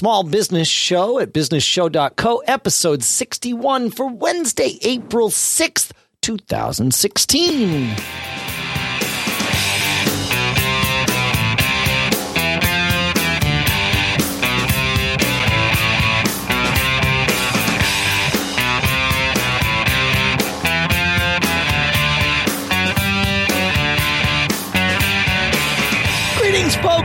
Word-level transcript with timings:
Small 0.00 0.22
Business 0.22 0.66
Show 0.66 1.18
at 1.18 1.34
businessshow.co, 1.34 2.38
episode 2.46 3.02
61 3.02 3.90
for 3.90 4.08
Wednesday, 4.08 4.78
April 4.80 5.28
6th, 5.28 5.90
2016. 6.22 8.29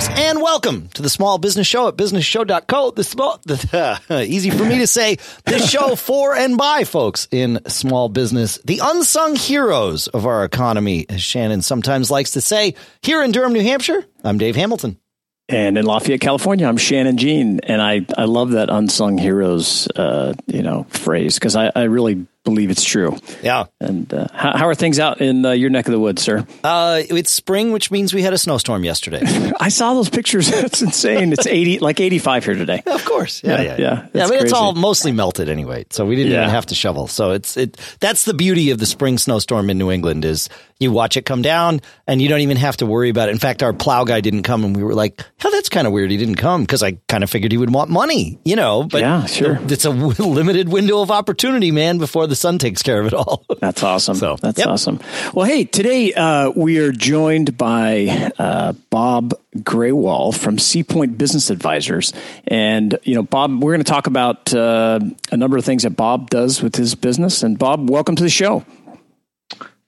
And 0.10 0.42
welcome 0.42 0.88
to 0.90 1.02
the 1.02 1.10
Small 1.10 1.38
Business 1.38 1.68
Show 1.68 1.88
at 1.88 1.96
businessshow.co. 1.96 2.92
The 2.92 3.04
small, 3.04 3.40
the, 3.46 4.00
uh, 4.10 4.20
easy 4.28 4.50
for 4.50 4.64
me 4.64 4.80
to 4.80 4.88
say, 4.88 5.18
this 5.46 5.70
show 5.70 5.96
for 5.96 6.36
and 6.36 6.58
by 6.58 6.84
folks 6.84 7.28
in 7.32 7.60
small 7.68 8.10
business, 8.10 8.58
the 8.66 8.82
unsung 8.84 9.36
heroes 9.36 10.08
of 10.08 10.26
our 10.26 10.44
economy, 10.44 11.06
as 11.10 11.22
Shannon 11.22 11.62
sometimes 11.62 12.12
likes 12.12 12.32
to 12.32 12.42
say. 12.42 12.76
Here 13.02 13.24
in 13.24 13.32
Durham, 13.32 13.54
New 13.54 13.64
Hampshire, 13.64 14.06
I'm 14.24 14.38
Dave 14.38 14.56
Hamilton. 14.56 15.00
And 15.48 15.78
in 15.78 15.86
Lafayette, 15.86 16.22
California, 16.22 16.68
I'm 16.68 16.78
Shannon 16.78 17.18
Jean, 17.18 17.60
and 17.62 17.82
I, 17.82 18.06
I 18.18 18.26
love 18.26 18.52
that 18.52 18.70
unsung 18.70 19.18
heroes, 19.18 19.88
uh, 19.96 20.34
you 20.48 20.64
know, 20.64 20.88
phrase 20.90 21.36
because 21.36 21.56
I, 21.56 21.72
I 21.76 21.84
really 21.84 22.26
believe 22.46 22.70
it's 22.70 22.84
true. 22.84 23.18
Yeah. 23.44 23.66
And 23.82 24.12
uh, 24.14 24.28
how, 24.34 24.58
how, 24.58 24.68
are 24.68 24.76
things 24.76 25.00
out 25.00 25.20
in 25.20 25.46
uh, 25.46 25.52
your 25.52 25.70
neck 25.70 25.88
of 25.88 25.92
the 25.92 26.00
woods, 26.00 26.22
sir? 26.22 26.46
Uh, 26.64 27.02
it's 27.10 27.32
spring, 27.32 27.72
which 27.72 27.92
means 27.92 28.14
we 28.14 28.22
had 28.22 28.32
a 28.32 28.38
snowstorm 28.38 28.86
yesterday. 28.86 29.22
I 29.60 29.70
saw 29.70 29.94
those 29.96 30.10
pictures. 30.10 30.46
It's 30.66 30.82
insane. 30.82 31.34
It's 31.34 31.48
eighty, 31.48 31.80
like 31.80 32.00
eighty-five 32.00 32.46
here 32.46 32.56
today. 32.56 32.82
Yeah, 32.86 32.96
of 32.96 33.06
course. 33.06 33.44
Yeah, 33.44 33.62
yeah, 33.62 33.64
yeah. 33.64 33.78
yeah. 33.78 34.08
yeah 34.14 34.28
but 34.28 34.42
it's 34.42 34.54
all 34.54 34.74
mostly 34.74 35.12
melted 35.12 35.50
anyway, 35.50 35.86
so 35.90 36.06
we 36.06 36.16
didn't 36.16 36.32
even 36.34 36.50
have 36.50 36.68
to 36.68 36.76
shovel. 36.76 37.08
So 37.08 37.32
it's 37.32 37.58
it. 37.58 37.80
That's 38.00 38.26
the 38.26 38.34
beauty 38.34 38.72
of 38.72 38.78
the 38.78 38.86
spring 38.86 39.18
snowstorm 39.18 39.70
in 39.70 39.78
New 39.78 39.92
England 39.92 40.24
is 40.24 40.50
you 40.80 40.92
watch 40.92 41.18
it 41.18 41.26
come 41.26 41.42
down 41.42 41.82
and 42.08 42.22
you 42.22 42.28
don't 42.28 42.42
even 42.42 42.58
have 42.58 42.78
to 42.78 42.86
worry 42.86 43.10
about 43.10 43.30
it. 43.30 43.32
In 43.32 43.40
fact, 43.40 43.64
our 43.64 43.74
plow 43.74 44.04
guy 44.04 44.22
didn't 44.22 44.44
come, 44.44 44.64
and 44.64 44.76
we 44.76 44.84
were 44.84 44.94
like, 44.94 45.24
"Hell, 45.38 45.52
that's 45.52 45.70
kind 45.70 45.88
of 45.88 45.94
weird. 45.94 46.12
He 46.12 46.18
didn't 46.18 46.36
come 46.36 46.62
because 46.62 46.84
I 46.84 46.94
kind 47.08 47.24
of 47.24 47.30
figured 47.30 47.52
he 47.52 47.58
would 47.58 47.74
want 47.74 47.90
money, 47.90 48.40
you 48.44 48.56
know." 48.56 48.84
But 48.84 49.02
Yeah, 49.02 49.26
sure. 49.26 49.60
it's 49.64 49.86
a 49.86 49.90
limited 49.92 50.70
window 50.70 51.02
of 51.02 51.12
opportunity, 51.12 51.72
man, 51.72 51.98
before 51.98 52.28
the 52.28 52.35
sun 52.36 52.58
takes 52.58 52.82
care 52.82 53.00
of 53.00 53.08
it 53.08 53.14
all. 53.14 53.46
That's 53.60 53.84
awesome. 53.84 54.16
So, 54.16 54.36
That's 54.42 54.60
yep. 54.60 54.68
awesome. 54.68 55.00
Well, 55.34 55.46
hey, 55.46 55.66
today 55.66 56.14
uh, 56.14 56.52
we 56.52 56.80
are 56.80 56.92
joined 56.92 57.58
by 57.58 58.32
uh, 58.38 58.74
Bob 58.90 59.34
Grewal 59.58 60.38
from 60.38 60.58
Seapoint 60.58 61.18
Business 61.18 61.50
Advisors, 61.50 62.14
and 62.48 62.98
you 63.04 63.16
know, 63.16 63.24
Bob, 63.24 63.64
we're 63.64 63.72
going 63.74 63.84
to 63.84 63.92
talk 63.92 64.08
about 64.08 64.54
uh, 64.54 65.00
a 65.32 65.38
number 65.38 65.58
of 65.58 65.66
things 65.66 65.84
that 65.84 65.92
Bob 65.92 66.30
does 66.30 66.62
with 66.62 66.76
his 66.76 66.96
business. 66.96 67.44
And 67.44 67.58
Bob, 67.58 67.90
welcome 67.90 68.16
to 68.16 68.24
the 68.24 68.30
show. 68.30 68.66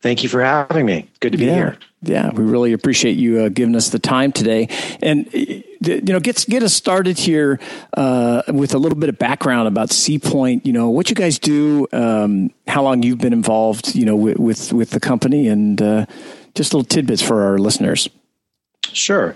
Thank 0.01 0.23
you 0.23 0.29
for 0.29 0.43
having 0.43 0.85
me. 0.85 1.09
Good 1.19 1.31
to 1.31 1.37
be 1.37 1.45
yeah. 1.45 1.53
here. 1.55 1.77
Yeah, 2.03 2.29
we 2.31 2.43
really 2.43 2.73
appreciate 2.73 3.17
you 3.17 3.41
uh, 3.41 3.49
giving 3.49 3.75
us 3.75 3.89
the 3.89 3.99
time 3.99 4.31
today, 4.31 4.69
and 5.01 5.27
you 5.81 6.01
know, 6.01 6.19
get 6.19 6.45
get 6.49 6.63
us 6.63 6.73
started 6.73 7.17
here 7.17 7.59
uh, 7.95 8.43
with 8.47 8.73
a 8.73 8.77
little 8.77 8.97
bit 8.97 9.09
of 9.09 9.17
background 9.17 9.67
about 9.67 9.89
Seapoint. 9.89 10.65
You 10.65 10.73
know, 10.73 10.89
what 10.89 11.09
you 11.09 11.15
guys 11.15 11.39
do, 11.39 11.87
um, 11.91 12.51
how 12.67 12.83
long 12.83 13.03
you've 13.03 13.19
been 13.19 13.33
involved, 13.33 13.95
you 13.95 14.05
know, 14.05 14.15
with 14.15 14.39
with, 14.39 14.73
with 14.73 14.89
the 14.91 14.99
company, 14.99 15.47
and 15.47 15.81
uh, 15.81 16.05
just 16.55 16.73
little 16.73 16.85
tidbits 16.85 17.21
for 17.21 17.43
our 17.43 17.57
listeners. 17.57 18.09
Sure. 18.93 19.35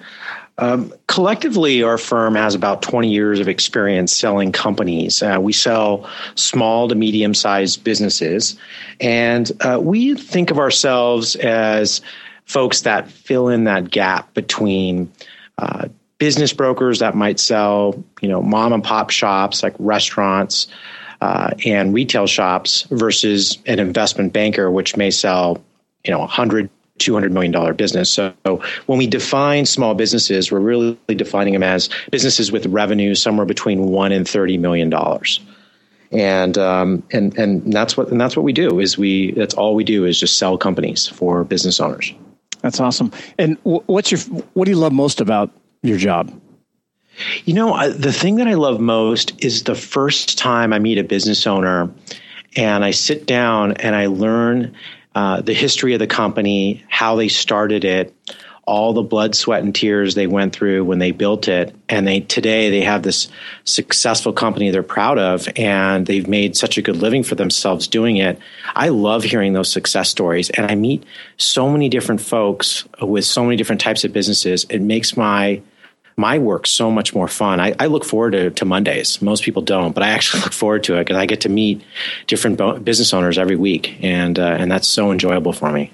Um, 0.57 0.93
collectively, 1.07 1.81
our 1.81 1.97
firm 1.97 2.35
has 2.35 2.53
about 2.53 2.81
20 2.81 3.09
years 3.09 3.39
of 3.39 3.47
experience 3.47 4.15
selling 4.15 4.51
companies. 4.51 5.23
Uh, 5.23 5.39
we 5.41 5.53
sell 5.53 6.07
small 6.35 6.87
to 6.87 6.95
medium 6.95 7.33
sized 7.33 7.83
businesses, 7.83 8.57
and 8.99 9.51
uh, 9.61 9.79
we 9.81 10.13
think 10.15 10.51
of 10.51 10.59
ourselves 10.59 11.35
as 11.37 12.01
folks 12.45 12.81
that 12.81 13.09
fill 13.09 13.47
in 13.49 13.63
that 13.63 13.89
gap 13.89 14.33
between 14.33 15.11
uh, 15.57 15.87
business 16.21 16.53
brokers 16.53 16.99
that 16.99 17.15
might 17.15 17.39
sell, 17.39 17.95
you 18.21 18.29
know, 18.29 18.43
mom 18.43 18.73
and 18.73 18.83
pop 18.83 19.09
shops 19.09 19.63
like 19.63 19.73
restaurants 19.79 20.67
uh, 21.19 21.49
and 21.65 21.95
retail 21.95 22.27
shops 22.27 22.83
versus 22.91 23.57
an 23.65 23.79
investment 23.79 24.31
banker, 24.31 24.69
which 24.69 24.95
may 24.95 25.09
sell, 25.09 25.59
you 26.05 26.11
know, 26.11 26.19
100 26.19 26.69
$200 26.99 27.31
million 27.31 27.75
business. 27.75 28.11
So 28.11 28.31
when 28.85 28.99
we 28.99 29.07
define 29.07 29.65
small 29.65 29.95
businesses, 29.95 30.51
we're 30.51 30.59
really 30.59 30.95
defining 31.07 31.53
them 31.53 31.63
as 31.63 31.89
businesses 32.11 32.51
with 32.51 32.67
revenue 32.67 33.15
somewhere 33.15 33.47
between 33.47 33.87
one 33.87 34.11
and 34.11 34.27
$30 34.27 34.59
million. 34.59 34.93
And, 36.11 36.57
um, 36.59 37.01
and, 37.11 37.35
and 37.39 37.73
that's 37.73 37.97
what, 37.97 38.09
and 38.09 38.21
that's 38.21 38.37
what 38.37 38.43
we 38.43 38.53
do 38.53 38.79
is 38.79 38.99
we, 38.99 39.31
that's 39.31 39.55
all 39.55 39.73
we 39.73 39.83
do 39.83 40.05
is 40.05 40.19
just 40.19 40.37
sell 40.37 40.59
companies 40.59 41.07
for 41.07 41.43
business 41.43 41.79
owners. 41.79 42.13
That's 42.61 42.79
awesome. 42.79 43.11
And 43.39 43.57
what's 43.63 44.11
your 44.11 44.19
what 44.53 44.65
do 44.65 44.71
you 44.71 44.77
love 44.77 44.93
most 44.93 45.19
about 45.19 45.51
your 45.83 45.97
job? 45.97 46.31
You 47.45 47.53
know, 47.53 47.73
I, 47.73 47.89
the 47.89 48.13
thing 48.13 48.35
that 48.35 48.47
I 48.47 48.53
love 48.53 48.79
most 48.79 49.43
is 49.43 49.63
the 49.63 49.75
first 49.75 50.37
time 50.37 50.73
I 50.73 50.79
meet 50.79 50.97
a 50.97 51.03
business 51.03 51.45
owner 51.45 51.91
and 52.55 52.83
I 52.83 52.91
sit 52.91 53.25
down 53.25 53.73
and 53.73 53.95
I 53.95 54.07
learn 54.07 54.75
uh, 55.13 55.41
the 55.41 55.53
history 55.53 55.93
of 55.93 55.99
the 55.99 56.07
company, 56.07 56.83
how 56.87 57.15
they 57.15 57.27
started 57.27 57.83
it, 57.83 58.15
all 58.65 58.93
the 58.93 59.01
blood, 59.01 59.35
sweat, 59.35 59.63
and 59.63 59.73
tears 59.73 60.15
they 60.15 60.27
went 60.27 60.53
through 60.53 60.85
when 60.85 60.99
they 60.99 61.11
built 61.11 61.47
it, 61.47 61.75
and 61.89 62.07
they 62.07 62.21
today 62.21 62.69
they 62.69 62.81
have 62.81 63.03
this 63.03 63.27
successful 63.65 64.31
company 64.31 64.69
they're 64.69 64.83
proud 64.83 65.17
of, 65.17 65.49
and 65.57 66.05
they've 66.05 66.27
made 66.27 66.55
such 66.55 66.77
a 66.77 66.81
good 66.81 66.95
living 66.95 67.23
for 67.23 67.35
themselves 67.35 67.87
doing 67.87 68.17
it. 68.17 68.39
I 68.75 68.89
love 68.89 69.23
hearing 69.23 69.53
those 69.53 69.71
success 69.71 70.09
stories, 70.09 70.49
and 70.51 70.69
I 70.69 70.75
meet 70.75 71.03
so 71.37 71.69
many 71.69 71.89
different 71.89 72.21
folks 72.21 72.87
with 73.01 73.25
so 73.25 73.43
many 73.43 73.57
different 73.57 73.81
types 73.81 74.03
of 74.03 74.13
businesses. 74.13 74.65
It 74.69 74.79
makes 74.79 75.17
my 75.17 75.61
my 76.17 76.37
work 76.39 76.67
so 76.67 76.91
much 76.91 77.13
more 77.15 77.27
fun. 77.27 77.59
I, 77.59 77.73
I 77.79 77.87
look 77.87 78.03
forward 78.05 78.31
to, 78.31 78.51
to 78.51 78.65
Mondays. 78.65 79.21
Most 79.21 79.43
people 79.43 79.61
don't, 79.61 79.93
but 79.93 80.03
I 80.03 80.09
actually 80.09 80.41
look 80.43 80.53
forward 80.53 80.83
to 80.85 80.95
it 80.97 81.01
because 81.01 81.17
I 81.17 81.25
get 81.25 81.41
to 81.41 81.49
meet 81.49 81.81
different 82.27 82.57
bo- 82.57 82.79
business 82.79 83.13
owners 83.13 83.37
every 83.37 83.55
week, 83.55 83.97
and 84.01 84.37
uh, 84.37 84.43
and 84.59 84.71
that's 84.71 84.87
so 84.87 85.11
enjoyable 85.11 85.53
for 85.53 85.71
me. 85.71 85.91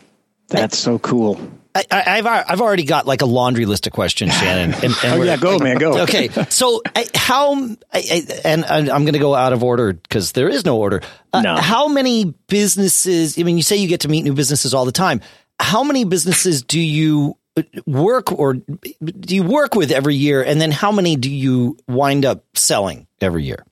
That's 0.49 0.77
so 0.77 0.97
cool. 0.99 1.39
I, 1.75 1.83
I, 1.91 2.17
I've 2.17 2.25
I've 2.25 2.61
already 2.61 2.85
got 2.85 3.05
like 3.05 3.21
a 3.21 3.27
laundry 3.27 3.65
list 3.65 3.85
of 3.85 3.93
questions, 3.93 4.33
Shannon. 4.33 4.73
And, 4.73 4.83
and 4.83 4.95
Oh 5.03 5.21
yeah, 5.21 5.37
go 5.37 5.59
man, 5.59 5.77
go. 5.77 5.99
okay, 6.03 6.29
so 6.49 6.81
I, 6.95 7.05
how 7.13 7.53
I, 7.53 7.77
I, 7.93 8.21
and 8.45 8.65
and 8.65 8.89
I'm 8.89 9.03
going 9.03 9.13
to 9.13 9.19
go 9.19 9.35
out 9.35 9.53
of 9.53 9.63
order 9.63 9.93
because 9.93 10.31
there 10.31 10.49
is 10.49 10.65
no 10.65 10.77
order. 10.77 11.01
Uh, 11.33 11.41
No. 11.41 11.55
How 11.57 11.87
many 11.87 12.33
businesses? 12.47 13.37
I 13.37 13.43
mean, 13.43 13.57
you 13.57 13.63
say 13.63 13.75
you 13.77 13.87
get 13.87 14.01
to 14.01 14.07
meet 14.09 14.23
new 14.23 14.33
businesses 14.33 14.73
all 14.73 14.85
the 14.85 14.91
time. 14.91 15.21
How 15.59 15.83
many 15.83 16.03
businesses 16.03 16.63
do 16.63 16.79
you 16.79 17.37
work 17.85 18.31
or 18.31 18.53
do 18.53 19.35
you 19.35 19.43
work 19.43 19.75
with 19.75 19.91
every 19.91 20.15
year? 20.15 20.43
And 20.43 20.59
then 20.59 20.71
how 20.71 20.91
many 20.91 21.15
do 21.15 21.29
you 21.29 21.77
wind 21.87 22.25
up 22.25 22.43
selling 22.55 23.07
every 23.21 23.43
year? 23.43 23.65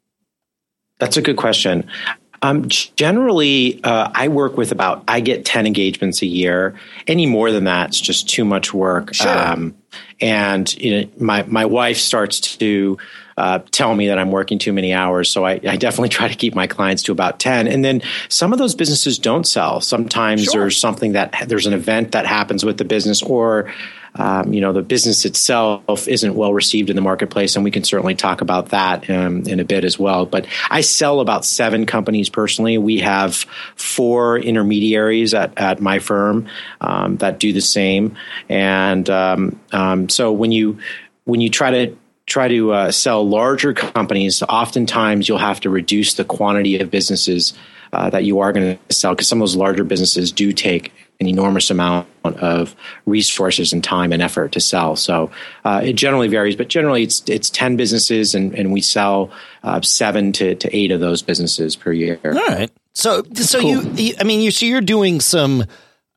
That's 1.00 1.18
a 1.18 1.22
good 1.22 1.38
question. 1.38 1.88
Um, 2.42 2.68
generally, 2.68 3.84
uh, 3.84 4.12
I 4.14 4.28
work 4.28 4.56
with 4.58 4.72
about 4.72 5.04
I 5.08 5.20
get 5.20 5.46
ten 5.46 5.66
engagements 5.66 6.22
a 6.22 6.28
year. 6.28 6.76
Any 7.08 7.26
more 7.26 7.52
than 7.52 7.64
that, 7.64 7.90
it's 7.90 8.00
just 8.00 8.30
too 8.30 8.46
much 8.46 8.74
work. 8.74 9.14
Sure. 9.14 9.36
Um, 9.36 9.76
and 10.22 10.72
you 10.76 11.02
know, 11.02 11.10
my 11.18 11.44
my 11.44 11.66
wife 11.66 11.98
starts 11.98 12.40
to 12.58 12.98
uh, 13.38 13.60
tell 13.72 13.94
me 13.94 14.08
that 14.08 14.18
I'm 14.18 14.32
working 14.32 14.60
too 14.60 14.72
many 14.72 14.94
hours, 14.94 15.30
so 15.30 15.46
I, 15.46 15.60
I 15.68 15.76
definitely 15.76 16.10
try 16.10 16.28
to 16.28 16.36
keep 16.36 16.56
my 16.56 16.68
clients 16.68 17.04
to 17.04 17.12
about 17.12 17.40
ten. 17.40 17.68
And 17.68 17.84
then 17.84 18.02
some 18.30 18.54
of 18.54 18.60
those 18.60 18.76
businesses 18.76 19.20
don't 19.20 19.46
sell. 19.46 19.82
Sometimes 19.82 20.44
Sure. 20.44 20.62
there's 20.62 20.80
something 20.80 21.14
that 21.14 21.46
there's 21.48 21.66
an 21.66 21.74
event 21.74 22.14
that 22.14 22.26
happens 22.26 22.64
with 22.64 22.78
the 22.78 22.86
business, 22.86 23.22
or 23.22 23.74
um, 24.16 24.54
you 24.54 24.62
know 24.62 24.72
the 24.72 24.82
business 24.82 25.26
itself 25.26 26.08
isn't 26.08 26.36
well 26.36 26.54
received 26.54 26.90
in 26.90 26.96
the 26.96 27.02
marketplace, 27.02 27.58
and 27.58 27.66
we 27.66 27.72
can 27.72 27.84
certainly 27.84 28.16
talk 28.16 28.40
about 28.40 28.70
that 28.70 29.10
um, 29.10 29.42
in 29.42 29.60
a 29.60 29.66
bit 29.66 29.84
as 29.84 30.00
well. 30.00 30.26
But 30.26 30.48
I 30.70 30.80
sell 30.80 31.20
about 31.20 31.44
seven 31.44 31.86
companies 31.86 32.30
personally. 32.30 32.78
We 32.78 33.00
have 33.00 33.36
four 33.76 34.38
intermediaries 34.40 35.34
at, 35.34 35.58
at 35.58 35.82
my 35.82 36.00
firm 36.00 36.48
um, 36.80 37.18
that 37.18 37.40
do 37.40 37.52
the 37.52 37.60
same, 37.62 38.16
and 38.48 39.10
um, 39.10 39.60
um, 39.74 40.08
so 40.08 40.32
when 40.32 40.54
you 40.54 40.80
when 41.26 41.42
you 41.42 41.50
try 41.50 41.72
to 41.72 41.98
try 42.26 42.48
to 42.48 42.74
uh, 42.74 42.92
sell 42.92 43.28
larger 43.28 43.74
companies, 43.74 44.42
oftentimes 44.44 45.28
you'll 45.28 45.38
have 45.38 45.60
to 45.62 45.70
reduce 45.70 46.16
the 46.16 46.26
quantity 46.26 46.80
of 46.80 46.90
businesses 46.90 47.54
uh, 47.94 48.10
that 48.10 48.24
you 48.24 48.40
are 48.40 48.52
going 48.52 48.78
to 48.78 48.96
sell 48.96 49.14
because 49.14 49.28
some 49.28 49.40
of 49.40 49.42
those 49.42 49.56
larger 49.56 49.84
businesses 49.84 50.32
do 50.32 50.52
take 50.52 50.92
an 51.20 51.28
enormous 51.28 51.70
amount 51.70 52.08
of 52.26 52.76
resources 53.06 53.72
and 53.72 53.84
time 53.84 54.12
and 54.12 54.22
effort 54.22 54.52
to 54.52 54.60
sell. 54.60 54.98
So 54.98 55.32
uh, 55.64 55.82
it 55.84 55.94
generally 55.94 56.28
varies, 56.28 56.58
but 56.58 56.68
generally 56.68 57.04
it's 57.04 57.24
it's 57.30 57.50
ten 57.50 57.78
businesses, 57.78 58.36
and, 58.36 58.54
and 58.54 58.74
we 58.74 58.82
sell 58.82 59.32
uh, 59.64 59.80
seven 59.82 60.34
to, 60.34 60.56
to 60.56 60.76
eight 60.76 60.92
of 60.92 61.00
those 61.00 61.22
businesses 61.22 61.78
per 61.78 61.94
year. 61.94 62.20
All 62.26 62.32
right. 62.32 62.70
So, 62.94 63.24
so 63.34 63.62
cool. 63.62 63.70
you, 63.70 63.92
you, 63.94 64.14
I 64.20 64.24
mean, 64.24 64.42
you, 64.42 64.52
so 64.52 64.66
you're 64.66 64.82
doing 64.82 65.22
some, 65.22 65.66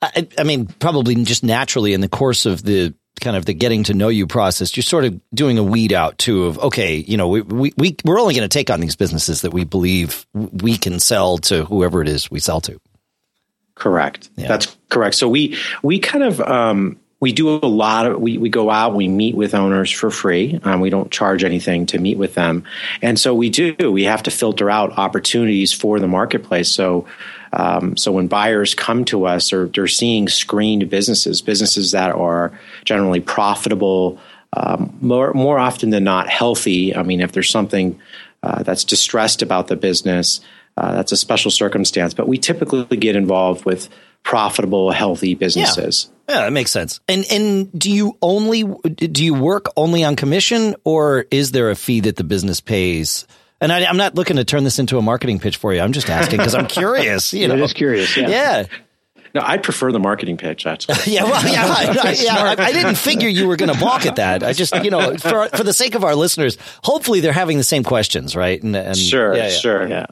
I, 0.01 0.27
I 0.37 0.45
mean, 0.45 0.67
probably 0.67 1.15
just 1.25 1.45
naturally 1.45 1.93
in 1.93 2.01
the 2.01 2.09
course 2.09 2.47
of 2.47 2.63
the 2.63 2.95
kind 3.21 3.37
of 3.37 3.45
the 3.45 3.55
getting 3.55 3.85
to 3.85 3.95
know 3.95 4.09
you 4.09 4.27
process, 4.27 4.77
you're 4.77 4.83
sort 4.83 5.05
of 5.05 5.21
doing 5.35 5.59
a 5.59 5.63
weed 5.63 5.93
out 5.93 6.19
too 6.19 6.45
of 6.45 6.59
okay, 6.59 6.97
you 6.97 7.17
know, 7.17 7.29
we 7.29 7.43
we, 7.43 7.73
we 7.77 7.97
we're 8.05 8.21
only 8.21 8.35
going 8.35 8.49
to 8.49 8.53
take 8.53 8.71
on 8.71 8.81
these 8.81 8.97
businesses 8.97 9.43
that 9.43 9.53
we 9.53 9.65
believe 9.65 10.27
we 10.35 10.77
can 10.77 11.01
sell 11.01 11.39
to 11.39 11.65
whoever 11.65 12.03
it 12.03 12.09
is 12.09 12.31
we 12.31 12.41
sell 12.41 12.61
to. 12.63 12.81
Correct. 13.75 14.29
Yeah. 14.37 14.49
That's 14.49 14.77
correct. 14.89 15.17
So 15.17 15.29
we 15.29 15.57
we 15.83 15.99
kind 15.99 16.25
of 16.25 16.41
um, 16.41 16.99
we 17.21 17.33
do 17.33 17.49
a 17.49 17.67
lot 17.67 18.07
of 18.07 18.21
we, 18.21 18.39
we 18.39 18.49
go 18.49 18.71
out 18.71 18.95
we 18.95 19.09
meet 19.09 19.35
with 19.35 19.55
owners 19.55 19.91
for 19.91 20.11
free 20.11 20.61
um, 20.65 20.81
we 20.81 20.91
don't 20.91 21.11
charge 21.11 21.45
anything 21.45 21.87
to 21.87 21.99
meet 21.99 22.19
with 22.19 22.35
them 22.35 22.65
and 23.03 23.19
so 23.19 23.35
we 23.35 23.51
do 23.51 23.75
we 23.91 24.05
have 24.05 24.23
to 24.23 24.31
filter 24.31 24.71
out 24.71 24.97
opportunities 24.99 25.73
for 25.73 25.99
the 25.99 26.07
marketplace 26.07 26.69
so 26.69 27.07
um, 27.53 27.97
so 27.97 28.13
when 28.13 28.27
buyers 28.27 28.75
come 28.75 29.05
to 29.07 29.27
us 29.27 29.53
or 29.53 29.69
they're 29.69 29.87
seeing 29.87 30.29
screened 30.29 30.89
businesses 30.89 31.41
businesses 31.43 31.93
that 31.93 32.15
are 32.15 32.59
generally 32.85 33.21
profitable 33.21 34.19
um, 34.57 34.97
more 35.01 35.33
more 35.35 35.59
often 35.59 35.91
than 35.91 36.05
not 36.05 36.29
healthy 36.29 36.95
i 36.95 37.03
mean 37.03 37.21
if 37.21 37.33
there's 37.33 37.51
something 37.51 37.99
uh, 38.43 38.63
that's 38.63 38.85
distressed 38.85 39.43
about 39.43 39.69
the 39.69 39.77
business 39.77 40.41
uh, 40.77 40.93
that's 40.93 41.13
a 41.13 41.17
special 41.17 41.51
circumstance 41.51 42.15
but 42.15 42.29
we 42.29 42.39
typically 42.39 42.97
get 42.97 43.17
involved 43.17 43.65
with 43.65 43.89
profitable 44.23 44.91
healthy 44.91 45.35
businesses 45.35 46.09
yeah. 46.09 46.15
Yeah, 46.29 46.43
that 46.43 46.53
makes 46.53 46.71
sense. 46.71 47.01
And 47.09 47.25
and 47.31 47.73
do 47.73 47.91
you 47.91 48.19
only 48.21 48.63
do 48.63 49.25
you 49.25 49.33
work 49.33 49.69
only 49.77 50.05
on 50.05 50.15
commission, 50.15 50.77
or 50.85 51.25
is 51.31 51.53
there 51.53 51.71
a 51.71 51.75
fee 51.75 52.01
that 52.01 52.17
the 52.17 52.25
business 52.25 52.61
pays? 52.61 53.27
And 53.61 53.73
I, 53.73 53.81
am 53.81 53.97
not 53.97 54.15
looking 54.15 54.37
to 54.37 54.45
turn 54.45 54.65
this 54.65 54.79
into 54.79 54.99
a 54.99 55.03
marketing 55.03 55.41
pitch 55.41 55.57
for 55.57 55.75
you. 55.75 55.81
I'm 55.81 55.93
just 55.93 56.09
asking 56.09 56.39
because 56.39 56.55
I'm 56.55 56.67
curious. 56.69 57.33
You 57.33 57.49
know, 57.49 57.57
just 57.57 57.75
curious. 57.75 58.17
Yeah. 58.17 58.29
yeah. 58.29 58.67
No, 59.35 59.43
I 59.45 59.59
prefer 59.59 59.93
the 59.93 59.99
marketing 59.99 60.37
pitch. 60.37 60.67
Actually. 60.67 60.99
yeah, 61.13 61.25
well, 61.25 61.47
yeah, 61.47 61.65
I, 61.67 62.17
yeah. 62.19 62.37
I, 62.37 62.67
I, 62.67 62.73
didn't 62.73 62.97
figure 62.97 63.29
you 63.29 63.47
were 63.47 63.57
going 63.57 63.73
to 63.73 63.79
balk 63.79 64.07
at 64.07 64.17
that. 64.17 64.43
I 64.43 64.53
just, 64.53 64.75
you 64.83 64.91
know, 64.91 65.17
for 65.17 65.49
for 65.49 65.65
the 65.65 65.75
sake 65.75 65.95
of 65.95 66.05
our 66.05 66.15
listeners, 66.15 66.57
hopefully 66.83 67.21
they're 67.21 67.33
having 67.33 67.59
the 67.59 67.65
same 67.65 67.85
questions, 67.85 68.35
right? 68.35 68.63
And, 68.63 68.75
and 68.75 68.97
sure, 68.97 69.35
yeah, 69.35 69.45
yeah. 69.45 69.49
sure, 69.51 69.89
yeah. 69.89 70.07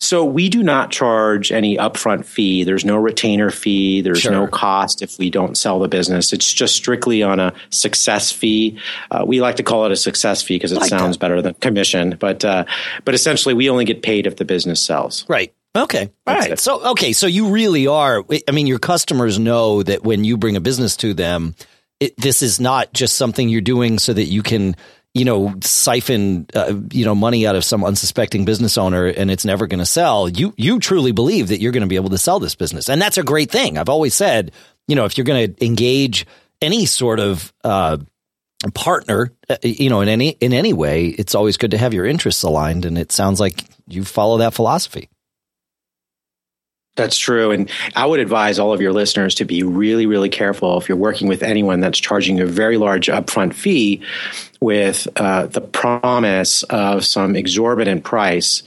So 0.00 0.24
we 0.24 0.48
do 0.48 0.62
not 0.62 0.90
charge 0.90 1.50
any 1.50 1.76
upfront 1.76 2.26
fee. 2.26 2.64
There's 2.64 2.84
no 2.84 2.96
retainer 2.96 3.50
fee. 3.50 4.02
There's 4.02 4.20
sure. 4.20 4.32
no 4.32 4.46
cost 4.46 5.00
if 5.02 5.18
we 5.18 5.30
don't 5.30 5.56
sell 5.56 5.78
the 5.78 5.88
business. 5.88 6.32
It's 6.32 6.52
just 6.52 6.74
strictly 6.74 7.22
on 7.22 7.40
a 7.40 7.54
success 7.70 8.30
fee. 8.30 8.78
Uh, 9.10 9.24
we 9.26 9.40
like 9.40 9.56
to 9.56 9.62
call 9.62 9.86
it 9.86 9.92
a 9.92 9.96
success 9.96 10.42
fee 10.42 10.56
because 10.56 10.72
it 10.72 10.78
like 10.78 10.90
sounds 10.90 11.16
that. 11.16 11.20
better 11.20 11.40
than 11.40 11.54
commission. 11.54 12.16
But 12.20 12.44
uh, 12.44 12.64
but 13.04 13.14
essentially, 13.14 13.54
we 13.54 13.70
only 13.70 13.84
get 13.84 14.02
paid 14.02 14.26
if 14.26 14.36
the 14.36 14.44
business 14.44 14.84
sells. 14.84 15.24
Right. 15.28 15.54
Okay. 15.76 16.10
All 16.26 16.34
That's 16.34 16.40
right. 16.40 16.52
It. 16.52 16.60
So 16.60 16.90
okay. 16.90 17.12
So 17.12 17.26
you 17.26 17.48
really 17.48 17.86
are. 17.86 18.24
I 18.46 18.52
mean, 18.52 18.66
your 18.66 18.78
customers 18.78 19.38
know 19.38 19.82
that 19.82 20.04
when 20.04 20.24
you 20.24 20.36
bring 20.36 20.56
a 20.56 20.60
business 20.60 20.96
to 20.98 21.14
them, 21.14 21.54
it, 21.98 22.16
this 22.16 22.42
is 22.42 22.60
not 22.60 22.92
just 22.92 23.16
something 23.16 23.48
you're 23.48 23.60
doing 23.60 23.98
so 23.98 24.12
that 24.12 24.24
you 24.24 24.42
can 24.42 24.76
you 25.14 25.24
know, 25.24 25.54
siphon, 25.62 26.46
uh, 26.54 26.74
you 26.90 27.04
know, 27.04 27.14
money 27.14 27.46
out 27.46 27.54
of 27.54 27.64
some 27.64 27.84
unsuspecting 27.84 28.44
business 28.44 28.76
owner 28.76 29.06
and 29.06 29.30
it's 29.30 29.44
never 29.44 29.68
going 29.68 29.78
to 29.78 29.86
sell. 29.86 30.28
You, 30.28 30.52
you 30.56 30.80
truly 30.80 31.12
believe 31.12 31.48
that 31.48 31.60
you're 31.60 31.72
going 31.72 31.82
to 31.82 31.88
be 31.88 31.94
able 31.94 32.10
to 32.10 32.18
sell 32.18 32.40
this 32.40 32.56
business. 32.56 32.90
And 32.90 33.00
that's 33.00 33.16
a 33.16 33.22
great 33.22 33.50
thing. 33.50 33.78
I've 33.78 33.88
always 33.88 34.14
said, 34.14 34.50
you 34.88 34.96
know, 34.96 35.04
if 35.04 35.16
you're 35.16 35.24
going 35.24 35.54
to 35.54 35.64
engage 35.64 36.26
any 36.60 36.84
sort 36.84 37.20
of, 37.20 37.52
uh, 37.62 37.98
partner, 38.74 39.30
uh, 39.48 39.56
you 39.62 39.88
know, 39.88 40.00
in 40.00 40.08
any, 40.08 40.30
in 40.30 40.52
any 40.52 40.72
way, 40.72 41.06
it's 41.06 41.34
always 41.34 41.58
good 41.58 41.72
to 41.72 41.78
have 41.78 41.94
your 41.94 42.06
interests 42.06 42.42
aligned. 42.42 42.84
And 42.84 42.98
it 42.98 43.12
sounds 43.12 43.38
like 43.38 43.64
you 43.86 44.04
follow 44.04 44.38
that 44.38 44.54
philosophy. 44.54 45.08
That's 46.96 47.18
true. 47.18 47.50
And 47.50 47.70
I 47.96 48.06
would 48.06 48.20
advise 48.20 48.58
all 48.58 48.72
of 48.72 48.80
your 48.80 48.92
listeners 48.92 49.34
to 49.36 49.44
be 49.44 49.62
really, 49.64 50.06
really 50.06 50.28
careful 50.28 50.78
if 50.78 50.88
you're 50.88 50.96
working 50.96 51.26
with 51.26 51.42
anyone 51.42 51.80
that's 51.80 51.98
charging 51.98 52.40
a 52.40 52.46
very 52.46 52.76
large 52.76 53.08
upfront 53.08 53.54
fee 53.54 54.02
with 54.60 55.08
uh, 55.16 55.46
the 55.46 55.60
promise 55.60 56.62
of 56.64 57.04
some 57.04 57.34
exorbitant 57.36 58.04
price. 58.04 58.62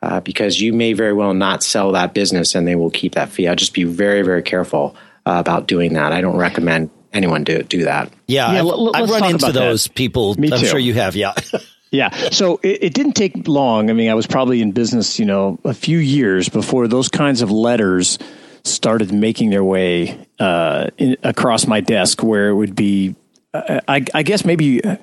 Uh, 0.00 0.18
because 0.18 0.60
you 0.60 0.72
may 0.72 0.94
very 0.94 1.12
well 1.12 1.32
not 1.32 1.62
sell 1.62 1.92
that 1.92 2.12
business 2.12 2.56
and 2.56 2.66
they 2.66 2.74
will 2.74 2.90
keep 2.90 3.14
that 3.14 3.28
fee. 3.28 3.46
I'll 3.46 3.54
just 3.54 3.72
be 3.72 3.84
very, 3.84 4.22
very 4.22 4.42
careful 4.42 4.96
uh, 5.24 5.36
about 5.38 5.68
doing 5.68 5.92
that. 5.92 6.10
I 6.10 6.20
don't 6.20 6.36
recommend 6.36 6.90
anyone 7.12 7.44
do 7.44 7.62
do 7.62 7.84
that. 7.84 8.12
Yeah, 8.26 8.52
yeah 8.52 8.64
I, 8.94 8.98
have 8.98 9.10
run 9.10 9.30
into 9.30 9.52
those 9.52 9.84
that. 9.84 9.94
people. 9.94 10.34
Me 10.34 10.50
I'm 10.50 10.58
too. 10.58 10.66
sure 10.66 10.78
you 10.78 10.94
have. 10.94 11.14
Yeah. 11.14 11.34
Yeah. 11.92 12.08
So 12.30 12.58
it, 12.62 12.84
it, 12.84 12.94
didn't 12.94 13.12
take 13.12 13.46
long. 13.46 13.90
I 13.90 13.92
mean, 13.92 14.08
I 14.08 14.14
was 14.14 14.26
probably 14.26 14.62
in 14.62 14.72
business, 14.72 15.18
you 15.18 15.26
know, 15.26 15.58
a 15.62 15.74
few 15.74 15.98
years 15.98 16.48
before 16.48 16.88
those 16.88 17.08
kinds 17.08 17.42
of 17.42 17.50
letters 17.50 18.18
started 18.64 19.12
making 19.12 19.50
their 19.50 19.62
way 19.62 20.26
uh, 20.40 20.88
in, 20.96 21.18
across 21.22 21.66
my 21.66 21.80
desk, 21.80 22.22
where 22.22 22.48
it 22.48 22.54
would 22.54 22.74
be, 22.74 23.14
I, 23.52 24.02
I, 24.14 24.22
guess 24.22 24.46
maybe 24.46 24.82
uh, 24.82 24.96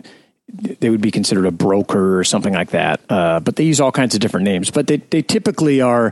they 0.80 0.90
would 0.90 1.02
be 1.02 1.12
considered 1.12 1.46
a 1.46 1.52
broker 1.52 2.18
or 2.18 2.24
something 2.24 2.56
like 2.56 2.72
that. 2.72 3.02
Uh, 3.08 3.40
but 3.40 3.56
they 3.56 3.66
use 3.66 3.80
all 3.80 3.92
kinds 3.92 4.16
of 4.16 4.22
different 4.22 4.46
names. 4.46 4.72
But 4.72 4.88
they, 4.88 4.98
they 4.98 5.22
typically 5.22 5.82
are. 5.82 6.12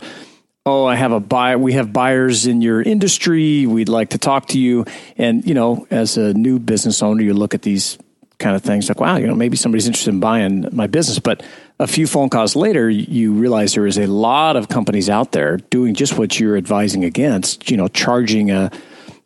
Oh, 0.64 0.86
I 0.86 0.96
have 0.96 1.14
a 1.14 1.20
buy. 1.20 1.56
We 1.56 1.74
have 1.74 1.92
buyers 1.92 2.46
in 2.46 2.62
your 2.62 2.82
industry. 2.82 3.66
We'd 3.66 3.90
like 3.90 4.10
to 4.10 4.18
talk 4.18 4.50
to 4.50 4.60
you. 4.60 4.86
And 5.18 5.44
you 5.48 5.56
know, 5.56 5.88
as 5.90 6.18
a 6.18 6.34
new 6.34 6.60
business 6.60 7.02
owner, 7.02 7.24
you 7.24 7.34
look 7.34 7.56
at 7.56 7.62
these 7.62 7.98
kind 8.40 8.56
of 8.56 8.62
things 8.62 8.88
like, 8.88 9.00
wow, 9.00 9.18
you 9.18 9.28
know, 9.28 9.36
maybe 9.36 9.58
somebody's 9.58 9.88
interested 9.88 10.12
in 10.14 10.20
buying 10.20 10.68
my 10.72 10.88
business. 10.88 11.20
But 11.20 11.44
a 11.80 11.88
few 11.88 12.08
phone 12.08 12.30
calls 12.30 12.56
later, 12.56 12.90
you 12.90 13.34
realize 13.34 13.74
there 13.74 13.88
is 13.88 13.98
a 13.98 14.08
lot 14.08 14.56
of 14.56 14.70
companies 14.70 15.10
out 15.10 15.32
there 15.32 15.58
doing 15.58 15.96
just 15.96 16.18
what 16.18 16.40
you're 16.40 16.58
advising 16.58 17.04
against, 17.04 17.70
you 17.72 17.78
know, 17.78 17.88
charging 17.88 18.52
a 18.52 18.72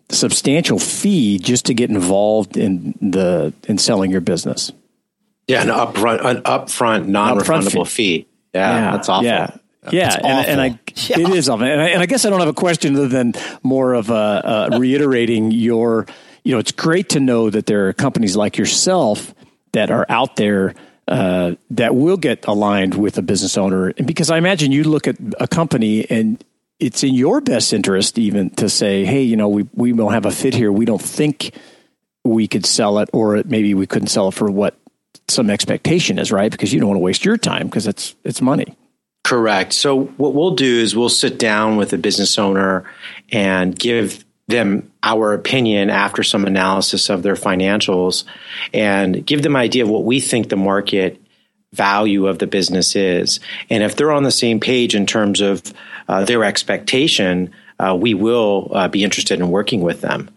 substantial 0.10 0.80
fee 0.80 1.40
just 1.40 1.66
to 1.66 1.74
get 1.74 1.90
involved 1.90 2.58
in 2.58 2.96
the 3.02 3.54
in 3.68 3.78
selling 3.78 4.12
your 4.12 4.22
business. 4.22 4.72
Yeah, 5.48 5.63
an 5.63 5.69
upfront 5.69 6.24
an 6.24 6.42
upfront 6.44 7.08
non-refundable 7.08 7.88
fee. 7.88 8.19
fee. 8.19 8.28
Yeah, 8.54 8.75
yeah, 8.75 8.92
that's 8.92 9.10
awful. 9.10 9.25
Yeah. 9.25 9.58
Yeah, 9.92 10.13
and, 10.13 10.48
and, 10.48 10.62
I 10.62 10.80
yeah. 11.08 11.19
it 11.28 11.30
is 11.30 11.50
awful, 11.50 11.66
and 11.66 11.81
I, 11.81 11.88
and 11.88 12.04
I, 12.04 12.06
guess 12.06 12.24
I 12.24 12.30
don't 12.30 12.40
have 12.40 12.48
a 12.48 12.54
question 12.54 12.96
other 12.96 13.08
than 13.08 13.34
more 13.63 13.96
of 13.96 14.12
a, 14.12 14.69
a 14.72 14.80
reiterating 14.80 15.50
your 15.50 16.06
you 16.44 16.54
know, 16.54 16.60
it's 16.60 16.72
great 16.72 17.10
to 17.10 17.20
know 17.20 17.50
that 17.50 17.66
there 17.66 17.88
are 17.88 17.94
companies 17.94 18.36
like 18.36 18.58
yourself 18.58 19.34
that 19.74 19.92
are 19.92 20.06
out 20.10 20.36
there 20.36 20.74
uh, 21.08 21.56
that 21.72 21.96
will 21.96 22.18
get 22.18 22.46
aligned 22.48 22.96
with 22.96 23.18
a 23.18 23.22
business 23.22 23.58
owner. 23.58 23.90
And 23.90 24.08
because 24.08 24.30
I 24.30 24.38
imagine 24.38 24.72
you 24.72 24.84
look 24.84 25.08
at 25.08 25.18
a 25.40 25.48
company 25.48 26.10
and 26.10 26.44
it's 26.80 27.04
in 27.04 27.14
your 27.14 27.42
best 27.42 27.74
interest 27.74 28.18
even 28.18 28.50
to 28.52 28.70
say, 28.70 29.06
hey, 29.06 29.22
you 29.22 29.36
know, 29.36 29.50
we, 29.50 29.68
we 29.74 29.94
don't 29.94 30.14
have 30.14 30.26
a 30.26 30.32
fit 30.32 30.54
here. 30.54 30.72
We 30.72 30.86
don't 30.86 31.02
think 31.02 31.54
we 32.24 32.48
could 32.48 32.66
sell 32.66 33.00
it, 33.00 33.10
or 33.14 33.42
maybe 33.46 33.74
we 33.74 33.88
couldn't 33.88 34.08
sell 34.08 34.30
it 34.30 34.34
for 34.34 34.50
what 34.50 34.76
some 35.28 35.50
expectation 35.50 36.20
is, 36.20 36.32
right? 36.32 36.52
Because 36.52 36.74
you 36.74 36.80
don't 36.80 36.90
want 36.90 36.98
to 36.98 37.04
waste 37.04 37.26
your 37.26 37.38
time 37.38 37.68
because 37.68 37.88
it's 37.88 38.15
it's 38.24 38.42
money. 38.42 38.77
Correct. 39.24 39.74
So 39.74 40.06
what 40.18 40.34
we'll 40.34 40.56
do 40.56 40.80
is 40.80 40.96
we'll 40.96 41.10
sit 41.10 41.39
down 41.39 41.77
with 41.77 41.94
a 41.94 41.98
business 41.98 42.38
owner 42.38 42.84
and 43.32 43.77
give 43.77 44.25
them 44.51 44.91
our 45.01 45.34
opinion 45.34 45.89
after 45.89 46.24
some 46.24 46.46
analysis 46.46 47.10
of 47.10 47.24
their 47.24 47.36
financials 47.36 48.24
and 48.74 49.25
give 49.25 49.41
them 49.41 49.55
an 49.55 49.62
idea 49.62 49.84
of 49.84 49.89
what 49.89 50.03
we 50.03 50.20
think 50.20 50.50
the 50.50 50.55
market 50.55 51.22
value 51.74 52.27
of 52.27 52.39
the 52.39 52.48
business 52.48 52.96
is. 52.96 53.39
And 53.70 53.84
if 53.84 53.96
they're 53.96 54.12
on 54.12 54.24
the 54.24 54.31
same 54.31 54.60
page 54.60 54.93
in 54.93 55.05
terms 55.05 55.41
of 55.41 55.63
uh, 56.08 56.25
their 56.25 56.43
expectation, 56.43 57.51
uh, 57.79 57.98
we 58.00 58.13
will 58.13 58.70
uh, 58.74 58.88
be 58.88 59.03
interested 59.03 59.39
in 59.39 59.50
working 59.50 59.81
with 59.81 60.01
them. 60.01 60.29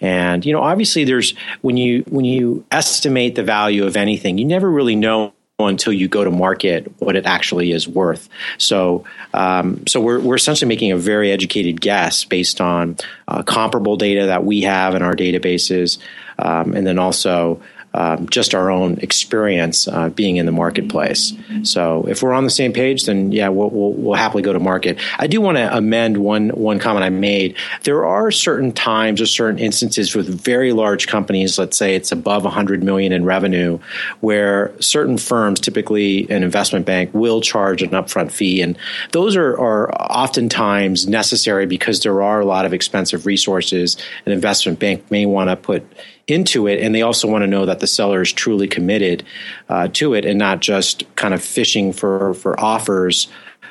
And 0.00 0.44
you 0.44 0.52
know, 0.52 0.62
obviously, 0.62 1.04
there's 1.04 1.34
when 1.60 1.76
you 1.76 2.04
when 2.08 2.24
you 2.24 2.64
estimate 2.70 3.34
the 3.34 3.42
value 3.42 3.84
of 3.84 3.96
anything, 3.96 4.38
you 4.38 4.44
never 4.44 4.70
really 4.70 4.94
know 4.94 5.32
until 5.66 5.92
you 5.92 6.08
go 6.08 6.24
to 6.24 6.30
market 6.30 6.92
what 6.98 7.16
it 7.16 7.26
actually 7.26 7.72
is 7.72 7.88
worth. 7.88 8.28
So, 8.58 9.04
um, 9.34 9.86
so 9.86 10.00
we're, 10.00 10.20
we're 10.20 10.36
essentially 10.36 10.68
making 10.68 10.92
a 10.92 10.96
very 10.96 11.30
educated 11.30 11.80
guess 11.80 12.24
based 12.24 12.60
on 12.60 12.96
uh, 13.28 13.42
comparable 13.42 13.96
data 13.96 14.26
that 14.26 14.44
we 14.44 14.62
have 14.62 14.94
in 14.94 15.02
our 15.02 15.14
databases, 15.14 15.98
um, 16.38 16.74
and 16.74 16.86
then 16.86 16.98
also 16.98 17.60
um, 17.94 18.28
just 18.28 18.54
our 18.54 18.70
own 18.70 18.98
experience 18.98 19.86
uh, 19.86 20.08
being 20.08 20.36
in 20.36 20.46
the 20.46 20.52
marketplace. 20.52 21.34
So 21.62 22.04
if 22.08 22.22
we're 22.22 22.32
on 22.32 22.44
the 22.44 22.50
same 22.50 22.72
page, 22.72 23.04
then 23.04 23.32
yeah, 23.32 23.48
we'll, 23.48 23.70
we'll, 23.70 23.92
we'll 23.92 24.14
happily 24.14 24.42
go 24.42 24.52
to 24.52 24.58
market. 24.58 24.98
I 25.18 25.26
do 25.26 25.40
want 25.40 25.58
to 25.58 25.76
amend 25.76 26.16
one 26.16 26.50
one 26.50 26.78
comment 26.78 27.04
I 27.04 27.10
made. 27.10 27.56
There 27.84 28.04
are 28.04 28.30
certain 28.30 28.72
times 28.72 29.20
or 29.20 29.26
certain 29.26 29.58
instances 29.58 30.14
with 30.14 30.28
very 30.28 30.72
large 30.72 31.06
companies. 31.06 31.58
Let's 31.58 31.76
say 31.76 31.94
it's 31.94 32.12
above 32.12 32.44
100 32.44 32.82
million 32.82 33.12
in 33.12 33.24
revenue, 33.24 33.78
where 34.20 34.72
certain 34.80 35.18
firms, 35.18 35.60
typically 35.60 36.30
an 36.30 36.42
investment 36.42 36.86
bank, 36.86 37.10
will 37.12 37.40
charge 37.40 37.82
an 37.82 37.90
upfront 37.90 38.32
fee, 38.32 38.62
and 38.62 38.76
those 39.12 39.36
are 39.36 39.52
are 39.58 39.92
oftentimes 39.94 41.06
necessary 41.06 41.66
because 41.66 42.00
there 42.00 42.22
are 42.22 42.40
a 42.40 42.44
lot 42.44 42.64
of 42.64 42.72
expensive 42.72 43.26
resources 43.26 43.96
an 44.26 44.32
investment 44.32 44.78
bank 44.78 45.10
may 45.10 45.26
want 45.26 45.50
to 45.50 45.56
put 45.56 45.84
into 46.26 46.66
it, 46.66 46.80
and 46.80 46.94
they 46.94 47.02
also 47.02 47.28
want 47.28 47.42
to 47.42 47.46
know 47.46 47.66
that 47.66 47.80
the 47.80 47.86
seller 47.86 48.22
is 48.22 48.32
truly 48.32 48.68
committed 48.68 49.24
uh, 49.68 49.88
to 49.88 50.14
it 50.14 50.24
and 50.24 50.38
not 50.38 50.60
just 50.60 51.04
kind 51.16 51.34
of 51.34 51.42
fishing 51.42 51.92
for 51.92 52.34
for 52.34 52.58
offers 52.58 53.28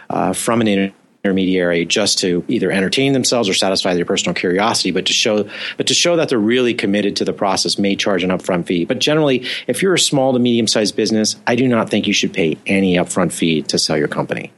uh, 0.09 0.33
from 0.33 0.61
an 0.61 0.93
intermediary 1.23 1.85
just 1.85 2.19
to 2.19 2.43
either 2.47 2.71
entertain 2.71 3.13
themselves 3.13 3.47
or 3.47 3.53
satisfy 3.53 3.93
their 3.93 4.05
personal 4.05 4.33
curiosity, 4.33 4.91
but 4.91 5.05
to 5.05 5.13
show 5.13 5.47
but 5.77 5.87
to 5.87 5.93
show 5.93 6.15
that 6.15 6.29
they're 6.29 6.39
really 6.39 6.73
committed 6.73 7.15
to 7.17 7.25
the 7.25 7.33
process 7.33 7.77
may 7.77 7.95
charge 7.95 8.23
an 8.23 8.29
upfront 8.29 8.65
fee. 8.65 8.85
But 8.85 8.99
generally, 8.99 9.45
if 9.67 9.81
you're 9.81 9.93
a 9.93 9.99
small 9.99 10.33
to 10.33 10.39
medium 10.39 10.67
sized 10.67 10.95
business, 10.95 11.35
I 11.47 11.55
do 11.55 11.67
not 11.67 11.89
think 11.89 12.07
you 12.07 12.13
should 12.13 12.33
pay 12.33 12.57
any 12.65 12.95
upfront 12.95 13.31
fee 13.31 13.61
to 13.63 13.77
sell 13.77 13.97
your 13.97 14.07
company. 14.07 14.51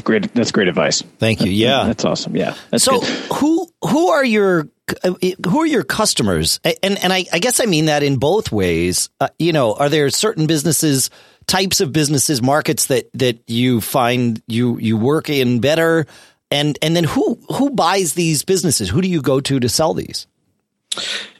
That's 0.00 0.06
great. 0.06 0.34
That's 0.34 0.52
great 0.52 0.68
advice. 0.68 1.02
Thank 1.18 1.42
you. 1.42 1.50
Yeah, 1.50 1.84
that's 1.84 2.06
awesome. 2.06 2.34
Yeah. 2.34 2.56
That's 2.70 2.84
so 2.84 3.00
good. 3.00 3.08
who 3.34 3.68
who 3.84 4.08
are 4.08 4.24
your 4.24 4.68
who 5.04 5.60
are 5.60 5.66
your 5.66 5.84
customers? 5.84 6.58
And 6.82 6.98
and 7.02 7.12
I, 7.12 7.26
I 7.32 7.38
guess 7.38 7.60
I 7.60 7.66
mean 7.66 7.84
that 7.86 8.02
in 8.02 8.16
both 8.16 8.50
ways. 8.50 9.10
Uh, 9.20 9.28
you 9.38 9.52
know, 9.52 9.74
are 9.74 9.90
there 9.90 10.08
certain 10.08 10.46
businesses, 10.46 11.10
types 11.46 11.80
of 11.82 11.92
businesses, 11.92 12.40
markets 12.40 12.86
that 12.86 13.10
that 13.12 13.42
you 13.46 13.82
find 13.82 14.42
you 14.46 14.78
you 14.78 14.96
work 14.96 15.28
in 15.28 15.60
better? 15.60 16.06
And 16.50 16.78
and 16.80 16.96
then 16.96 17.04
who 17.04 17.38
who 17.52 17.70
buys 17.70 18.14
these 18.14 18.42
businesses? 18.42 18.88
Who 18.88 19.02
do 19.02 19.08
you 19.08 19.20
go 19.20 19.40
to 19.40 19.60
to 19.60 19.68
sell 19.68 19.92
these? 19.92 20.26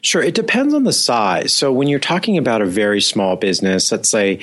Sure, 0.01 0.21
it 0.23 0.33
depends 0.33 0.73
on 0.73 0.83
the 0.83 0.93
size. 0.93 1.51
So 1.53 1.73
when 1.73 1.87
you're 1.87 1.99
talking 1.99 2.37
about 2.37 2.61
a 2.61 2.65
very 2.65 3.01
small 3.01 3.35
business, 3.35 3.91
let's 3.91 4.09
say, 4.09 4.39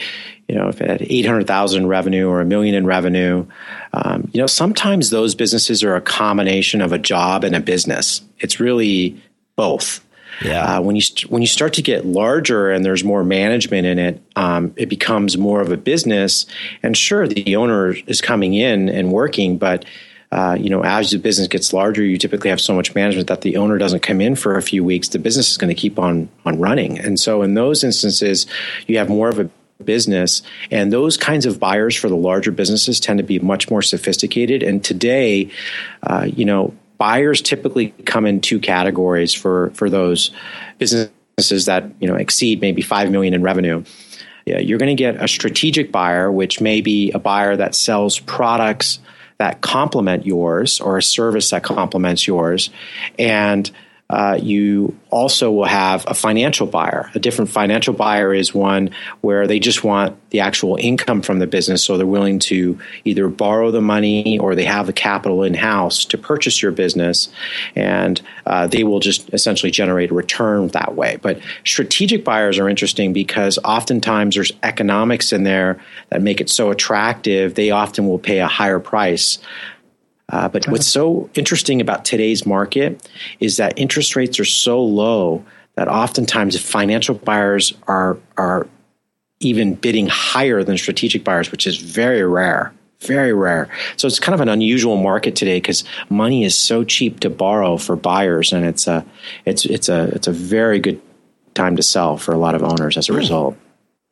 you 0.48 0.54
know, 0.54 0.68
if 0.68 0.80
it 0.80 0.88
had 0.88 1.02
eight 1.02 1.26
hundred 1.26 1.46
thousand 1.46 1.86
revenue 1.86 2.28
or 2.28 2.40
a 2.40 2.44
million 2.44 2.74
in 2.74 2.86
revenue, 2.86 3.46
um, 3.92 4.30
you 4.32 4.40
know, 4.40 4.46
sometimes 4.46 5.10
those 5.10 5.34
businesses 5.34 5.82
are 5.82 5.96
a 5.96 6.00
combination 6.00 6.80
of 6.82 6.92
a 6.92 6.98
job 6.98 7.44
and 7.44 7.56
a 7.56 7.60
business. 7.60 8.22
It's 8.38 8.60
really 8.60 9.20
both. 9.56 10.04
Yeah. 10.44 10.76
Uh, 10.76 10.82
when 10.82 10.94
you 10.94 11.02
st- 11.02 11.30
when 11.30 11.42
you 11.42 11.48
start 11.48 11.72
to 11.74 11.82
get 11.82 12.06
larger 12.06 12.70
and 12.70 12.84
there's 12.84 13.02
more 13.02 13.24
management 13.24 13.86
in 13.86 13.98
it, 13.98 14.22
um, 14.36 14.72
it 14.76 14.88
becomes 14.88 15.36
more 15.36 15.60
of 15.60 15.72
a 15.72 15.76
business. 15.76 16.46
And 16.82 16.96
sure, 16.96 17.26
the 17.26 17.56
owner 17.56 17.96
is 18.06 18.20
coming 18.20 18.54
in 18.54 18.88
and 18.88 19.10
working, 19.10 19.58
but 19.58 19.84
uh, 20.30 20.56
you 20.58 20.68
know, 20.68 20.84
as 20.84 21.10
the 21.10 21.18
business 21.18 21.48
gets 21.48 21.72
larger, 21.72 22.04
you 22.04 22.18
typically 22.18 22.50
have 22.50 22.60
so 22.60 22.74
much 22.74 22.94
management 22.94 23.28
that 23.28 23.40
the 23.40 23.56
owner 23.56 23.78
doesn't 23.78 24.00
come 24.00 24.20
in 24.20 24.34
for 24.34 24.56
a 24.56 24.62
few 24.62 24.84
weeks. 24.84 25.08
The 25.08 25.18
business 25.18 25.50
is 25.50 25.56
going 25.56 25.74
to 25.74 25.80
keep 25.80 25.98
on 25.98 26.28
on 26.44 26.58
running, 26.58 26.98
and 26.98 27.18
so 27.18 27.42
in 27.42 27.54
those 27.54 27.82
instances, 27.82 28.46
you 28.86 28.98
have 28.98 29.08
more 29.08 29.28
of 29.28 29.38
a 29.38 29.50
business 29.84 30.42
and 30.70 30.92
those 30.92 31.16
kinds 31.16 31.46
of 31.46 31.60
buyers 31.60 31.94
for 31.94 32.08
the 32.08 32.16
larger 32.16 32.50
businesses 32.50 32.98
tend 32.98 33.18
to 33.18 33.22
be 33.22 33.38
much 33.38 33.70
more 33.70 33.82
sophisticated. 33.82 34.62
And 34.62 34.82
today 34.82 35.50
uh, 36.02 36.26
you 36.34 36.44
know 36.44 36.74
buyers 36.98 37.40
typically 37.40 37.90
come 38.04 38.26
in 38.26 38.40
two 38.40 38.58
categories 38.58 39.32
for 39.32 39.70
for 39.70 39.88
those 39.88 40.30
businesses 40.78 41.66
that 41.66 41.84
you 42.00 42.08
know 42.08 42.16
exceed 42.16 42.60
maybe 42.60 42.82
5 42.82 43.10
million 43.10 43.34
in 43.34 43.42
revenue. 43.42 43.84
Yeah, 44.46 44.58
you're 44.58 44.78
going 44.78 44.96
to 44.96 45.00
get 45.00 45.22
a 45.22 45.28
strategic 45.28 45.92
buyer 45.92 46.32
which 46.32 46.60
may 46.60 46.80
be 46.80 47.12
a 47.12 47.18
buyer 47.18 47.54
that 47.56 47.74
sells 47.74 48.18
products 48.18 48.98
that 49.38 49.60
complement 49.60 50.26
yours 50.26 50.80
or 50.80 50.98
a 50.98 51.02
service 51.02 51.50
that 51.50 51.62
complements 51.62 52.26
yours. 52.26 52.70
And 53.18 53.70
uh, 54.10 54.38
you 54.40 54.96
also 55.10 55.50
will 55.50 55.66
have 55.66 56.04
a 56.06 56.14
financial 56.14 56.66
buyer. 56.66 57.10
A 57.14 57.18
different 57.18 57.50
financial 57.50 57.92
buyer 57.92 58.32
is 58.32 58.54
one 58.54 58.90
where 59.20 59.46
they 59.46 59.58
just 59.58 59.84
want 59.84 60.16
the 60.30 60.40
actual 60.40 60.76
income 60.76 61.20
from 61.20 61.38
the 61.38 61.46
business, 61.46 61.84
so 61.84 61.98
they're 61.98 62.06
willing 62.06 62.38
to 62.38 62.78
either 63.04 63.28
borrow 63.28 63.70
the 63.70 63.82
money 63.82 64.38
or 64.38 64.54
they 64.54 64.64
have 64.64 64.86
the 64.86 64.92
capital 64.94 65.42
in 65.42 65.52
house 65.52 66.06
to 66.06 66.16
purchase 66.16 66.62
your 66.62 66.72
business, 66.72 67.28
and 67.74 68.22
uh, 68.46 68.66
they 68.66 68.82
will 68.82 69.00
just 69.00 69.32
essentially 69.34 69.70
generate 69.70 70.10
a 70.10 70.14
return 70.14 70.68
that 70.68 70.94
way. 70.94 71.18
But 71.20 71.40
strategic 71.64 72.24
buyers 72.24 72.58
are 72.58 72.68
interesting 72.68 73.12
because 73.12 73.58
oftentimes 73.62 74.34
there's 74.34 74.52
economics 74.62 75.32
in 75.32 75.44
there 75.44 75.80
that 76.08 76.22
make 76.22 76.40
it 76.40 76.48
so 76.48 76.70
attractive. 76.70 77.54
They 77.54 77.70
often 77.70 78.06
will 78.06 78.18
pay 78.18 78.38
a 78.38 78.46
higher 78.46 78.80
price 78.80 79.38
uh, 80.30 80.48
but 80.48 80.66
what's 80.68 80.86
so 80.86 81.30
interesting 81.34 81.80
about 81.80 82.04
today's 82.04 82.44
market 82.44 83.08
is 83.40 83.56
that 83.56 83.78
interest 83.78 84.14
rates 84.14 84.38
are 84.38 84.44
so 84.44 84.82
low 84.82 85.44
that 85.74 85.88
oftentimes 85.88 86.60
financial 86.60 87.14
buyers 87.14 87.72
are 87.86 88.18
are 88.36 88.66
even 89.40 89.74
bidding 89.74 90.08
higher 90.08 90.64
than 90.64 90.76
strategic 90.76 91.24
buyers, 91.24 91.52
which 91.52 91.66
is 91.66 91.76
very 91.76 92.22
rare. 92.24 92.72
Very 93.00 93.32
rare. 93.32 93.70
So 93.96 94.08
it's 94.08 94.18
kind 94.18 94.34
of 94.34 94.40
an 94.40 94.48
unusual 94.48 94.96
market 94.96 95.36
today 95.36 95.58
because 95.58 95.84
money 96.10 96.42
is 96.42 96.58
so 96.58 96.82
cheap 96.82 97.20
to 97.20 97.30
borrow 97.30 97.76
for 97.76 97.94
buyers, 97.94 98.52
and 98.52 98.66
it's 98.66 98.88
a 98.88 99.06
it's 99.44 99.64
it's 99.66 99.88
a 99.88 100.08
it's 100.14 100.26
a 100.26 100.32
very 100.32 100.80
good 100.80 101.00
time 101.54 101.76
to 101.76 101.82
sell 101.82 102.18
for 102.18 102.32
a 102.32 102.38
lot 102.38 102.56
of 102.56 102.62
owners 102.64 102.96
as 102.96 103.08
a 103.08 103.12
hmm. 103.12 103.18
result. 103.18 103.56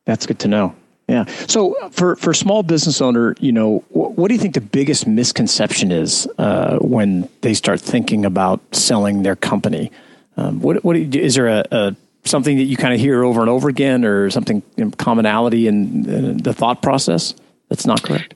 That's 0.05 0.25
good 0.25 0.39
to 0.41 0.49
know. 0.49 0.77
Yeah. 1.09 1.27
So 1.47 1.77
for 1.93 2.17
for 2.17 2.35
small 2.35 2.65
business 2.65 3.01
owner, 3.01 3.37
you 3.39 3.53
know, 3.53 3.85
what 3.91 4.27
do 4.29 4.35
you 4.35 4.41
think 4.41 4.55
the 4.55 4.61
biggest 4.61 5.07
misconception 5.07 5.93
is 5.93 6.27
uh, 6.39 6.79
when 6.79 7.29
they 7.43 7.55
start 7.55 7.81
thinking 7.81 8.25
about 8.25 8.61
selling 8.75 9.23
their 9.23 9.37
company? 9.37 9.93
Um, 10.37 10.61
what 10.61 10.85
what 10.85 10.97
you, 10.97 11.21
is 11.21 11.37
there 11.37 11.47
a, 11.47 11.65
a, 11.71 11.97
something 12.25 12.57
that 12.57 12.65
you 12.65 12.77
kind 12.77 12.93
of 12.93 12.99
hear 12.99 13.23
over 13.23 13.41
and 13.41 13.49
over 13.49 13.69
again, 13.69 14.05
or 14.05 14.31
something 14.31 14.65
in 14.77 14.91
commonality 14.91 15.69
in, 15.69 16.09
in, 16.09 16.39
the 16.39 16.53
thought 16.53 16.83
process 16.83 17.35
that's 17.69 17.87
not 17.87 18.03
correct? 18.03 18.35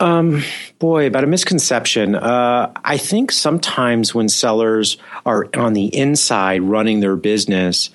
Um, 0.00 0.42
boy, 0.80 1.06
about 1.06 1.22
a 1.22 1.28
misconception. 1.28 2.16
Uh, 2.16 2.72
I 2.84 2.96
think 2.96 3.30
sometimes 3.30 4.12
when 4.12 4.28
sellers 4.28 4.96
are 5.24 5.48
on 5.54 5.74
the 5.74 5.96
inside 5.96 6.62
running 6.62 6.98
their 6.98 7.14
business 7.14 7.90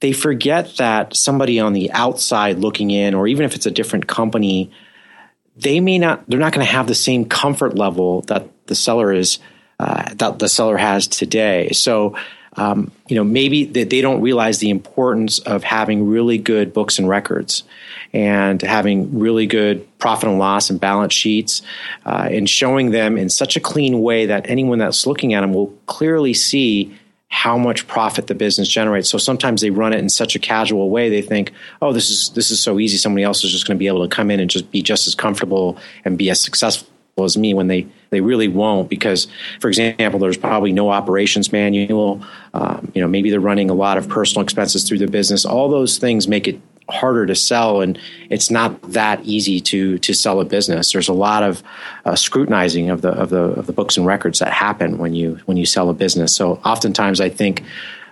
they 0.00 0.12
forget 0.12 0.76
that 0.76 1.16
somebody 1.16 1.58
on 1.58 1.72
the 1.72 1.90
outside 1.92 2.58
looking 2.58 2.90
in, 2.90 3.14
or 3.14 3.26
even 3.26 3.44
if 3.44 3.54
it's 3.54 3.66
a 3.66 3.70
different 3.70 4.06
company, 4.06 4.70
they 5.56 5.80
may 5.80 5.98
not, 5.98 6.28
they're 6.28 6.38
not 6.38 6.52
going 6.52 6.66
to 6.66 6.72
have 6.72 6.86
the 6.86 6.94
same 6.94 7.24
comfort 7.24 7.74
level 7.74 8.20
that 8.22 8.48
the 8.66 8.74
seller 8.74 9.12
is, 9.12 9.38
uh, 9.80 10.12
that 10.14 10.38
the 10.38 10.48
seller 10.48 10.76
has 10.76 11.06
today. 11.06 11.70
So, 11.72 12.14
um, 12.58 12.90
you 13.06 13.16
know, 13.16 13.24
maybe 13.24 13.64
that 13.64 13.90
they 13.90 14.00
don't 14.00 14.22
realize 14.22 14.58
the 14.58 14.70
importance 14.70 15.38
of 15.38 15.62
having 15.62 16.08
really 16.08 16.38
good 16.38 16.72
books 16.72 16.98
and 16.98 17.08
records 17.08 17.64
and 18.12 18.60
having 18.62 19.18
really 19.18 19.46
good 19.46 19.86
profit 19.98 20.28
and 20.28 20.38
loss 20.38 20.70
and 20.70 20.80
balance 20.80 21.12
sheets 21.12 21.62
uh, 22.06 22.28
and 22.30 22.48
showing 22.48 22.90
them 22.90 23.18
in 23.18 23.28
such 23.28 23.56
a 23.56 23.60
clean 23.60 24.00
way 24.00 24.26
that 24.26 24.48
anyone 24.48 24.78
that's 24.78 25.06
looking 25.06 25.34
at 25.34 25.42
them 25.42 25.52
will 25.52 25.74
clearly 25.86 26.32
see 26.32 26.96
how 27.28 27.58
much 27.58 27.86
profit 27.88 28.28
the 28.28 28.34
business 28.34 28.68
generates. 28.68 29.10
So 29.10 29.18
sometimes 29.18 29.60
they 29.60 29.70
run 29.70 29.92
it 29.92 29.98
in 29.98 30.08
such 30.08 30.36
a 30.36 30.38
casual 30.38 30.90
way. 30.90 31.08
They 31.08 31.22
think, 31.22 31.52
"Oh, 31.82 31.92
this 31.92 32.08
is 32.08 32.30
this 32.30 32.50
is 32.50 32.60
so 32.60 32.78
easy. 32.78 32.96
Somebody 32.96 33.24
else 33.24 33.42
is 33.44 33.50
just 33.50 33.66
going 33.66 33.76
to 33.76 33.78
be 33.78 33.88
able 33.88 34.08
to 34.08 34.14
come 34.14 34.30
in 34.30 34.40
and 34.40 34.48
just 34.48 34.70
be 34.70 34.82
just 34.82 35.06
as 35.06 35.14
comfortable 35.14 35.76
and 36.04 36.16
be 36.16 36.30
as 36.30 36.40
successful 36.40 36.88
as 37.18 37.36
me." 37.36 37.52
When 37.52 37.66
they 37.66 37.86
they 38.10 38.20
really 38.20 38.48
won't, 38.48 38.88
because 38.88 39.26
for 39.60 39.68
example, 39.68 40.20
there's 40.20 40.36
probably 40.36 40.72
no 40.72 40.90
operations 40.90 41.52
manual. 41.52 42.22
Um, 42.54 42.92
you 42.94 43.00
know, 43.00 43.08
maybe 43.08 43.30
they're 43.30 43.40
running 43.40 43.70
a 43.70 43.74
lot 43.74 43.98
of 43.98 44.08
personal 44.08 44.44
expenses 44.44 44.84
through 44.84 44.98
the 44.98 45.08
business. 45.08 45.44
All 45.44 45.68
those 45.68 45.98
things 45.98 46.28
make 46.28 46.46
it 46.46 46.60
harder 46.88 47.26
to 47.26 47.34
sell 47.34 47.80
and 47.80 47.98
it's 48.30 48.50
not 48.50 48.80
that 48.92 49.24
easy 49.24 49.60
to 49.60 49.98
to 49.98 50.14
sell 50.14 50.40
a 50.40 50.44
business. 50.44 50.92
There's 50.92 51.08
a 51.08 51.12
lot 51.12 51.42
of 51.42 51.62
uh, 52.04 52.14
scrutinizing 52.14 52.90
of 52.90 53.02
the 53.02 53.10
of 53.10 53.30
the 53.30 53.42
of 53.42 53.66
the 53.66 53.72
books 53.72 53.96
and 53.96 54.06
records 54.06 54.38
that 54.38 54.52
happen 54.52 54.98
when 54.98 55.14
you 55.14 55.40
when 55.46 55.56
you 55.56 55.66
sell 55.66 55.90
a 55.90 55.94
business. 55.94 56.34
So 56.34 56.54
oftentimes 56.64 57.20
i 57.20 57.28
think 57.28 57.62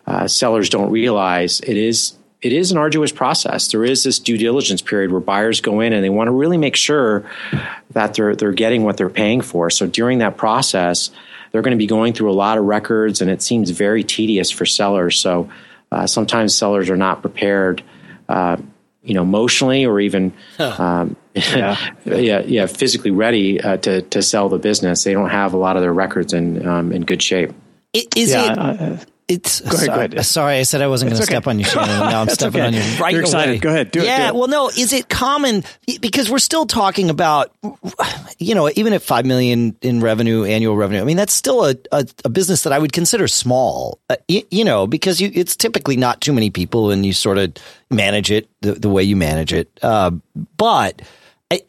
uh, 0.07 0.27
sellers 0.27 0.69
don't 0.69 0.91
realize 0.91 1.61
it 1.61 1.77
is 1.77 2.15
it 2.43 2.53
is 2.53 2.71
an 2.73 2.77
arduous 2.77 3.11
process. 3.11 3.69
There 3.69 3.85
is 3.85 4.05
this 4.05 4.19
due 4.19 4.37
diligence 4.37 4.83
period 4.83 5.11
where 5.11 5.21
buyers 5.21 5.63
go 5.63 5.81
in 5.81 5.95
and 5.95 6.05
they 6.05 6.11
want 6.11 6.29
to 6.29 6.33
really 6.33 6.59
make 6.59 6.77
sure 6.77 7.25
that 7.93 8.15
they're 8.15 8.37
they're 8.37 8.53
getting 8.53 8.85
what 8.85 8.97
they're 8.97 9.09
paying 9.09 9.41
for. 9.41 9.71
So 9.71 9.87
during 9.87 10.19
that 10.19 10.37
process 10.37 11.11
they're 11.53 11.63
going 11.63 11.77
to 11.77 11.79
be 11.79 11.87
going 11.87 12.13
through 12.13 12.33
a 12.33 12.35
lot 12.35 12.59
of 12.59 12.65
records 12.65 13.21
and 13.21 13.31
it 13.31 13.41
seems 13.41 13.71
very 13.71 14.03
tedious 14.03 14.51
for 14.51 14.67
sellers. 14.67 15.19
So 15.19 15.49
uh, 15.93 16.07
sometimes 16.07 16.55
sellers 16.55 16.91
are 16.91 16.97
not 16.97 17.23
prepared 17.23 17.83
uh, 18.29 18.57
you 19.03 19.15
know, 19.15 19.23
emotionally 19.23 19.85
or 19.85 20.01
even, 20.01 20.33
um, 20.59 21.17
yeah. 21.35 21.95
yeah, 22.05 22.41
yeah, 22.41 22.67
physically 22.67 23.11
ready 23.11 23.61
uh, 23.61 23.77
to 23.79 24.03
to 24.03 24.23
sell 24.23 24.49
the 24.49 24.59
business. 24.59 25.05
They 25.05 25.13
don't 25.13 25.31
have 25.31 25.53
a 25.53 25.59
lot 25.59 25.77
of 25.77 25.83
their 25.83 25.93
records 25.93 26.33
in 26.33 26.67
um, 26.67 26.93
in 26.93 27.03
good 27.03 27.23
shape. 27.23 27.53
Is 27.93 28.31
yeah, 28.31 28.73
it? 28.73 29.07
Uh, 29.29 29.35
it's 29.35 29.53
sorry, 29.53 29.89
ahead. 29.89 30.27
sorry, 30.27 30.57
I 30.57 30.63
said 30.63 30.83
I 30.83 30.89
wasn't 30.89 31.11
going 31.11 31.17
to 31.17 31.23
okay. 31.23 31.33
step 31.33 31.47
on 31.47 31.59
you, 31.59 31.65
Shannon. 31.65 31.99
Now 31.99 32.21
I'm 32.21 32.29
stepping 32.31 32.61
okay. 32.61 32.67
on 32.67 32.75
you 32.75 33.01
right 33.01 33.13
You're 33.13 33.23
excited. 33.23 33.53
Away. 33.53 33.59
Go 33.59 33.71
ahead. 33.71 33.91
Do 33.91 34.03
yeah. 34.03 34.29
It, 34.29 34.33
do 34.33 34.39
well, 34.39 34.49
no. 34.49 34.69
Is 34.69 34.93
it 34.93 35.09
common 35.09 35.65
because 36.01 36.31
we're 36.31 36.39
still 36.39 36.67
talking 36.67 37.11
about, 37.11 37.55
you 38.39 38.55
know, 38.55 38.71
even 38.77 38.93
at 38.93 39.03
five 39.03 39.25
million 39.25 39.77
in 39.83 40.01
revenue, 40.01 40.45
annual 40.45 40.77
revenue. 40.77 41.01
I 41.01 41.05
mean, 41.05 41.17
that's 41.17 41.33
still 41.33 41.65
a, 41.65 41.75
a, 41.93 42.07
a 42.25 42.29
business 42.29 42.63
that 42.65 42.73
I 42.73 42.79
would 42.79 42.93
consider 42.93 43.29
small. 43.29 43.99
Uh, 44.11 44.17
you, 44.29 44.43
you, 44.51 44.65
know, 44.65 44.87
because 44.87 45.21
you, 45.21 45.31
it's 45.35 45.57
typically 45.57 45.97
not 45.97 46.21
too 46.21 46.33
many 46.33 46.51
people, 46.51 46.91
and 46.91 47.05
you 47.07 47.13
sort 47.13 47.39
of 47.39 47.55
manage 47.91 48.31
it 48.31 48.49
the, 48.61 48.73
the 48.73 48.89
way 48.89 49.03
you 49.03 49.17
manage 49.17 49.53
it. 49.53 49.71
Uh, 49.83 50.11
but 50.57 51.03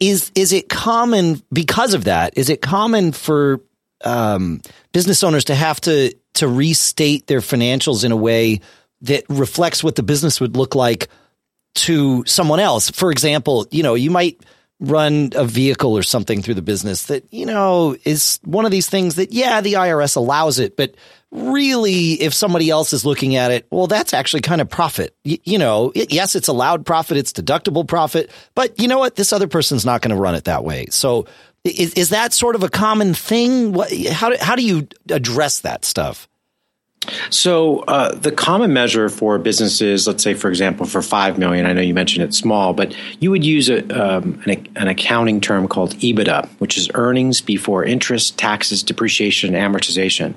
is 0.00 0.30
is 0.34 0.52
it 0.52 0.68
common 0.68 1.42
because 1.52 1.94
of 1.94 2.04
that? 2.04 2.36
Is 2.36 2.50
it 2.50 2.62
common 2.62 3.12
for 3.12 3.60
um, 4.06 4.60
business 4.92 5.22
owners 5.24 5.44
to 5.46 5.54
have 5.54 5.80
to 5.82 6.14
to 6.34 6.48
restate 6.48 7.26
their 7.26 7.40
financials 7.40 8.04
in 8.04 8.12
a 8.12 8.16
way 8.16 8.60
that 9.02 9.24
reflects 9.28 9.82
what 9.82 9.96
the 9.96 10.02
business 10.02 10.40
would 10.40 10.56
look 10.56 10.74
like 10.74 11.08
to 11.74 12.24
someone 12.26 12.60
else. 12.60 12.90
For 12.90 13.10
example, 13.10 13.66
you 13.70 13.82
know, 13.82 13.94
you 13.94 14.10
might 14.10 14.40
run 14.78 15.30
a 15.34 15.44
vehicle 15.44 15.96
or 15.96 16.02
something 16.02 16.42
through 16.42 16.54
the 16.54 16.62
business 16.62 17.04
that, 17.04 17.24
you 17.32 17.46
know, 17.46 17.96
is 18.04 18.38
one 18.44 18.66
of 18.66 18.70
these 18.70 18.88
things 18.88 19.14
that, 19.14 19.32
yeah, 19.32 19.60
the 19.62 19.74
IRS 19.74 20.16
allows 20.16 20.58
it, 20.58 20.76
but 20.76 20.94
really, 21.30 22.12
if 22.12 22.34
somebody 22.34 22.68
else 22.68 22.92
is 22.92 23.04
looking 23.04 23.36
at 23.36 23.50
it, 23.50 23.66
well, 23.70 23.86
that's 23.86 24.12
actually 24.12 24.42
kind 24.42 24.60
of 24.60 24.68
profit. 24.68 25.16
Y- 25.24 25.38
you 25.44 25.58
know, 25.58 25.92
it, 25.94 26.12
yes, 26.12 26.34
it's 26.36 26.48
allowed 26.48 26.84
profit, 26.84 27.16
it's 27.16 27.32
deductible 27.32 27.86
profit, 27.86 28.30
but 28.54 28.78
you 28.78 28.86
know 28.86 28.98
what? 28.98 29.16
This 29.16 29.32
other 29.32 29.48
person's 29.48 29.86
not 29.86 30.02
going 30.02 30.14
to 30.14 30.20
run 30.20 30.34
it 30.34 30.44
that 30.44 30.64
way. 30.64 30.86
So 30.90 31.26
is, 31.66 31.94
is 31.94 32.08
that 32.10 32.32
sort 32.32 32.54
of 32.54 32.62
a 32.62 32.68
common 32.68 33.14
thing? 33.14 33.72
What, 33.72 33.92
how, 33.92 34.30
do, 34.30 34.36
how 34.40 34.56
do 34.56 34.64
you 34.64 34.88
address 35.10 35.60
that 35.60 35.84
stuff? 35.84 36.28
So 37.30 37.80
uh, 37.80 38.14
the 38.14 38.32
common 38.32 38.72
measure 38.72 39.08
for 39.08 39.38
businesses, 39.38 40.06
let's 40.06 40.22
say, 40.22 40.34
for 40.34 40.48
example, 40.48 40.86
for 40.86 41.02
five 41.02 41.38
million, 41.38 41.66
I 41.66 41.72
know 41.72 41.80
you 41.80 41.94
mentioned 41.94 42.24
it's 42.24 42.38
small, 42.38 42.72
but 42.72 42.96
you 43.20 43.30
would 43.30 43.44
use 43.44 43.68
a, 43.68 43.84
um, 43.90 44.40
an, 44.46 44.66
an, 44.76 44.88
accounting 44.88 45.40
term 45.40 45.68
called 45.68 45.94
EBITDA, 45.96 46.48
which 46.58 46.76
is 46.76 46.90
earnings 46.94 47.40
before 47.40 47.84
interest, 47.84 48.38
taxes, 48.38 48.82
depreciation, 48.82 49.54
and 49.54 49.74
amortization. 49.74 50.34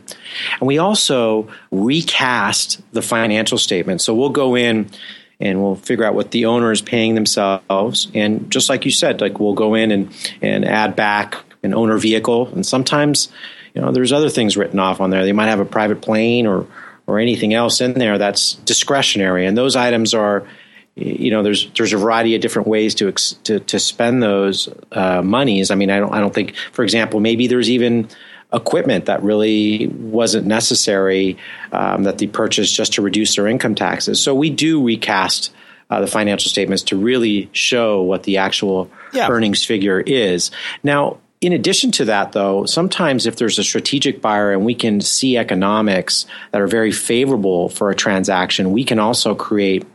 And 0.60 0.68
we 0.68 0.78
also 0.78 1.48
recast 1.72 2.82
the 2.94 3.02
financial 3.02 3.58
statement. 3.58 4.02
So 4.02 4.14
we'll 4.14 4.30
go 4.30 4.56
in 4.56 4.90
and 5.39 5.62
we'll 5.62 5.75
figure 5.75 6.03
out 6.03 6.15
what 6.15 6.31
the 6.31 6.46
owner 6.46 6.72
is 6.72 6.81
paying 6.81 7.15
themselves. 7.15 8.12
And 8.13 8.51
just 8.51 8.69
like 8.69 8.86
you 8.86 8.91
said, 8.91 9.22
like 9.22 9.39
we'll 9.39 9.53
go 9.53 9.75
in 9.75 9.91
and, 9.91 10.31
and 10.41 10.65
add 10.65 10.96
back 10.96 11.36
an 11.63 11.74
owner 11.74 11.98
vehicle, 11.98 12.48
and 12.48 12.65
sometimes 12.65 13.29
you 13.74 13.81
know, 13.81 13.91
there's 13.91 14.12
other 14.12 14.29
things 14.29 14.58
written 14.58 14.79
off 14.79 15.00
on 15.00 15.10
there. 15.10 15.24
They 15.24 15.31
might 15.31 15.48
have 15.48 15.60
a 15.60 15.65
private 15.65 16.01
plane 16.01 16.48
or 16.48 16.67
or 17.08 17.17
anything 17.17 17.55
else 17.55 17.81
in 17.81 17.93
there 17.93 18.19
that's 18.19 18.53
discretionary, 18.53 19.46
and 19.48 19.58
those 19.58 19.75
items 19.75 20.13
are, 20.13 20.48
you 20.96 21.31
know, 21.31 21.41
there's 21.43 21.69
there's 21.72 21.93
a 21.93 21.98
variety 21.98 22.36
of 22.36 22.41
different 22.41 22.67
ways 22.67 22.96
to 22.96 23.12
to, 23.12 23.60
to 23.60 23.79
spend 23.79 24.22
those 24.22 24.69
uh, 24.91 25.22
monies. 25.22 25.72
I 25.72 25.75
mean, 25.75 25.89
I 25.89 26.00
don't 26.00 26.13
I 26.13 26.19
don't 26.19 26.34
think, 26.34 26.55
for 26.72 26.84
example, 26.84 27.19
maybe 27.19 27.48
there's 27.48 27.69
even 27.69 28.10
equipment 28.51 29.06
that 29.06 29.22
really 29.24 29.88
wasn't 29.88 30.48
necessary 30.48 31.38
um, 31.72 32.03
that 32.03 32.18
they 32.18 32.27
purchased 32.27 32.75
just 32.75 32.94
to 32.94 33.01
reduce 33.01 33.36
their 33.36 33.48
income 33.48 33.75
taxes. 33.75 34.22
So 34.22 34.34
we 34.36 34.50
do 34.50 34.84
recast. 34.84 35.51
Uh, 35.91 36.01
the 36.01 36.06
financial 36.06 36.51
statements 36.51 36.84
to 36.84 36.96
really 36.96 37.50
show 37.51 38.03
what 38.03 38.22
the 38.22 38.38
actual 38.38 38.91
yeah. 39.12 39.27
earnings 39.27 39.65
figure 39.65 40.00
is. 40.00 40.51
Now, 40.84 41.18
in 41.41 41.53
addition 41.53 41.91
to 41.94 42.06
that, 42.06 42.34
though, 42.34 42.65
sometimes 42.65 43.25
if 43.25 43.38
there's 43.38 43.58
a 43.60 43.63
strategic 43.63 44.22
buyer 44.22 44.51
and 44.51 44.65
we 44.65 44.75
can 44.75 45.00
see 45.00 45.38
economics 45.38 46.25
that 46.51 46.62
are 46.62 46.68
very 46.68 46.91
favorable 46.91 47.70
for 47.70 47.89
a 47.89 47.96
transaction, 47.96 48.72
we 48.72 48.84
can 48.84 49.00
also 49.00 49.36
create 49.36 49.86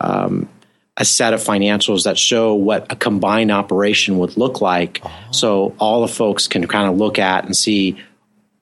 um, 0.00 0.48
a 0.96 1.04
set 1.04 1.32
of 1.32 1.40
financials 1.40 2.04
that 2.04 2.18
show 2.18 2.54
what 2.54 2.92
a 2.92 2.96
combined 2.96 3.50
operation 3.50 4.18
would 4.18 4.36
look 4.36 4.60
like. 4.60 5.00
Oh. 5.02 5.10
So 5.30 5.74
all 5.78 6.02
the 6.02 6.12
folks 6.12 6.48
can 6.48 6.66
kind 6.66 6.90
of 6.90 6.96
look 6.98 7.18
at 7.18 7.44
and 7.44 7.56
see, 7.56 7.98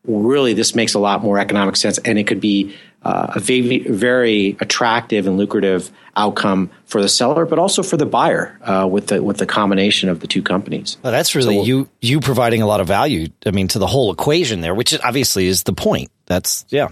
really, 0.05 0.55
this 0.55 0.75
makes 0.75 0.95
a 0.95 0.99
lot 0.99 1.23
more 1.23 1.39
economic 1.39 1.77
sense, 1.77 1.99
and 1.99 2.19
it 2.19 2.27
could 2.27 2.41
be 2.41 2.77
uh, 3.03 3.33
a 3.37 3.41
very, 3.41 3.79
very 3.81 4.57
attractive 4.61 5.27
and 5.27 5.37
lucrative 5.37 5.91
outcome 6.17 6.71
for 6.85 7.01
the 7.01 7.09
seller, 7.09 7.47
but 7.47 7.59
also 7.59 7.83
for 7.83 7.97
the 7.97 8.07
buyer 8.07 8.59
uh, 8.63 8.87
with 8.91 9.07
the 9.07 9.23
with 9.23 9.39
the 9.39 9.47
combination 9.47 10.09
of 10.09 10.21
the 10.21 10.27
two 10.27 10.43
companies. 10.43 10.97
Well, 11.03 11.13
that's 11.13 11.35
really 11.35 11.55
so 11.55 11.59
we'll, 11.61 11.67
you 11.67 11.89
you 12.01 12.21
providing 12.21 12.61
a 12.61 12.67
lot 12.67 12.81
of 12.81 12.89
value. 12.89 13.29
I 13.47 13.53
mean, 13.53 13.69
to 13.69 13.79
the 13.79 13.87
whole 13.87 14.13
equation 14.13 14.61
there, 14.61 14.75
which 14.75 14.99
obviously 15.01 15.47
is 15.47 15.63
the 15.63 15.73
point. 15.73 16.11
That's 16.27 16.65
yeah, 16.69 16.89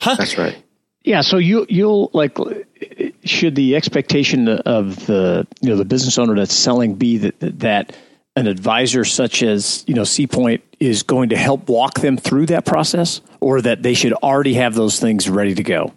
huh? 0.00 0.14
That's 0.14 0.38
right. 0.38 0.61
Yeah. 1.04 1.20
So 1.22 1.38
you 1.38 1.66
you'll 1.68 2.10
like 2.12 2.36
should 3.24 3.54
the 3.54 3.76
expectation 3.76 4.48
of 4.48 5.06
the 5.06 5.46
you 5.60 5.70
know 5.70 5.76
the 5.76 5.84
business 5.84 6.18
owner 6.18 6.34
that's 6.34 6.54
selling 6.54 6.94
be 6.94 7.18
that 7.18 7.58
that 7.60 7.96
an 8.36 8.46
advisor 8.46 9.04
such 9.04 9.42
as 9.42 9.84
you 9.86 9.94
know 9.94 10.02
Seapoint 10.02 10.62
is 10.80 11.02
going 11.02 11.30
to 11.30 11.36
help 11.36 11.68
walk 11.68 12.00
them 12.00 12.16
through 12.16 12.46
that 12.46 12.64
process, 12.64 13.20
or 13.40 13.60
that 13.62 13.82
they 13.82 13.94
should 13.94 14.12
already 14.14 14.54
have 14.54 14.74
those 14.74 14.98
things 15.00 15.28
ready 15.28 15.54
to 15.54 15.62
go? 15.62 15.92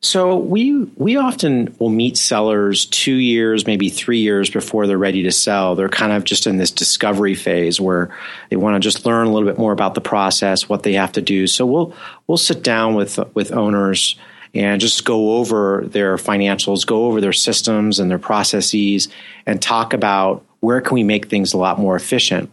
So 0.00 0.36
we 0.36 0.84
we 0.96 1.16
often 1.16 1.74
will 1.80 1.88
meet 1.88 2.16
sellers 2.16 2.86
two 2.86 3.14
years, 3.14 3.66
maybe 3.66 3.88
three 3.88 4.20
years 4.20 4.48
before 4.48 4.86
they're 4.86 4.96
ready 4.96 5.24
to 5.24 5.32
sell. 5.32 5.74
They're 5.74 5.88
kind 5.88 6.12
of 6.12 6.22
just 6.22 6.46
in 6.46 6.56
this 6.56 6.70
discovery 6.70 7.34
phase 7.34 7.80
where 7.80 8.16
they 8.48 8.56
want 8.56 8.76
to 8.76 8.80
just 8.80 9.04
learn 9.04 9.26
a 9.26 9.32
little 9.32 9.48
bit 9.48 9.58
more 9.58 9.72
about 9.72 9.94
the 9.94 10.00
process, 10.00 10.68
what 10.68 10.84
they 10.84 10.92
have 10.92 11.12
to 11.12 11.20
do. 11.20 11.48
So 11.48 11.66
we'll 11.66 11.94
we'll 12.28 12.38
sit 12.38 12.62
down 12.62 12.94
with 12.94 13.18
with 13.34 13.50
owners 13.50 14.16
and 14.54 14.80
just 14.80 15.04
go 15.04 15.38
over 15.38 15.82
their 15.86 16.16
financials, 16.16 16.86
go 16.86 17.06
over 17.06 17.20
their 17.20 17.32
systems 17.32 17.98
and 17.98 18.08
their 18.08 18.20
processes, 18.20 19.08
and 19.46 19.60
talk 19.60 19.92
about 19.94 20.44
where 20.60 20.80
can 20.80 20.94
we 20.94 21.02
make 21.02 21.26
things 21.26 21.52
a 21.52 21.58
lot 21.58 21.78
more 21.78 21.96
efficient. 21.96 22.50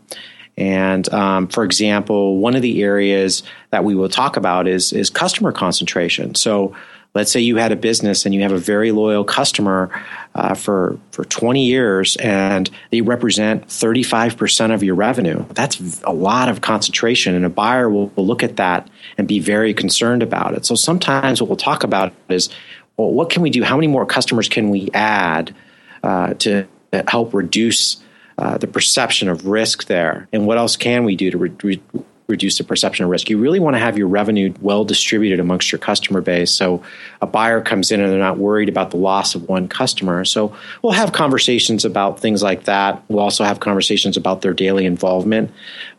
And 0.58 1.12
um, 1.14 1.48
for 1.48 1.64
example, 1.64 2.38
one 2.38 2.56
of 2.56 2.62
the 2.64 2.82
areas 2.82 3.44
that 3.70 3.84
we 3.84 3.94
will 3.94 4.10
talk 4.10 4.36
about 4.36 4.68
is 4.68 4.94
is 4.94 5.12
customer 5.12 5.52
concentration. 5.52 6.34
So 6.34 6.76
let's 7.16 7.32
say 7.32 7.40
you 7.40 7.56
had 7.56 7.72
a 7.72 7.76
business 7.76 8.26
and 8.26 8.36
you 8.36 8.42
have 8.42 8.52
a 8.52 8.58
very 8.58 8.92
loyal 8.92 9.24
customer 9.24 9.90
uh, 10.36 10.54
for 10.54 11.00
for 11.12 11.24
20 11.26 11.66
years 11.66 12.18
and 12.18 12.70
they 12.92 13.02
represent 13.02 13.68
35% 13.68 14.74
of 14.74 14.84
your 14.84 14.96
revenue. 14.96 15.46
That's 15.54 16.04
a 16.04 16.14
lot 16.14 16.50
of 16.50 16.62
concentration 16.62 17.34
and 17.34 17.46
a 17.46 17.50
buyer 17.50 17.90
will, 17.90 18.10
will 18.10 18.28
look 18.28 18.44
at 18.44 18.58
that 18.58 18.88
and 19.18 19.28
be 19.28 19.40
very 19.40 19.74
concerned 19.74 20.22
about 20.22 20.54
it. 20.54 20.66
So 20.66 20.76
sometimes 20.76 21.42
what 21.42 21.50
we'll 21.50 21.58
talk 21.58 21.84
about 21.84 22.14
is 22.30 22.50
well 22.98 23.12
what 23.12 23.30
can 23.30 23.42
we 23.42 23.50
do? 23.50 23.64
How 23.64 23.76
many 23.76 23.88
more 23.88 24.06
customers 24.06 24.50
can 24.50 24.70
we 24.70 24.90
add 24.94 25.56
uh, 26.04 26.36
to 26.36 26.68
help 27.08 27.34
reduce 27.34 27.98
uh, 28.38 28.58
the 28.58 28.68
perception 28.68 29.30
of 29.30 29.48
risk 29.48 29.86
there? 29.86 30.28
And 30.34 30.46
what 30.46 30.58
else 30.58 30.76
can 30.76 31.06
we 31.06 31.16
do 31.16 31.32
to 31.32 31.38
re- 31.38 31.82
reduce 32.28 32.58
the 32.58 32.64
perception 32.64 33.06
of 33.06 33.12
risk. 33.12 33.30
You 33.30 33.38
really 33.38 33.60
want 33.60 33.76
to 33.76 33.80
have 33.80 33.98
your 33.98 34.08
revenue 34.08 34.54
well 34.62 34.84
distributed 34.84 35.40
amongst 35.40 35.72
your 35.72 35.80
customer 35.80 36.22
base. 36.22 36.52
So 36.52 36.84
a 37.22 37.28
buyer 37.28 37.62
comes 37.62 37.92
in 37.92 38.02
and 38.02 38.12
they're 38.12 38.20
not 38.20 38.38
worried 38.38 38.70
about 38.70 38.92
the 38.92 38.98
loss 38.98 39.36
of 39.36 39.48
one 39.48 39.68
customer. 39.68 40.26
So 40.26 40.56
we'll 40.82 40.94
have 40.94 41.12
conversations 41.12 41.86
about 41.86 42.20
things 42.20 42.42
like 42.42 42.64
that. 42.64 43.04
We'll 43.10 43.20
also 43.20 43.44
have 43.44 43.60
conversations 43.60 44.18
about 44.18 44.42
their 44.42 44.54
daily 44.54 44.86
involvement. 44.86 45.52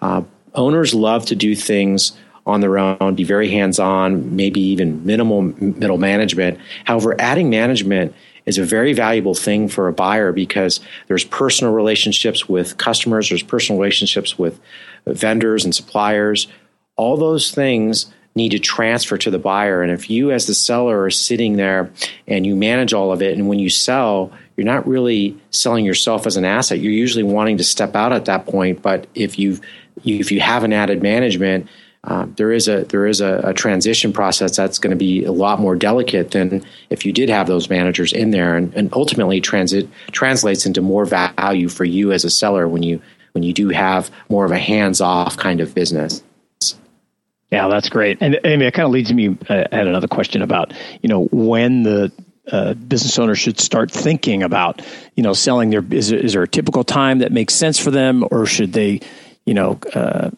Uh, 0.02 0.22
owners 0.54 0.94
love 0.94 1.26
to 1.26 1.36
do 1.36 1.54
things 1.54 2.12
on 2.44 2.60
their 2.60 2.78
own, 2.78 3.14
be 3.14 3.24
very 3.24 3.50
hands 3.50 3.78
on, 3.78 4.36
maybe 4.36 4.60
even 4.60 5.04
minimal 5.04 5.42
middle 5.42 5.98
management. 5.98 6.58
However, 6.84 7.16
adding 7.18 7.50
management 7.50 8.14
is 8.46 8.58
a 8.58 8.64
very 8.64 8.92
valuable 8.92 9.34
thing 9.34 9.68
for 9.68 9.88
a 9.88 9.92
buyer 9.92 10.32
because 10.32 10.80
there's 11.08 11.24
personal 11.24 11.74
relationships 11.74 12.48
with 12.48 12.78
customers, 12.78 13.28
there's 13.28 13.42
personal 13.42 13.80
relationships 13.80 14.38
with 14.38 14.60
vendors 15.06 15.64
and 15.64 15.74
suppliers. 15.74 16.48
All 16.96 17.16
those 17.16 17.50
things 17.50 18.12
need 18.34 18.50
to 18.50 18.58
transfer 18.58 19.16
to 19.16 19.30
the 19.30 19.38
buyer. 19.38 19.82
And 19.82 19.90
if 19.90 20.10
you, 20.10 20.30
as 20.30 20.46
the 20.46 20.54
seller, 20.54 21.02
are 21.02 21.10
sitting 21.10 21.56
there 21.56 21.90
and 22.26 22.46
you 22.46 22.54
manage 22.54 22.92
all 22.92 23.10
of 23.12 23.22
it, 23.22 23.36
and 23.36 23.48
when 23.48 23.58
you 23.58 23.70
sell, 23.70 24.30
you're 24.56 24.66
not 24.66 24.86
really 24.86 25.36
selling 25.50 25.84
yourself 25.84 26.26
as 26.26 26.36
an 26.36 26.44
asset. 26.44 26.78
You're 26.78 26.92
usually 26.92 27.24
wanting 27.24 27.56
to 27.58 27.64
step 27.64 27.94
out 27.94 28.12
at 28.12 28.26
that 28.26 28.46
point. 28.46 28.82
But 28.82 29.06
if 29.14 29.38
you've 29.38 29.60
if 30.04 30.30
you 30.30 30.40
have 30.40 30.64
an 30.64 30.72
added 30.72 31.02
management, 31.02 31.68
uh, 32.04 32.26
there 32.36 32.52
is 32.52 32.68
a 32.68 32.84
there 32.84 33.06
is 33.06 33.20
a, 33.20 33.40
a 33.44 33.54
transition 33.54 34.12
process 34.12 34.56
that's 34.56 34.78
going 34.78 34.90
to 34.90 34.96
be 34.96 35.24
a 35.24 35.32
lot 35.32 35.58
more 35.58 35.74
delicate 35.74 36.30
than 36.30 36.62
if 36.90 37.04
you 37.04 37.12
did 37.12 37.28
have 37.28 37.46
those 37.46 37.68
managers 37.68 38.12
in 38.12 38.30
there, 38.30 38.56
and, 38.56 38.72
and 38.74 38.92
ultimately 38.92 39.40
transit 39.40 39.88
translates 40.12 40.66
into 40.66 40.80
more 40.80 41.04
value 41.04 41.68
for 41.68 41.84
you 41.84 42.12
as 42.12 42.24
a 42.24 42.30
seller 42.30 42.68
when 42.68 42.82
you 42.82 43.00
when 43.36 43.42
you 43.42 43.52
do 43.52 43.68
have 43.68 44.10
more 44.30 44.46
of 44.46 44.50
a 44.50 44.58
hands 44.58 45.02
off 45.02 45.36
kind 45.36 45.60
of 45.60 45.74
business. 45.74 46.22
Yeah, 47.52 47.68
that's 47.68 47.90
great. 47.90 48.16
And 48.22 48.40
Amy, 48.44 48.64
it 48.64 48.72
kind 48.72 48.86
of 48.86 48.92
leads 48.92 49.12
me. 49.12 49.36
Uh, 49.46 49.64
I 49.70 49.76
had 49.76 49.86
another 49.86 50.08
question 50.08 50.40
about 50.40 50.72
you 51.02 51.10
know 51.10 51.24
when 51.26 51.82
the 51.82 52.10
uh, 52.50 52.72
business 52.72 53.18
owner 53.18 53.34
should 53.34 53.60
start 53.60 53.90
thinking 53.90 54.42
about 54.42 54.80
you 55.16 55.22
know 55.22 55.34
selling 55.34 55.68
their 55.68 55.84
is, 55.90 56.12
is 56.12 56.32
there 56.32 56.42
a 56.44 56.48
typical 56.48 56.82
time 56.82 57.18
that 57.18 57.30
makes 57.30 57.52
sense 57.52 57.78
for 57.78 57.90
them 57.90 58.24
or 58.30 58.46
should 58.46 58.72
they 58.72 59.00
you 59.44 59.52
know 59.52 59.78
uh, 59.92 60.30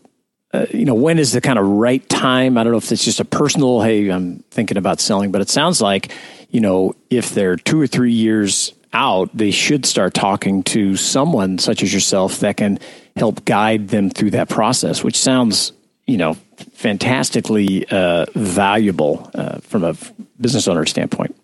uh, 0.52 0.66
you 0.72 0.86
know, 0.86 0.94
when 0.94 1.18
is 1.18 1.32
the 1.32 1.42
kind 1.42 1.58
of 1.58 1.66
right 1.66 2.08
time? 2.08 2.56
I 2.56 2.64
don't 2.64 2.72
know 2.72 2.78
if 2.78 2.90
it's 2.90 3.04
just 3.04 3.20
a 3.20 3.24
personal, 3.24 3.82
hey, 3.82 4.08
I'm 4.08 4.38
thinking 4.50 4.78
about 4.78 4.98
selling, 4.98 5.30
but 5.30 5.42
it 5.42 5.50
sounds 5.50 5.82
like, 5.82 6.10
you 6.48 6.60
know, 6.60 6.94
if 7.10 7.34
they're 7.34 7.56
two 7.56 7.78
or 7.78 7.86
three 7.86 8.12
years 8.12 8.72
out, 8.92 9.30
they 9.34 9.50
should 9.50 9.86
start 9.86 10.14
talking 10.14 10.62
to 10.64 10.96
someone 10.96 11.58
such 11.58 11.82
as 11.82 11.92
yourself 11.92 12.40
that 12.40 12.56
can 12.56 12.78
help 13.16 13.44
guide 13.44 13.88
them 13.88 14.10
through 14.10 14.30
that 14.30 14.48
process, 14.48 15.02
which 15.02 15.18
sounds, 15.18 15.72
you 16.06 16.16
know, 16.16 16.34
fantastically 16.72 17.86
uh, 17.90 18.26
valuable 18.34 19.30
uh, 19.34 19.58
from 19.58 19.84
a 19.84 19.94
business 20.40 20.68
owner 20.68 20.86
standpoint. 20.86 21.36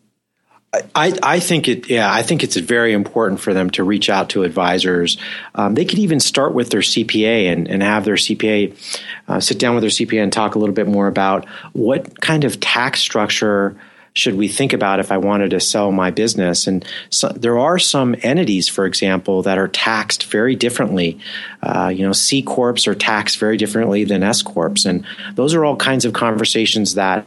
I, 0.94 1.16
I, 1.22 1.40
think 1.40 1.68
it. 1.68 1.88
Yeah, 1.88 2.12
I 2.12 2.22
think 2.22 2.42
it's 2.42 2.56
very 2.56 2.92
important 2.92 3.40
for 3.40 3.54
them 3.54 3.70
to 3.70 3.84
reach 3.84 4.10
out 4.10 4.30
to 4.30 4.42
advisors. 4.42 5.16
Um, 5.54 5.74
they 5.74 5.84
could 5.84 5.98
even 5.98 6.20
start 6.20 6.52
with 6.52 6.70
their 6.70 6.80
CPA 6.80 7.52
and, 7.52 7.68
and 7.68 7.82
have 7.82 8.04
their 8.04 8.16
CPA 8.16 8.76
uh, 9.28 9.40
sit 9.40 9.58
down 9.58 9.74
with 9.74 9.82
their 9.82 9.90
CPA 9.90 10.22
and 10.22 10.32
talk 10.32 10.54
a 10.54 10.58
little 10.58 10.74
bit 10.74 10.88
more 10.88 11.06
about 11.06 11.48
what 11.72 12.20
kind 12.20 12.44
of 12.44 12.58
tax 12.58 13.00
structure 13.00 13.76
should 14.16 14.36
we 14.36 14.46
think 14.46 14.72
about 14.72 15.00
if 15.00 15.10
I 15.10 15.18
wanted 15.18 15.50
to 15.50 15.60
sell 15.60 15.90
my 15.90 16.10
business? 16.12 16.68
And 16.68 16.84
so, 17.10 17.28
there 17.28 17.58
are 17.58 17.80
some 17.80 18.14
entities, 18.22 18.68
for 18.68 18.86
example, 18.86 19.42
that 19.42 19.58
are 19.58 19.66
taxed 19.66 20.24
very 20.24 20.54
differently. 20.54 21.18
Uh, 21.62 21.92
you 21.94 22.06
know, 22.06 22.12
C 22.12 22.40
corps 22.40 22.86
are 22.86 22.94
taxed 22.94 23.38
very 23.38 23.56
differently 23.56 24.04
than 24.04 24.22
S 24.22 24.40
corps, 24.40 24.86
and 24.86 25.04
those 25.34 25.52
are 25.54 25.64
all 25.64 25.76
kinds 25.76 26.04
of 26.04 26.12
conversations 26.12 26.94
that 26.94 27.26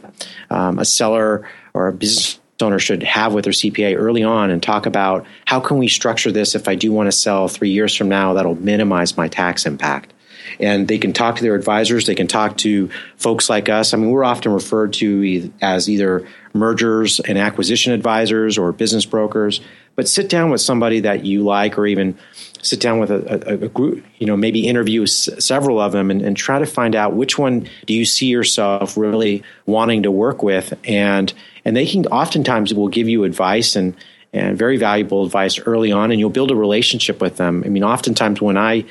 um, 0.50 0.78
a 0.78 0.84
seller 0.84 1.46
or 1.74 1.88
a 1.88 1.92
business 1.92 2.40
owner 2.60 2.78
should 2.78 3.02
have 3.02 3.34
with 3.34 3.44
their 3.44 3.52
CPA 3.52 3.96
early 3.96 4.24
on 4.24 4.50
and 4.50 4.62
talk 4.62 4.86
about 4.86 5.26
how 5.44 5.60
can 5.60 5.78
we 5.78 5.88
structure 5.88 6.32
this 6.32 6.54
if 6.54 6.66
I 6.66 6.74
do 6.74 6.90
want 6.90 7.06
to 7.06 7.12
sell 7.12 7.46
three 7.48 7.70
years 7.70 7.94
from 7.94 8.08
now 8.08 8.32
that'll 8.34 8.56
minimize 8.56 9.16
my 9.16 9.28
tax 9.28 9.64
impact 9.64 10.12
and 10.60 10.88
they 10.88 10.98
can 10.98 11.12
talk 11.12 11.36
to 11.36 11.42
their 11.42 11.54
advisors. 11.54 12.06
They 12.06 12.14
can 12.14 12.26
talk 12.26 12.56
to 12.58 12.90
folks 13.16 13.48
like 13.48 13.68
us. 13.68 13.94
I 13.94 13.96
mean, 13.96 14.10
we're 14.10 14.24
often 14.24 14.52
referred 14.52 14.92
to 14.94 15.52
as 15.60 15.88
either 15.88 16.26
mergers 16.52 17.20
and 17.20 17.38
acquisition 17.38 17.92
advisors 17.92 18.58
or 18.58 18.72
business 18.72 19.06
brokers. 19.06 19.60
But 19.96 20.08
sit 20.08 20.28
down 20.28 20.50
with 20.50 20.60
somebody 20.60 21.00
that 21.00 21.24
you 21.24 21.42
like, 21.42 21.76
or 21.76 21.84
even 21.84 22.16
sit 22.62 22.80
down 22.80 23.00
with 23.00 23.10
a, 23.10 23.50
a, 23.50 23.64
a 23.64 23.68
group. 23.68 24.04
You 24.18 24.28
know, 24.28 24.36
maybe 24.36 24.68
interview 24.68 25.02
s- 25.02 25.28
several 25.40 25.80
of 25.80 25.90
them 25.90 26.12
and, 26.12 26.22
and 26.22 26.36
try 26.36 26.60
to 26.60 26.66
find 26.66 26.94
out 26.94 27.14
which 27.14 27.36
one 27.36 27.68
do 27.84 27.94
you 27.94 28.04
see 28.04 28.26
yourself 28.26 28.96
really 28.96 29.42
wanting 29.66 30.04
to 30.04 30.12
work 30.12 30.40
with, 30.40 30.72
and 30.84 31.32
and 31.64 31.76
they 31.76 31.84
can 31.84 32.06
oftentimes 32.06 32.72
will 32.72 32.86
give 32.86 33.08
you 33.08 33.24
advice 33.24 33.74
and 33.74 33.96
and 34.32 34.56
very 34.56 34.76
valuable 34.76 35.24
advice 35.24 35.58
early 35.58 35.90
on, 35.90 36.12
and 36.12 36.20
you'll 36.20 36.30
build 36.30 36.52
a 36.52 36.56
relationship 36.56 37.20
with 37.20 37.36
them. 37.36 37.64
I 37.66 37.68
mean, 37.68 37.82
oftentimes 37.82 38.40
when 38.40 38.56
I 38.56 38.84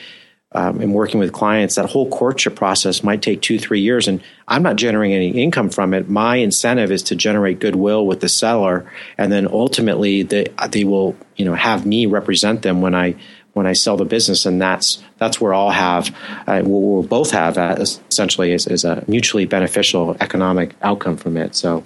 um, 0.53 0.79
and 0.79 0.93
working 0.93 1.19
with 1.19 1.33
clients, 1.33 1.75
that 1.75 1.89
whole 1.89 2.09
courtship 2.09 2.55
process 2.55 3.03
might 3.03 3.21
take 3.21 3.41
two, 3.41 3.59
three 3.59 3.81
years, 3.81 4.07
and 4.07 4.21
I'm 4.47 4.63
not 4.63 4.77
generating 4.77 5.15
any 5.15 5.29
income 5.43 5.69
from 5.69 5.93
it. 5.93 6.09
My 6.09 6.37
incentive 6.37 6.89
is 6.89 7.03
to 7.03 7.15
generate 7.15 7.59
goodwill 7.59 8.05
with 8.05 8.21
the 8.21 8.29
seller, 8.29 8.89
and 9.17 9.31
then 9.31 9.47
ultimately 9.47 10.23
they 10.23 10.47
they 10.69 10.85
will 10.85 11.15
you 11.35 11.45
know 11.45 11.53
have 11.53 11.85
me 11.85 12.05
represent 12.05 12.61
them 12.61 12.81
when 12.81 12.95
I 12.95 13.15
when 13.57 13.65
I 13.65 13.73
sell 13.73 13.97
the 13.97 14.05
business, 14.05 14.45
and 14.45 14.61
that's 14.61 15.03
that's 15.17 15.41
where 15.41 15.53
I'll 15.53 15.71
have 15.71 16.15
uh, 16.47 16.61
we'll, 16.63 16.81
we'll, 16.81 17.03
both 17.03 17.31
have 17.31 17.57
uh, 17.57 17.75
essentially 17.79 18.53
is, 18.53 18.67
is, 18.67 18.85
a 18.85 19.03
mutually 19.07 19.45
beneficial 19.45 20.15
economic 20.21 20.75
outcome 20.81 21.17
from 21.17 21.35
it. 21.35 21.55
So, 21.55 21.83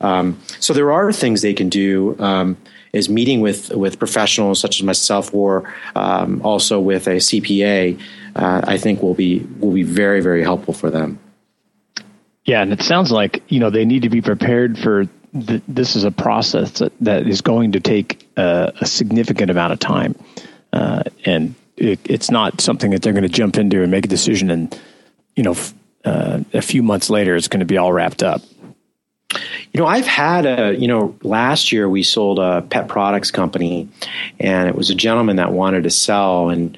um, 0.00 0.40
so 0.60 0.74
there 0.74 0.92
are 0.92 1.12
things 1.12 1.40
they 1.40 1.54
can 1.54 1.70
do. 1.70 2.16
Um, 2.18 2.56
is 2.92 3.08
meeting 3.08 3.40
with 3.40 3.70
with 3.70 3.98
professionals 3.98 4.60
such 4.60 4.80
as 4.80 4.82
myself 4.82 5.32
or 5.34 5.72
um, 5.96 6.42
also 6.42 6.78
with 6.78 7.06
a 7.06 7.16
CPA, 7.16 8.00
uh, 8.36 8.60
I 8.64 8.78
think 8.78 9.02
will 9.02 9.14
be 9.14 9.46
will 9.58 9.72
be 9.72 9.82
very 9.82 10.20
very 10.20 10.42
helpful 10.42 10.74
for 10.74 10.90
them. 10.90 11.18
Yeah, 12.44 12.62
and 12.62 12.72
it 12.72 12.82
sounds 12.82 13.10
like 13.10 13.42
you 13.48 13.60
know 13.60 13.70
they 13.70 13.84
need 13.84 14.02
to 14.02 14.10
be 14.10 14.20
prepared 14.20 14.78
for. 14.78 15.06
Th- 15.46 15.62
this 15.66 15.96
is 15.96 16.04
a 16.04 16.10
process 16.10 16.80
that, 16.80 16.92
that 17.00 17.26
is 17.26 17.40
going 17.40 17.72
to 17.72 17.80
take 17.80 18.28
uh, 18.36 18.72
a 18.78 18.84
significant 18.84 19.50
amount 19.50 19.72
of 19.72 19.78
time, 19.78 20.14
uh, 20.74 21.04
and 21.24 21.54
it, 21.78 22.00
it's 22.04 22.30
not 22.30 22.60
something 22.60 22.90
that 22.90 23.00
they're 23.00 23.14
going 23.14 23.22
to 23.22 23.30
jump 23.30 23.56
into 23.56 23.82
and 23.82 23.90
make 23.90 24.04
a 24.04 24.08
decision 24.08 24.50
and 24.50 24.78
you 25.34 25.42
know 25.42 25.52
f- 25.52 25.72
uh, 26.04 26.40
a 26.52 26.60
few 26.60 26.82
months 26.82 27.08
later 27.08 27.34
it's 27.34 27.48
going 27.48 27.60
to 27.60 27.66
be 27.66 27.78
all 27.78 27.92
wrapped 27.92 28.22
up. 28.22 28.42
You 29.72 29.80
know, 29.80 29.86
I've 29.86 30.06
had 30.06 30.46
a, 30.46 30.74
you 30.76 30.88
know, 30.88 31.16
last 31.22 31.72
year 31.72 31.88
we 31.88 32.02
sold 32.02 32.38
a 32.38 32.62
pet 32.62 32.88
products 32.88 33.30
company 33.30 33.88
and 34.38 34.68
it 34.68 34.74
was 34.74 34.90
a 34.90 34.94
gentleman 34.94 35.36
that 35.36 35.52
wanted 35.52 35.84
to 35.84 35.90
sell. 35.90 36.50
And 36.50 36.76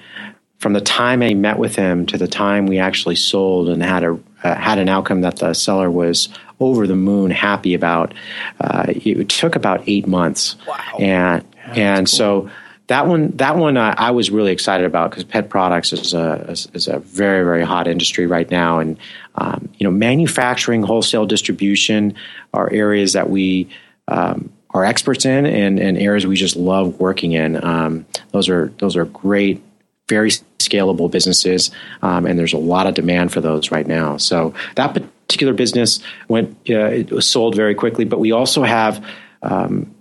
from 0.59 0.73
the 0.73 0.81
time 0.81 1.23
I 1.23 1.35
met 1.35 1.59
with 1.59 1.77
him 1.77 2.07
to 2.07 2.19
the 2.19 2.29
time 2.29 2.67
we 2.67 2.79
actually 2.79 3.17
sold 3.17 3.69
and 3.69 3.83
had 3.83 4.05
a, 4.05 4.19
uh, 4.45 4.55
had 4.55 4.79
an 4.79 4.89
outcome 4.89 5.23
that 5.23 5.37
the 5.37 5.55
seller 5.55 5.91
was 5.91 6.29
over 6.61 6.87
the 6.87 6.97
moon 6.97 7.31
happy 7.31 7.75
about, 7.75 8.15
uh, 8.61 8.85
it 8.89 9.29
took 9.29 9.57
about 9.57 9.83
eight 9.87 10.07
months. 10.07 10.57
Wow. 10.67 10.97
And, 10.99 11.45
yeah, 11.55 11.73
and 11.75 12.07
cool. 12.07 12.17
so, 12.17 12.51
that 12.89 13.07
one 13.07 13.31
that 13.37 13.57
one 13.57 13.77
I, 13.77 13.95
I 13.97 14.11
was 14.11 14.31
really 14.31 14.53
excited 14.53 14.85
about 14.85 15.11
because 15.11 15.25
pet 15.25 15.49
products 15.49 15.93
is 15.93 16.13
a 16.13 16.51
is 16.51 16.87
a 16.87 16.99
very 16.99 17.43
very 17.43 17.65
hot 17.65 17.89
industry 17.89 18.27
right 18.27 18.51
now 18.51 18.79
and 18.79 18.99
um, 19.37 19.69
you 19.79 19.85
know 19.85 19.91
manufacturing 19.91 20.83
wholesale 20.83 21.27
distribution 21.27 22.15
are 22.53 22.71
areas 22.73 23.13
that 23.13 23.31
we 23.31 23.69
um, 24.09 24.51
are 24.71 24.85
experts 24.85 25.25
in 25.25 25.47
and, 25.47 25.79
and 25.79 25.97
areas 25.99 26.27
we 26.27 26.37
just 26.37 26.57
love 26.57 26.99
working 27.01 27.33
in. 27.33 27.63
Um, 27.65 28.07
those 28.33 28.49
are 28.49 28.73
those 28.79 28.97
are 28.97 29.05
great 29.05 29.63
very 30.09 30.31
scalable 30.59 31.11
businesses 31.11 31.71
um, 32.03 32.27
and 32.27 32.39
there's 32.39 32.53
a 32.53 32.59
lot 32.59 32.87
of 32.87 32.95
demand 32.95 33.33
for 33.33 33.41
those 33.41 33.71
right 33.71 33.87
now. 33.87 34.17
So 34.17 34.53
that 34.75 34.95
particular 34.95 35.55
business 35.55 36.01
went 36.29 36.51
uh, 36.69 36.87
it 36.87 37.11
was 37.11 37.27
sold 37.27 37.55
very 37.55 37.75
quickly 37.75 38.05
but 38.05 38.19
we 38.19 38.33
also 38.33 38.63
have 38.63 39.05
um, 39.43 39.94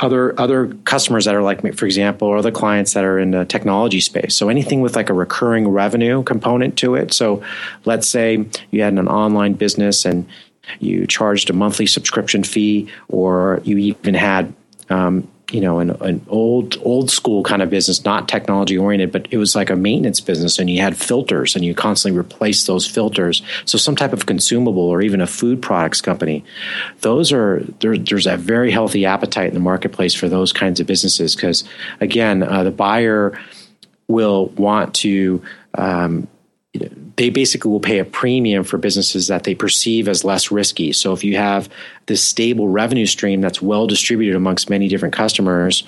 other 0.00 0.38
other 0.38 0.68
customers 0.84 1.24
that 1.24 1.34
are 1.34 1.42
like 1.42 1.64
me, 1.64 1.72
for 1.72 1.86
example 1.86 2.28
or 2.28 2.36
other 2.36 2.50
clients 2.50 2.94
that 2.94 3.04
are 3.04 3.18
in 3.18 3.32
the 3.32 3.44
technology 3.44 4.00
space. 4.00 4.34
So 4.34 4.48
anything 4.48 4.80
with 4.80 4.96
like 4.96 5.10
a 5.10 5.14
recurring 5.14 5.68
revenue 5.68 6.22
component 6.22 6.76
to 6.78 6.94
it. 6.94 7.12
So 7.12 7.42
let's 7.84 8.06
say 8.06 8.46
you 8.70 8.82
had 8.82 8.92
an 8.92 9.08
online 9.08 9.54
business 9.54 10.04
and 10.04 10.26
you 10.80 11.06
charged 11.06 11.50
a 11.50 11.52
monthly 11.52 11.86
subscription 11.86 12.44
fee 12.44 12.90
or 13.08 13.60
you 13.64 13.78
even 13.78 14.14
had 14.14 14.52
um, 14.90 15.28
you 15.50 15.60
know 15.60 15.78
an, 15.78 15.90
an 16.02 16.24
old 16.28 16.76
old 16.82 17.10
school 17.10 17.42
kind 17.42 17.62
of 17.62 17.70
business 17.70 18.04
not 18.04 18.28
technology 18.28 18.76
oriented 18.76 19.10
but 19.10 19.26
it 19.30 19.38
was 19.38 19.54
like 19.54 19.70
a 19.70 19.76
maintenance 19.76 20.20
business 20.20 20.58
and 20.58 20.68
you 20.68 20.80
had 20.80 20.96
filters 20.96 21.56
and 21.56 21.64
you 21.64 21.74
constantly 21.74 22.18
replace 22.18 22.66
those 22.66 22.86
filters. 22.86 23.42
So 23.64 23.78
some 23.78 23.96
type 23.96 24.12
of 24.12 24.26
consumable 24.26 24.82
or 24.82 25.00
even 25.00 25.20
a 25.20 25.26
food 25.26 25.62
products 25.62 26.00
company. 26.00 26.44
Those 27.00 27.32
are 27.32 27.60
there, 27.80 27.96
there's 27.96 28.26
a 28.26 28.36
very 28.36 28.70
healthy 28.70 29.06
appetite 29.06 29.48
in 29.48 29.54
the 29.54 29.60
marketplace 29.60 30.14
for 30.14 30.28
those 30.28 30.52
kinds 30.52 30.80
of 30.80 30.86
businesses 30.86 31.34
because 31.34 31.64
again 32.00 32.42
uh, 32.42 32.64
the 32.64 32.70
buyer 32.70 33.40
will 34.06 34.46
want 34.48 34.94
to 34.96 35.42
um, 35.74 36.28
they 37.18 37.30
basically 37.30 37.68
will 37.68 37.80
pay 37.80 37.98
a 37.98 38.04
premium 38.04 38.62
for 38.62 38.78
businesses 38.78 39.26
that 39.26 39.42
they 39.42 39.52
perceive 39.52 40.08
as 40.08 40.24
less 40.24 40.52
risky. 40.52 40.92
So 40.92 41.12
if 41.12 41.24
you 41.24 41.36
have 41.36 41.68
this 42.06 42.22
stable 42.22 42.68
revenue 42.68 43.06
stream 43.06 43.40
that's 43.40 43.60
well 43.60 43.88
distributed 43.88 44.36
amongst 44.36 44.70
many 44.70 44.86
different 44.86 45.14
customers, 45.14 45.82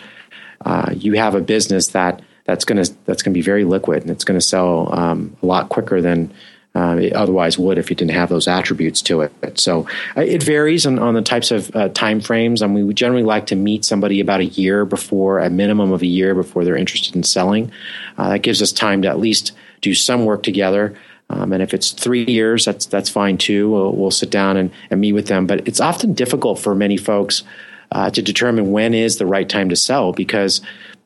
uh, 0.64 0.93
you 0.93 1.12
have 1.12 1.37
a 1.37 1.40
business 1.40 1.88
that 1.88 2.21
that's 2.47 2.64
going 2.64 2.83
to 2.83 2.93
that's 3.07 3.23
going 3.23 3.33
to 3.33 3.38
be 3.38 3.43
very 3.43 3.64
liquid 3.64 4.03
and 4.03 4.11
it's 4.11 4.25
going 4.25 4.38
to 4.38 4.45
sell 4.45 4.93
um, 4.93 5.37
a 5.40 5.47
lot 5.47 5.69
quicker 5.69 6.01
than 6.03 6.33
uh, 6.75 6.97
it 7.01 7.12
otherwise 7.12 7.57
would 7.57 7.79
if 7.79 7.90
you 7.90 7.97
didn't 7.97 8.11
have 8.11 8.29
those 8.29 8.49
attributes 8.49 9.01
to 9.03 9.21
it. 9.21 9.33
So 9.59 9.87
uh, 10.16 10.23
it 10.23 10.43
varies 10.43 10.85
on, 10.85 10.99
on, 10.99 11.14
the 11.14 11.23
types 11.23 11.53
of 11.53 11.75
uh, 11.77 11.90
time 11.90 12.21
frames. 12.21 12.61
I 12.61 12.66
mean, 12.66 12.88
we 12.88 12.95
generally 12.95 13.25
like 13.25 13.47
to 13.47 13.57
meet 13.57 13.85
somebody 13.85 14.19
about 14.19 14.40
a 14.40 14.47
year 14.47 14.85
before, 14.85 15.38
a 15.38 15.51
minimum 15.51 15.93
of 15.93 16.03
a 16.03 16.07
year 16.07 16.35
before 16.35 16.64
they're 16.64 16.77
interested 16.77 17.14
in 17.14 17.23
selling. 17.23 17.71
Uh, 18.19 18.31
that 18.31 18.40
gives 18.40 18.62
us 18.62 18.73
time 18.73 19.03
to 19.03 19.09
at 19.09 19.21
least 19.21 19.53
do 19.81 19.95
some 19.95 20.25
work 20.25 20.43
together. 20.43 20.97
Um, 21.31 21.53
and 21.53 21.62
if 21.62 21.73
it's 21.73 21.93
three 21.93 22.25
years, 22.25 22.64
that's 22.64 22.87
that's 22.87 23.09
fine 23.09 23.38
too. 23.38 23.71
We'll, 23.71 23.93
we'll 23.93 24.11
sit 24.11 24.31
down 24.31 24.57
and, 24.57 24.71
and, 24.90 25.01
meet 25.01 25.12
with 25.12 25.29
them. 25.29 25.47
But 25.47 25.66
it's 25.69 25.81
often 25.81 26.12
difficult 26.12 26.59
for 26.59 26.75
many 26.75 26.97
folks 26.97 27.45
uh, 27.93 28.11
to 28.11 28.21
determine 28.21 28.73
when 28.73 28.95
is 28.95 29.19
the 29.19 29.27
right 29.27 29.49
time 29.49 29.69
to 29.69 29.77
sell 29.77 30.12
because 30.12 30.61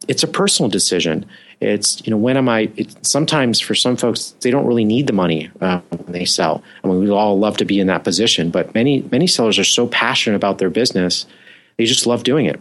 it's 0.09 0.23
a 0.23 0.29
personal 0.29 0.71
decision. 0.71 1.27
It's 1.61 2.05
you 2.07 2.11
know 2.11 2.17
when 2.17 2.39
am 2.39 2.49
I? 2.49 2.73
sometimes 3.03 3.61
for 3.61 3.75
some 3.75 3.97
folks 3.97 4.35
they 4.41 4.51
don't 4.51 4.67
really 4.67 4.85
need 4.85 5.07
the 5.07 5.13
money 5.13 5.51
uh, 5.61 5.81
when 5.91 6.13
they 6.13 6.25
sell. 6.25 6.63
I 6.83 6.89
mean 6.89 7.01
we 7.01 7.11
all 7.11 7.39
love 7.39 7.59
to 7.59 7.67
be 7.67 7.79
in 7.79 7.87
that 7.89 8.03
position, 8.03 8.51
but 8.51 8.75
many 8.75 9.03
many 9.03 9.27
sellers 9.27 9.59
are 9.59 9.65
so 9.65 9.87
passionate 9.87 10.37
about 10.37 10.59
their 10.59 10.71
business 10.71 11.27
they 11.77 11.85
just 11.85 12.07
love 12.07 12.23
doing 12.23 12.47
it. 12.47 12.61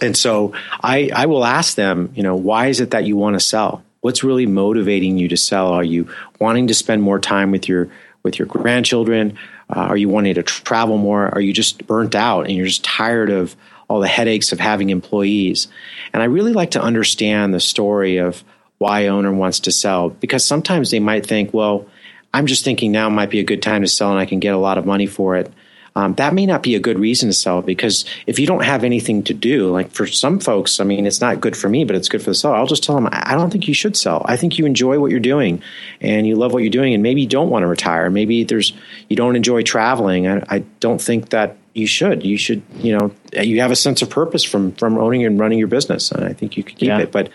And 0.00 0.16
so 0.16 0.52
I 0.82 1.10
I 1.14 1.26
will 1.26 1.44
ask 1.44 1.74
them, 1.74 2.12
you 2.14 2.22
know, 2.22 2.36
why 2.36 2.68
is 2.68 2.80
it 2.80 2.92
that 2.92 3.04
you 3.04 3.16
want 3.16 3.34
to 3.34 3.40
sell? 3.40 3.82
What's 4.00 4.24
really 4.24 4.46
motivating 4.46 5.18
you 5.18 5.28
to 5.28 5.36
sell? 5.36 5.68
Are 5.68 5.84
you 5.84 6.08
wanting 6.38 6.68
to 6.68 6.74
spend 6.74 7.02
more 7.02 7.18
time 7.18 7.50
with 7.50 7.68
your 7.68 7.88
with 8.22 8.38
your 8.38 8.46
grandchildren? 8.46 9.38
Uh, 9.68 9.80
are 9.80 9.96
you 9.96 10.08
wanting 10.08 10.34
to 10.34 10.42
travel 10.42 10.98
more? 10.98 11.28
Are 11.28 11.40
you 11.40 11.52
just 11.52 11.86
burnt 11.86 12.14
out 12.14 12.46
and 12.46 12.56
you're 12.56 12.66
just 12.66 12.84
tired 12.84 13.30
of 13.30 13.56
all 13.88 14.00
the 14.00 14.08
headaches 14.08 14.52
of 14.52 14.60
having 14.60 14.90
employees? 14.90 15.68
And 16.12 16.22
I 16.22 16.26
really 16.26 16.52
like 16.52 16.72
to 16.72 16.82
understand 16.82 17.54
the 17.54 17.60
story 17.60 18.18
of 18.18 18.42
why 18.78 19.08
owner 19.08 19.32
wants 19.32 19.60
to 19.60 19.72
sell 19.72 20.08
because 20.08 20.44
sometimes 20.44 20.90
they 20.90 21.00
might 21.00 21.26
think, 21.26 21.52
well, 21.52 21.86
I'm 22.32 22.46
just 22.46 22.64
thinking 22.64 22.92
now 22.92 23.10
might 23.10 23.30
be 23.30 23.40
a 23.40 23.44
good 23.44 23.62
time 23.62 23.82
to 23.82 23.88
sell 23.88 24.10
and 24.10 24.18
I 24.18 24.26
can 24.26 24.40
get 24.40 24.54
a 24.54 24.58
lot 24.58 24.78
of 24.78 24.86
money 24.86 25.06
for 25.06 25.36
it 25.36 25.52
um, 25.96 26.14
that 26.14 26.34
may 26.34 26.46
not 26.46 26.62
be 26.62 26.74
a 26.74 26.80
good 26.80 26.98
reason 26.98 27.28
to 27.28 27.32
sell 27.32 27.62
because 27.62 28.04
if 28.26 28.38
you 28.38 28.46
don't 28.46 28.64
have 28.64 28.84
anything 28.84 29.22
to 29.24 29.34
do, 29.34 29.70
like 29.70 29.90
for 29.90 30.06
some 30.06 30.38
folks, 30.38 30.78
I 30.78 30.84
mean, 30.84 31.06
it's 31.06 31.20
not 31.20 31.40
good 31.40 31.56
for 31.56 31.68
me, 31.68 31.84
but 31.84 31.96
it's 31.96 32.08
good 32.08 32.22
for 32.22 32.30
the 32.30 32.34
seller. 32.34 32.56
I'll 32.56 32.66
just 32.66 32.84
tell 32.84 32.94
them, 32.94 33.08
I 33.10 33.34
don't 33.34 33.50
think 33.50 33.66
you 33.66 33.74
should 33.74 33.96
sell. 33.96 34.22
I 34.24 34.36
think 34.36 34.58
you 34.58 34.66
enjoy 34.66 35.00
what 35.00 35.10
you're 35.10 35.20
doing 35.20 35.62
and 36.00 36.26
you 36.26 36.36
love 36.36 36.52
what 36.52 36.62
you're 36.62 36.70
doing, 36.70 36.94
and 36.94 37.02
maybe 37.02 37.22
you 37.22 37.28
don't 37.28 37.50
want 37.50 37.64
to 37.64 37.66
retire. 37.66 38.08
Maybe 38.08 38.44
there's 38.44 38.72
you 39.08 39.16
don't 39.16 39.36
enjoy 39.36 39.62
traveling. 39.62 40.28
I, 40.28 40.44
I 40.48 40.58
don't 40.78 41.00
think 41.00 41.30
that 41.30 41.56
you 41.74 41.86
should. 41.86 42.24
You 42.24 42.36
should, 42.36 42.62
you 42.76 42.96
know, 42.96 43.12
you 43.32 43.60
have 43.60 43.70
a 43.70 43.76
sense 43.76 44.02
of 44.02 44.10
purpose 44.10 44.44
from 44.44 44.72
from 44.72 44.96
owning 44.96 45.24
and 45.24 45.38
running 45.38 45.58
your 45.58 45.68
business, 45.68 46.12
and 46.12 46.24
I 46.24 46.32
think 46.32 46.56
you 46.56 46.62
could 46.62 46.76
keep 46.76 46.88
yeah. 46.88 47.00
it. 47.00 47.12
But 47.12 47.30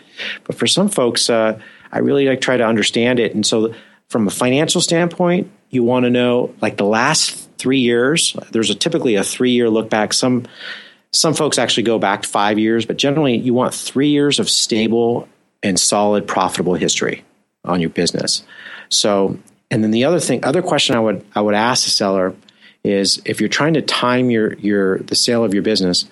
but 0.46 0.56
for 0.56 0.68
some 0.68 0.88
folks, 0.88 1.30
uh, 1.30 1.60
I 1.92 2.00
really 2.00 2.26
like 2.26 2.42
try 2.42 2.58
to 2.58 2.66
understand 2.66 3.20
it, 3.20 3.36
and 3.36 3.46
so 3.46 3.74
from 4.08 4.28
a 4.28 4.32
financial 4.32 4.82
standpoint, 4.82 5.52
you 5.70 5.84
want 5.84 6.06
to 6.06 6.10
know 6.10 6.54
like 6.62 6.78
the 6.78 6.86
last 6.86 7.45
three 7.58 7.80
years. 7.80 8.36
There's 8.52 8.70
a 8.70 8.76
typically 8.76 9.16
a 9.16 9.24
three 9.24 9.52
year 9.52 9.70
look 9.70 9.90
back. 9.90 10.14
Some 10.14 10.46
some 11.12 11.34
folks 11.34 11.58
actually 11.58 11.84
go 11.84 11.98
back 11.98 12.26
five 12.26 12.60
years, 12.60 12.86
but 12.86 12.98
generally 12.98 13.38
you 13.38 13.54
want 13.54 13.74
three 13.74 14.10
years 14.10 14.40
of 14.40 14.50
stable 14.50 15.28
and 15.64 15.80
solid 15.80 16.28
profitable 16.28 16.76
history 16.76 17.24
on 17.64 17.82
your 17.82 17.90
business. 17.90 18.44
So, 18.90 19.40
and 19.72 19.84
then 19.84 19.92
the 19.92 20.04
other 20.04 20.20
thing, 20.20 20.44
other 20.46 20.62
question 20.62 20.96
I 20.96 21.00
would 21.00 21.26
I 21.36 21.42
would 21.42 21.56
ask 21.56 21.86
the 21.86 21.92
seller 21.92 22.36
is 22.84 23.22
if 23.26 23.40
you're 23.40 23.50
trying 23.50 23.74
to 23.74 23.82
time 23.82 24.30
your 24.30 24.54
your 24.56 25.00
the 25.00 25.16
sale 25.16 25.44
of 25.44 25.54
your 25.54 25.64
business, 25.64 26.06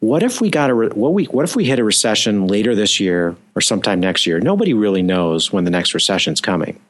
what 0.00 0.22
if 0.22 0.40
we 0.40 0.50
got 0.50 0.70
a 0.70 0.74
what 0.74 1.12
we 1.12 1.24
what 1.26 1.44
if 1.44 1.54
we 1.54 1.64
hit 1.64 1.78
a 1.78 1.84
recession 1.84 2.46
later 2.46 2.74
this 2.74 2.98
year 3.00 3.36
or 3.54 3.60
sometime 3.60 4.00
next 4.00 4.26
year? 4.26 4.40
Nobody 4.40 4.72
really 4.72 5.02
knows 5.02 5.52
when 5.52 5.64
the 5.64 5.70
next 5.70 5.94
recession 5.94 6.32
is 6.32 6.40
coming, 6.40 6.80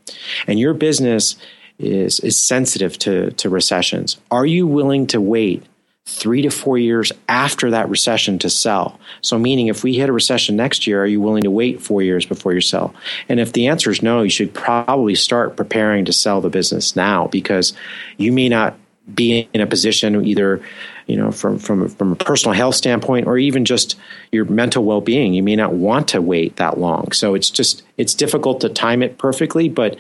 and 0.46 0.58
your 0.58 0.74
business 0.74 1.36
is 1.78 2.20
is 2.20 2.38
sensitive 2.38 2.98
to 3.00 3.30
to 3.32 3.48
recessions. 3.48 4.18
Are 4.30 4.46
you 4.46 4.66
willing 4.66 5.06
to 5.08 5.20
wait 5.20 5.64
three 6.06 6.42
to 6.42 6.50
four 6.50 6.76
years 6.76 7.12
after 7.28 7.70
that 7.70 7.88
recession 7.88 8.38
to 8.38 8.50
sell. 8.50 9.00
So, 9.22 9.38
meaning 9.38 9.68
if 9.68 9.82
we 9.82 9.94
hit 9.94 10.08
a 10.08 10.12
recession 10.12 10.56
next 10.56 10.87
year, 10.87 11.02
are 11.02 11.06
you 11.06 11.20
willing 11.20 11.44
to 11.44 11.50
wait 11.50 11.80
four 11.80 12.02
years 12.02 12.26
before 12.26 12.52
you 12.52 12.60
sell? 12.60 12.94
And 13.28 13.40
if 13.40 13.52
the 13.52 13.68
answer 13.68 13.90
is 13.90 14.02
no, 14.02 14.22
you 14.22 14.30
should 14.30 14.52
probably 14.52 15.14
start 15.14 15.56
preparing 15.56 16.04
to 16.04 16.12
sell 16.12 16.40
the 16.40 16.50
business 16.50 16.94
now 16.94 17.28
because 17.28 17.72
you 18.18 18.32
may 18.32 18.48
not 18.48 18.76
be 19.12 19.48
in 19.52 19.60
a 19.60 19.66
position 19.66 20.24
either 20.24 20.62
you 21.06 21.14
know 21.14 21.30
from 21.30 21.58
from 21.58 21.87
from 21.90 22.12
a 22.12 22.16
personal 22.16 22.54
health 22.54 22.74
standpoint 22.74 23.26
or 23.26 23.37
even 23.37 23.66
just 23.66 23.98
your 24.32 24.46
mental 24.46 24.82
well-being 24.82 25.34
you 25.34 25.42
may 25.42 25.54
not 25.54 25.74
want 25.74 26.08
to 26.08 26.22
wait 26.22 26.56
that 26.56 26.78
long 26.78 27.12
so 27.12 27.34
it's 27.34 27.50
just 27.50 27.82
it's 27.98 28.14
difficult 28.14 28.62
to 28.62 28.68
time 28.70 29.02
it 29.02 29.18
perfectly 29.18 29.68
but 29.68 29.98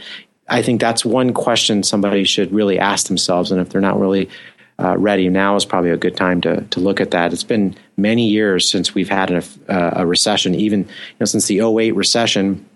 i 0.48 0.62
think 0.62 0.80
that's 0.80 1.04
one 1.04 1.32
question 1.32 1.82
somebody 1.82 2.24
should 2.24 2.52
really 2.52 2.78
ask 2.78 3.06
themselves 3.06 3.50
and 3.50 3.60
if 3.60 3.68
they're 3.68 3.80
not 3.80 3.98
really 3.98 4.28
uh, 4.78 4.96
ready, 4.98 5.28
now 5.28 5.54
is 5.56 5.64
probably 5.64 5.90
a 5.90 5.96
good 5.96 6.16
time 6.16 6.40
to 6.40 6.62
to 6.62 6.80
look 6.80 7.00
at 7.00 7.12
that. 7.12 7.32
It's 7.32 7.44
been 7.44 7.76
many 7.96 8.28
years 8.28 8.68
since 8.68 8.94
we've 8.94 9.08
had 9.08 9.30
a, 9.30 9.42
uh, 9.68 10.02
a 10.02 10.06
recession, 10.06 10.54
even 10.54 10.80
you 10.80 10.86
know, 11.20 11.26
since 11.26 11.46
the 11.46 11.60
08 11.60 11.94
recession. 11.94 12.68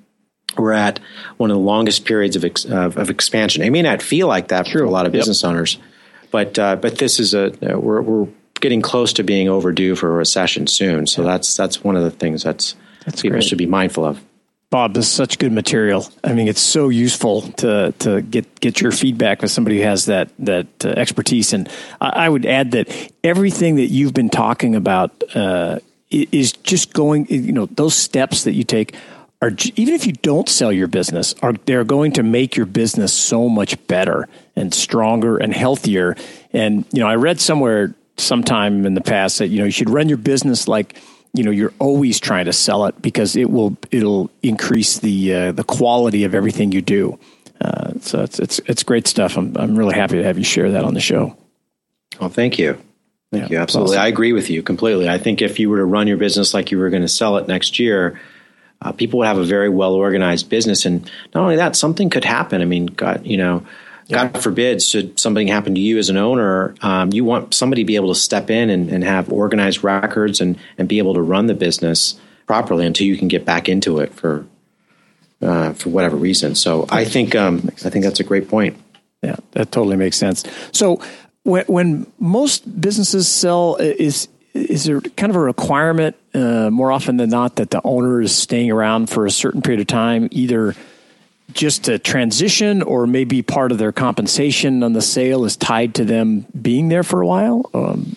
We're 0.57 0.73
at 0.73 0.99
one 1.37 1.51
of 1.51 1.57
the 1.57 1.63
longest 1.63 2.05
periods 2.05 2.35
of, 2.35 2.45
ex, 2.45 2.65
of, 2.65 2.97
of 2.97 3.11
expansion. 3.11 3.63
It 3.63 3.71
may 3.71 3.83
not 3.83 4.01
feel 4.01 4.29
like 4.29 4.49
that 4.49 4.67
for 4.67 4.83
a 4.83 4.91
lot 4.91 5.07
of 5.07 5.13
business 5.13 5.43
yep. 5.43 5.51
owners, 5.51 5.79
but 6.31 6.59
uh, 6.59 6.77
but 6.77 6.99
this 6.99 7.21
is 7.21 7.35
a 7.35 7.51
we're, 7.61 8.01
we're 8.01 8.29
getting 8.61 8.81
close 8.81 9.13
to 9.15 9.25
being 9.25 9.49
overdue 9.49 9.95
for 9.95 10.09
a 10.09 10.13
recession 10.13 10.67
soon. 10.67 11.07
So 11.07 11.23
yeah. 11.23 11.33
that's 11.33 11.57
that's 11.57 11.85
one 11.85 11.97
of 11.97 12.05
the 12.05 12.11
things 12.11 12.43
that's, 12.43 12.77
that's 13.05 13.23
people 13.23 13.37
great. 13.37 13.45
should 13.45 13.59
be 13.59 13.67
mindful 13.67 14.05
of. 14.05 14.25
Bob, 14.71 14.93
this 14.93 15.07
is 15.07 15.13
such 15.13 15.39
good 15.39 15.53
material. 15.53 16.07
I 16.23 16.35
mean, 16.35 16.47
it's 16.47 16.61
so 16.61 16.91
useful 16.91 17.43
to 17.53 17.93
to 18.01 18.21
get 18.21 18.61
get 18.61 18.83
your 18.83 18.93
feedback 18.93 19.41
with 19.41 19.51
somebody 19.51 19.79
who 19.79 19.85
has 19.85 20.05
that 20.07 20.31
that 20.41 20.67
uh, 20.85 20.89
expertise. 20.91 21.55
And 21.55 21.71
I, 22.03 22.09
I, 22.09 22.29
would 22.29 22.45
add 22.45 22.73
that 22.73 23.13
everything 23.25 23.77
that 23.77 23.87
you've 23.87 24.13
been 24.13 24.29
talking 24.29 24.75
about 24.75 25.25
uh, 25.35 25.79
is 26.11 26.53
just 26.53 26.93
going. 26.93 27.27
You 27.31 27.53
know, 27.53 27.65
those 27.65 27.95
steps 27.95 28.45
that 28.45 28.53
you 28.53 28.63
take 28.63 28.95
are 29.41 29.53
even 29.77 29.95
if 29.95 30.07
you 30.07 30.13
don't 30.13 30.51
sell 30.51 30.73
your 30.73 30.89
business, 30.89 31.35
are 31.41 31.55
they're 31.65 31.85
going 31.85 32.13
to 32.13 32.23
make 32.23 32.55
your 32.55 32.67
business 32.67 33.15
so 33.15 33.49
much 33.49 33.87
better 33.87 34.29
and 34.55 34.75
stronger 34.75 35.39
and 35.39 35.55
healthier. 35.55 36.15
And 36.53 36.85
you 36.93 37.01
know, 37.01 37.09
I 37.09 37.15
read 37.15 37.41
somewhere 37.41 37.95
sometime 38.19 38.85
in 38.85 38.93
the 38.93 39.01
past 39.01 39.39
that 39.39 39.49
you 39.49 39.61
know 39.61 39.65
you 39.65 39.71
should 39.71 39.89
run 39.89 40.11
your 40.11 40.19
business 40.19 40.69
like 40.69 41.01
you 41.35 41.45
know 41.45 41.51
you're 41.51 41.73
always 41.79 42.21
trying 42.21 42.47
to 42.47 42.53
sell 42.53 42.87
it 42.87 43.01
because 43.01 43.37
it 43.37 43.51
will 43.51 43.77
it'll 43.91 44.31
increase 44.43 44.99
the 44.99 45.35
uh, 45.35 45.53
the 45.53 45.65
quality 45.65 46.25
of 46.25 46.35
everything 46.35 46.73
you 46.73 46.83
do. 46.83 47.19
Uh, 47.61 47.93
so 48.01 48.23
it's 48.23 48.39
it's 48.39 48.59
it's 48.67 48.83
great 48.83 49.07
stuff. 49.07 49.37
I'm 49.37 49.57
I'm 49.57 49.77
really 49.77 49.95
happy 49.95 50.17
to 50.17 50.25
have 50.25 50.39
you 50.39 50.45
share 50.45 50.71
that 50.73 50.85
on 50.85 50.95
the 50.95 51.01
show. 51.01 51.37
Well, 52.21 52.31
thank 52.31 52.59
you. 52.59 52.79
Thank 53.31 53.51
yeah, 53.51 53.57
you. 53.57 53.63
Absolutely. 53.63 53.97
Awesome. 53.97 54.05
I 54.05 54.09
agree 54.09 54.33
with 54.33 54.49
you 54.49 54.63
completely. 54.63 55.09
I 55.09 55.19
think 55.19 55.43
if 55.43 55.59
you 55.59 55.69
were 55.69 55.79
to 55.79 55.85
run 55.85 56.07
your 56.07 56.17
business 56.17 56.55
like 56.55 56.71
you 56.71 56.79
were 56.79 56.91
going 56.91 57.03
to 57.03 57.09
sell 57.09 57.37
it 57.37 57.47
next 57.47 57.79
year, 57.79 58.19
uh, 58.81 58.93
people 58.93 59.19
would 59.19 59.27
have 59.27 59.39
a 59.39 59.45
very 59.45 59.69
well 59.69 59.95
organized 59.95 60.49
business. 60.49 60.87
And 60.87 61.11
not 61.35 61.43
only 61.43 61.57
that, 61.57 61.77
something 61.77 62.11
could 62.11 62.25
happen. 62.25 62.63
I 62.63 62.65
mean, 62.65 62.87
God, 62.87 63.27
you 63.27 63.37
know, 63.37 63.67
God 64.11 64.43
forbid, 64.43 64.83
should 64.83 65.21
something 65.21 65.49
happen 65.49 65.75
to 65.75 65.81
you 65.81 65.99
as 65.99 66.09
an 66.09 66.17
owner, 66.17 66.75
um, 66.81 67.13
you 67.13 67.25
want 67.25 67.53
somebody 67.53 67.83
to 67.83 67.87
be 67.87 67.97
able 67.97 68.09
to 68.09 68.19
step 68.19 68.51
in 68.51 68.71
and, 68.71 68.89
and, 68.89 69.05
have 69.05 69.31
organized 69.31 69.85
records 69.85 70.41
and, 70.41 70.59
and 70.79 70.89
be 70.89 70.99
able 70.99 71.15
to 71.15 71.21
run 71.21 71.47
the 71.47 71.55
business 71.55 72.19
properly 72.47 72.87
until 72.87 73.07
you 73.07 73.19
can 73.19 73.29
get 73.29 73.45
back 73.45 73.69
into 73.69 73.99
it 73.99 74.15
for 74.15 74.47
uh, 75.43 75.73
for 75.75 75.91
whatever 75.91 76.17
reason. 76.17 76.55
So 76.55 76.87
I 76.91 77.05
think 77.05 77.35
um, 77.35 77.69
I 77.85 77.91
think 77.91 78.05
that's 78.05 78.21
a 78.21 78.25
great 78.25 78.49
point. 78.49 78.77
Yeah, 79.23 79.37
that 79.53 79.71
totally 79.71 79.97
makes 79.97 80.17
sense. 80.17 80.45
So 80.73 81.01
when, 81.43 81.65
when 81.67 82.13
most 82.19 82.81
businesses 82.81 83.29
sell, 83.29 83.77
is 83.77 84.29
is 84.55 84.85
there 84.85 85.01
kind 85.01 85.31
of 85.31 85.37
a 85.37 85.41
requirement 85.41 86.17
uh, 86.35 86.71
more 86.71 86.91
often 86.91 87.17
than 87.17 87.31
not 87.31 87.57
that 87.57 87.71
the 87.71 87.81
owner 87.85 88.21
is 88.21 88.35
staying 88.35 88.71
around 88.71 89.09
for 89.11 89.27
a 89.27 89.31
certain 89.31 89.63
period 89.63 89.81
of 89.81 89.87
time, 89.87 90.29
either 90.31 90.75
just 91.53 91.89
a 91.89 91.99
transition 91.99 92.83
or 92.83 93.07
maybe 93.07 93.43
part 93.43 93.73
of 93.73 93.79
their 93.79 93.93
compensation 93.93 94.83
on 94.83 94.93
the 94.93 95.03
sale 95.03 95.45
is 95.45 95.57
tied 95.57 95.95
to 95.95 96.05
them 96.05 96.47
being 96.61 96.89
there 96.89 97.03
for 97.03 97.21
a 97.21 97.27
while? 97.27 97.69
Um, 97.75 98.17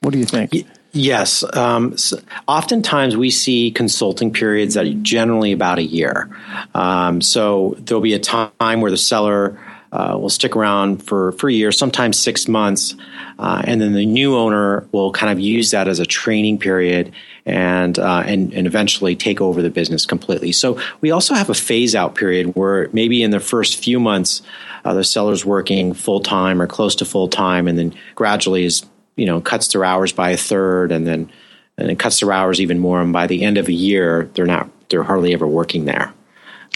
what 0.00 0.12
do 0.12 0.18
you 0.18 0.24
think? 0.24 0.52
Yes. 0.92 1.42
Um, 1.56 1.96
so 1.96 2.18
oftentimes 2.46 3.16
we 3.16 3.30
see 3.30 3.70
consulting 3.70 4.32
periods 4.32 4.74
that 4.74 4.86
are 4.86 4.94
generally 4.94 5.52
about 5.52 5.78
a 5.78 5.82
year. 5.82 6.28
Um, 6.74 7.20
so 7.22 7.76
there'll 7.78 8.02
be 8.02 8.12
a 8.12 8.18
time 8.18 8.80
where 8.80 8.90
the 8.90 8.98
seller 8.98 9.58
uh, 9.92 10.16
will 10.18 10.30
stick 10.30 10.56
around 10.56 11.02
for, 11.02 11.32
for 11.32 11.50
a 11.50 11.52
year, 11.52 11.70
sometimes 11.70 12.18
six 12.18 12.48
months, 12.48 12.96
uh, 13.38 13.60
and 13.64 13.80
then 13.80 13.92
the 13.92 14.06
new 14.06 14.34
owner 14.34 14.86
will 14.90 15.12
kind 15.12 15.30
of 15.30 15.38
use 15.38 15.70
that 15.72 15.86
as 15.86 15.98
a 15.98 16.06
training 16.06 16.58
period 16.58 17.12
and, 17.44 17.98
uh, 17.98 18.22
and 18.24 18.54
and 18.54 18.66
eventually 18.66 19.14
take 19.14 19.40
over 19.40 19.60
the 19.60 19.68
business 19.70 20.06
completely. 20.06 20.52
So 20.52 20.80
we 21.00 21.10
also 21.10 21.34
have 21.34 21.50
a 21.50 21.54
phase 21.54 21.94
out 21.94 22.14
period 22.14 22.54
where 22.56 22.88
maybe 22.92 23.22
in 23.22 23.32
the 23.32 23.40
first 23.40 23.82
few 23.82 24.00
months 24.00 24.42
uh, 24.84 24.94
the 24.94 25.04
seller's 25.04 25.44
working 25.44 25.92
full 25.92 26.20
time 26.20 26.62
or 26.62 26.66
close 26.66 26.96
to 26.96 27.04
full 27.04 27.28
time, 27.28 27.68
and 27.68 27.78
then 27.78 27.94
gradually 28.14 28.64
is 28.64 28.86
you 29.16 29.26
know 29.26 29.40
cuts 29.40 29.68
their 29.68 29.84
hours 29.84 30.12
by 30.12 30.30
a 30.30 30.36
third, 30.36 30.90
and 30.90 31.06
then 31.06 31.30
and 31.76 31.90
it 31.90 31.98
cuts 31.98 32.20
their 32.20 32.32
hours 32.32 32.60
even 32.60 32.78
more. 32.78 33.00
And 33.00 33.12
by 33.12 33.26
the 33.26 33.42
end 33.42 33.58
of 33.58 33.68
a 33.68 33.72
year, 33.72 34.30
they're 34.34 34.46
not 34.46 34.70
they're 34.88 35.02
hardly 35.02 35.34
ever 35.34 35.46
working 35.46 35.84
there. 35.84 36.14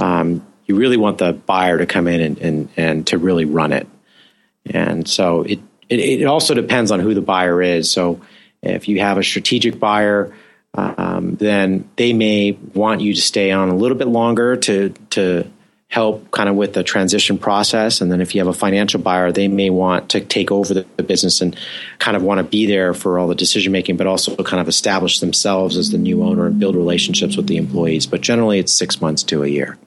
Um, 0.01 0.47
you 0.67 0.77
really 0.77 0.97
want 0.97 1.19
the 1.19 1.33
buyer 1.33 1.79
to 1.79 1.87
come 1.87 2.09
in 2.09 2.21
and, 2.21 2.39
and, 2.39 2.69
and 2.77 3.07
to 3.09 3.19
really 3.19 3.45
run 3.45 3.73
it. 3.73 3.87
And 4.67 5.09
so 5.09 5.43
it, 5.43 5.61
it, 5.89 6.01
it 6.01 6.25
also 6.25 6.55
depends 6.55 6.91
on 6.91 7.01
who 7.01 7.15
the 7.15 7.23
buyer 7.23 7.63
is. 7.63 7.91
So 7.91 8.21
if 8.63 8.89
you 8.89 9.01
have 9.01 9.19
a 9.19 9.23
strategic 9.23 9.79
buyer, 9.79 10.35
um, 10.75 11.37
then 11.37 11.89
they 11.97 12.13
may 12.13 12.53
want 12.53 13.01
you 13.01 13.15
to 13.15 13.21
stay 13.21 13.51
on 13.51 13.69
a 13.69 13.77
little 13.77 13.97
bit 13.97 14.09
longer 14.09 14.57
to 14.57 14.91
to 15.11 15.51
help 15.89 16.31
kind 16.33 16.49
of 16.49 16.57
with 16.57 16.75
the 16.75 16.83
transition 16.83 17.39
process. 17.39 18.01
And 18.01 18.11
then 18.11 18.21
if 18.21 18.35
you 18.35 18.41
have 18.41 18.49
a 18.49 18.53
financial 18.53 19.01
buyer, 19.01 19.31
they 19.31 19.47
may 19.47 19.71
want 19.71 20.11
to 20.11 20.21
take 20.21 20.51
over 20.51 20.75
the, 20.75 20.87
the 20.97 21.05
business 21.05 21.41
and 21.41 21.57
kind 22.01 22.17
of 22.17 22.25
want 22.25 22.39
to 22.39 22.45
be 22.45 22.67
there 22.67 22.93
for 22.93 23.21
all 23.21 23.29
the 23.29 23.37
decision 23.37 23.73
making, 23.73 23.97
but 23.97 24.07
also 24.07 24.35
kind 24.37 24.61
of 24.61 24.67
establish 24.67 25.21
themselves 25.21 25.77
as 25.77 25.91
the 25.91 25.99
new 25.99 26.25
owner 26.25 26.47
and 26.47 26.59
build 26.59 26.75
relationships 26.75 27.37
with 27.37 27.47
the 27.47 27.57
employees. 27.57 28.05
But 28.05 28.21
generally, 28.21 28.59
it's 28.59 28.73
six 28.73 29.01
months 29.01 29.23
to 29.25 29.45
a 29.45 29.47
year. 29.47 29.79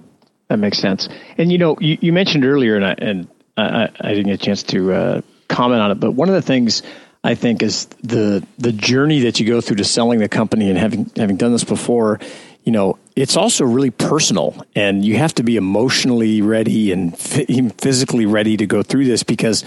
That 0.50 0.58
makes 0.58 0.80
sense. 0.80 1.08
And 1.38 1.52
you 1.52 1.58
know, 1.58 1.78
you, 1.80 1.98
you 2.02 2.12
mentioned 2.12 2.44
earlier, 2.44 2.76
and 2.76 2.86
I, 2.86 2.96
and 2.98 3.28
I, 3.56 3.90
I, 4.02 4.10
didn't 4.10 4.26
get 4.26 4.42
a 4.42 4.44
chance 4.44 4.64
to 4.64 4.92
uh, 4.92 5.22
comment 5.48 5.82
on 5.82 5.92
it, 5.92 6.00
but 6.00 6.12
one 6.12 6.28
of 6.28 6.36
the 6.36 6.42
things 6.42 6.82
I 7.24 7.36
think 7.36 7.62
is 7.62 7.86
the 8.04 8.46
the 8.58 8.72
journey 8.72 9.22
that 9.22 9.40
you 9.40 9.46
go 9.46 9.62
through 9.62 9.78
to 9.78 9.84
selling 9.84 10.20
the 10.20 10.30
company 10.30 10.70
and 10.70 10.78
having 10.78 11.12
having 11.16 11.38
done 11.38 11.52
this 11.52 11.64
before. 11.64 12.20
You 12.64 12.72
know, 12.72 12.98
it's 13.16 13.38
also 13.38 13.64
really 13.64 13.92
personal, 13.92 14.66
and 14.76 15.06
you 15.06 15.18
have 15.18 15.34
to 15.36 15.44
be 15.44 15.56
emotionally 15.56 16.42
ready 16.42 16.92
and 16.92 17.18
physically 17.18 18.26
ready 18.26 18.58
to 18.58 18.66
go 18.66 18.84
through 18.84 19.06
this 19.06 19.24
because 19.24 19.66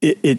it, 0.00 0.18
it 0.22 0.38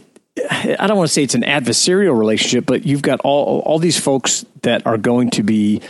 I 0.50 0.88
don't 0.88 0.98
want 0.98 1.08
to 1.08 1.14
say 1.14 1.24
it's 1.24 1.36
an 1.36 1.44
adversarial 1.44 2.18
relationship, 2.18 2.66
but 2.66 2.86
you've 2.86 3.02
got 3.02 3.22
all 3.22 3.60
all 3.60 3.80
these 3.80 4.00
folks 4.00 4.46
that 4.64 4.86
are 4.86 4.98
going 4.98 5.30
to 5.32 5.44
be 5.44 5.82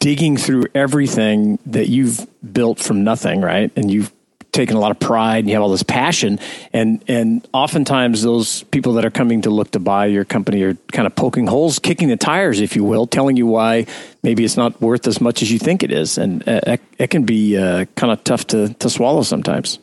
digging 0.00 0.36
through 0.36 0.66
everything 0.74 1.58
that 1.66 1.88
you've 1.88 2.26
built 2.52 2.80
from 2.80 3.04
nothing, 3.04 3.40
right? 3.40 3.70
And 3.76 3.90
you've 3.90 4.12
taken 4.52 4.76
a 4.76 4.80
lot 4.80 4.90
of 4.90 4.98
pride 4.98 5.40
and 5.40 5.48
you 5.48 5.54
have 5.54 5.62
all 5.62 5.70
this 5.70 5.82
passion. 5.82 6.40
And 6.72 7.04
and 7.06 7.46
oftentimes 7.52 8.22
those 8.22 8.64
people 8.64 8.94
that 8.94 9.04
are 9.04 9.10
coming 9.10 9.42
to 9.42 9.50
look 9.50 9.70
to 9.72 9.78
buy 9.78 10.06
your 10.06 10.24
company 10.24 10.62
are 10.62 10.74
kind 10.92 11.06
of 11.06 11.14
poking 11.14 11.46
holes 11.46 11.78
kicking 11.78 12.08
the 12.08 12.16
tires 12.16 12.60
if 12.60 12.74
you 12.74 12.82
will 12.82 13.06
telling 13.06 13.36
you 13.36 13.46
why 13.46 13.86
maybe 14.22 14.44
it's 14.44 14.56
not 14.56 14.80
worth 14.80 15.06
as 15.06 15.20
much 15.20 15.42
as 15.42 15.52
you 15.52 15.58
think 15.58 15.82
it 15.82 15.92
is. 15.92 16.18
And 16.18 16.46
uh, 16.48 16.76
it 16.98 17.10
can 17.10 17.24
be 17.24 17.56
uh, 17.56 17.84
kind 17.94 18.12
of 18.12 18.24
tough 18.24 18.46
to 18.48 18.74
to 18.74 18.90
swallow 18.90 19.22
sometimes. 19.22 19.78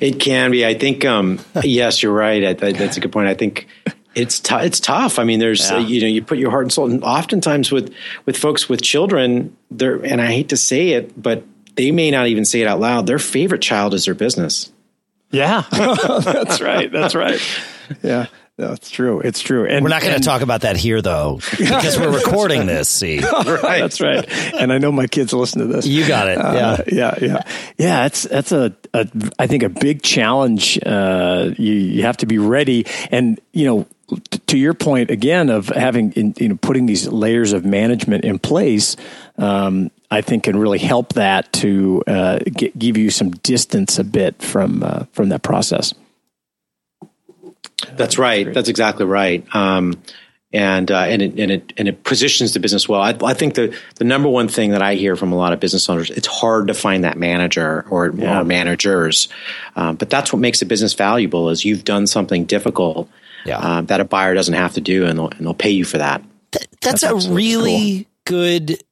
It 0.00 0.18
can 0.18 0.50
be. 0.50 0.66
I 0.66 0.74
think 0.74 1.04
um, 1.04 1.38
yes 1.62 2.02
you're 2.02 2.14
right. 2.14 2.58
That's 2.58 2.96
a 2.96 3.00
good 3.00 3.12
point. 3.12 3.28
I 3.28 3.34
think 3.34 3.68
it's 4.14 4.40
t- 4.40 4.54
it's 4.56 4.80
tough. 4.80 5.18
I 5.18 5.24
mean, 5.24 5.38
there's 5.38 5.70
yeah. 5.70 5.76
uh, 5.76 5.80
you 5.80 6.00
know 6.00 6.06
you 6.06 6.22
put 6.22 6.38
your 6.38 6.50
heart 6.50 6.64
and 6.64 6.72
soul, 6.72 6.90
and 6.90 7.02
oftentimes 7.02 7.70
with 7.72 7.94
with 8.26 8.36
folks 8.36 8.68
with 8.68 8.82
children, 8.82 9.56
there 9.70 9.96
and 10.04 10.20
I 10.20 10.26
hate 10.26 10.50
to 10.50 10.56
say 10.56 10.90
it, 10.90 11.20
but 11.20 11.44
they 11.76 11.90
may 11.90 12.10
not 12.10 12.26
even 12.26 12.44
say 12.44 12.60
it 12.60 12.66
out 12.66 12.80
loud. 12.80 13.06
Their 13.06 13.18
favorite 13.18 13.62
child 13.62 13.94
is 13.94 14.04
their 14.04 14.14
business. 14.14 14.72
Yeah, 15.30 15.64
that's 15.70 16.60
right. 16.60 16.92
That's 16.92 17.14
right. 17.14 17.40
yeah. 18.02 18.26
No, 18.58 18.72
it's 18.72 18.90
true. 18.90 19.20
It's 19.20 19.40
true. 19.40 19.66
And 19.66 19.82
we're 19.82 19.88
not 19.88 20.02
going 20.02 20.14
to 20.14 20.22
talk 20.22 20.42
about 20.42 20.60
that 20.60 20.76
here, 20.76 21.00
though, 21.00 21.40
because 21.58 21.98
we're 21.98 22.14
recording 22.14 22.66
this. 22.66 22.86
See, 22.86 23.18
right. 23.22 23.80
that's 23.80 24.00
right. 24.00 24.28
And 24.54 24.70
I 24.70 24.76
know 24.76 24.92
my 24.92 25.06
kids 25.06 25.32
listen 25.32 25.60
to 25.60 25.66
this. 25.66 25.86
You 25.86 26.06
got 26.06 26.28
it. 26.28 26.36
Uh, 26.36 26.52
yeah, 26.52 26.84
yeah, 26.86 27.18
yeah, 27.20 27.42
yeah. 27.78 28.06
It's 28.06 28.22
that's 28.24 28.52
a, 28.52 28.76
a 28.92 29.08
I 29.38 29.46
think 29.46 29.62
a 29.62 29.70
big 29.70 30.02
challenge. 30.02 30.78
Uh, 30.84 31.50
you 31.56 31.72
you 31.72 32.02
have 32.02 32.18
to 32.18 32.26
be 32.26 32.36
ready, 32.36 32.86
and 33.10 33.40
you 33.52 33.64
know 33.64 33.86
to 34.46 34.58
your 34.58 34.74
point 34.74 35.10
again 35.10 35.48
of 35.48 35.68
having 35.68 36.12
in, 36.12 36.34
you 36.38 36.48
know 36.50 36.56
putting 36.56 36.86
these 36.86 37.08
layers 37.08 37.52
of 37.52 37.64
management 37.64 38.24
in 38.24 38.38
place 38.38 38.96
um, 39.38 39.90
I 40.10 40.20
think 40.20 40.44
can 40.44 40.58
really 40.58 40.78
help 40.78 41.14
that 41.14 41.50
to 41.54 42.04
uh, 42.06 42.38
get, 42.38 42.78
give 42.78 42.98
you 42.98 43.10
some 43.10 43.30
distance 43.30 43.98
a 43.98 44.04
bit 44.04 44.42
from 44.42 44.82
uh, 44.82 45.06
from 45.12 45.30
that 45.30 45.42
process. 45.42 45.94
That's 47.92 48.18
right. 48.18 48.52
That's 48.52 48.68
exactly 48.68 49.06
right. 49.06 49.44
Um, 49.54 50.02
and 50.52 50.90
uh, 50.90 50.98
and 50.98 51.22
it 51.22 51.40
and 51.40 51.50
it 51.50 51.72
and 51.78 51.88
it 51.88 52.04
positions 52.04 52.52
the 52.52 52.60
business 52.60 52.86
well. 52.86 53.00
I, 53.00 53.16
I, 53.24 53.32
think 53.32 53.54
the 53.54 53.74
the 53.96 54.04
number 54.04 54.28
one 54.28 54.48
thing 54.48 54.72
that 54.72 54.82
I 54.82 54.96
hear 54.96 55.16
from 55.16 55.32
a 55.32 55.36
lot 55.36 55.54
of 55.54 55.60
business 55.60 55.88
owners, 55.88 56.10
it's 56.10 56.26
hard 56.26 56.68
to 56.68 56.74
find 56.74 57.04
that 57.04 57.16
manager 57.16 57.86
or, 57.88 58.10
yeah. 58.10 58.40
or 58.40 58.44
managers, 58.44 59.28
um, 59.76 59.96
but 59.96 60.10
that's 60.10 60.30
what 60.30 60.40
makes 60.40 60.60
a 60.60 60.66
business 60.66 60.92
valuable. 60.92 61.48
Is 61.48 61.64
you've 61.64 61.84
done 61.84 62.06
something 62.06 62.44
difficult 62.44 63.08
yeah. 63.44 63.58
uh, 63.58 63.80
that 63.82 64.00
a 64.00 64.04
buyer 64.04 64.34
doesn't 64.34 64.54
have 64.54 64.74
to 64.74 64.80
do, 64.80 65.06
and 65.06 65.18
they'll, 65.18 65.28
and 65.28 65.46
they'll 65.46 65.54
pay 65.54 65.70
you 65.70 65.84
for 65.84 65.98
that. 65.98 66.22
Th- 66.52 66.68
that's, 66.80 67.02
that's, 67.02 67.26
a 67.26 67.30
really 67.30 68.08
cool. 68.26 68.38
good. 68.40 68.82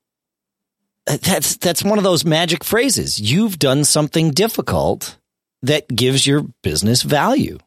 Uh, 1.06 1.18
that's 1.22 1.56
that's 1.56 1.82
one 1.82 1.98
of 1.98 2.04
those 2.04 2.24
magic 2.24 2.64
phrases. 2.64 3.20
You've 3.20 3.58
done 3.58 3.84
something 3.84 4.30
difficult 4.30 5.16
that 5.62 5.88
gives 5.88 6.26
your 6.26 6.44
business 6.62 7.02
value. 7.02 7.58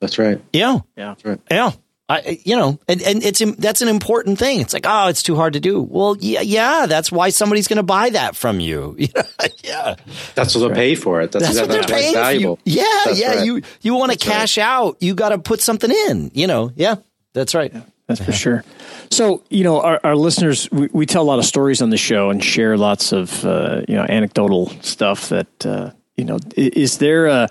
That's 0.00 0.18
right. 0.18 0.40
Yeah. 0.52 0.80
Yeah. 0.96 1.08
That's 1.08 1.24
right. 1.24 1.40
Yeah. 1.50 1.72
I, 2.10 2.40
you 2.42 2.56
know, 2.56 2.78
and, 2.88 3.02
and 3.02 3.22
it's 3.22 3.40
that's 3.58 3.82
an 3.82 3.88
important 3.88 4.38
thing. 4.38 4.60
It's 4.60 4.72
like, 4.72 4.86
oh, 4.86 5.08
it's 5.08 5.22
too 5.22 5.36
hard 5.36 5.52
to 5.52 5.60
do. 5.60 5.82
Well, 5.82 6.16
yeah, 6.18 6.40
yeah, 6.40 6.86
that's 6.86 7.12
why 7.12 7.28
somebody's 7.28 7.68
going 7.68 7.76
to 7.76 7.82
buy 7.82 8.08
that 8.10 8.34
from 8.34 8.60
you. 8.60 8.96
yeah, 9.62 9.94
that's 10.34 10.54
what 10.54 10.60
they'll 10.60 10.74
pay 10.74 10.94
for 10.94 11.20
it. 11.20 11.32
That's, 11.32 11.44
that's 11.44 11.60
what 11.60 11.68
they're 11.68 11.82
paying 11.82 12.14
valuable. 12.14 12.56
For 12.56 12.62
you. 12.64 12.78
Yeah, 12.78 13.02
that's 13.04 13.20
yeah. 13.20 13.34
Right. 13.34 13.44
You 13.44 13.62
you 13.82 13.94
want 13.94 14.12
to 14.12 14.18
cash 14.18 14.56
right. 14.56 14.64
out, 14.64 14.96
you 15.00 15.14
got 15.14 15.30
to 15.30 15.38
put 15.38 15.60
something 15.60 15.90
in. 15.90 16.30
You 16.32 16.46
know, 16.46 16.72
yeah, 16.76 16.96
that's 17.34 17.54
right. 17.54 17.72
Yeah, 17.74 17.82
that's 18.06 18.24
for 18.24 18.32
sure. 18.32 18.64
So, 19.10 19.44
you 19.50 19.64
know, 19.64 19.82
our, 19.82 20.00
our 20.02 20.16
listeners, 20.16 20.70
we, 20.72 20.88
we, 20.92 21.06
tell 21.06 21.22
a 21.22 21.24
lot 21.24 21.38
of 21.38 21.44
stories 21.44 21.82
on 21.82 21.90
the 21.90 21.96
show 21.96 22.30
and 22.30 22.42
share 22.42 22.76
lots 22.76 23.12
of, 23.12 23.44
uh, 23.44 23.82
you 23.88 23.96
know, 23.96 24.04
anecdotal 24.08 24.68
stuff 24.82 25.28
that, 25.28 25.66
uh, 25.66 25.90
you 26.16 26.24
know, 26.24 26.38
is 26.56 26.98
there 26.98 27.26
a, 27.26 27.48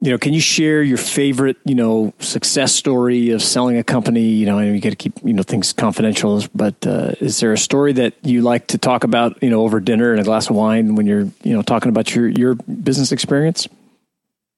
you 0.00 0.10
know, 0.10 0.18
can 0.18 0.34
you 0.34 0.40
share 0.40 0.82
your 0.82 0.98
favorite, 0.98 1.56
you 1.64 1.74
know, 1.74 2.12
success 2.18 2.74
story 2.74 3.30
of 3.30 3.42
selling 3.42 3.78
a 3.78 3.84
company? 3.84 4.20
You 4.20 4.46
know, 4.46 4.58
and 4.58 4.74
you 4.74 4.80
got 4.80 4.90
to 4.90 4.96
keep, 4.96 5.14
you 5.24 5.32
know, 5.32 5.42
things 5.42 5.72
confidential, 5.72 6.42
but 6.54 6.86
uh, 6.86 7.12
is 7.20 7.40
there 7.40 7.52
a 7.52 7.58
story 7.58 7.92
that 7.94 8.14
you 8.22 8.42
like 8.42 8.68
to 8.68 8.78
talk 8.78 9.04
about, 9.04 9.42
you 9.42 9.48
know, 9.48 9.62
over 9.62 9.80
dinner 9.80 10.12
and 10.12 10.20
a 10.20 10.24
glass 10.24 10.50
of 10.50 10.56
wine 10.56 10.96
when 10.96 11.06
you're, 11.06 11.28
you 11.42 11.54
know, 11.54 11.62
talking 11.62 11.88
about 11.88 12.14
your, 12.14 12.28
your 12.28 12.54
business 12.54 13.10
experience? 13.10 13.68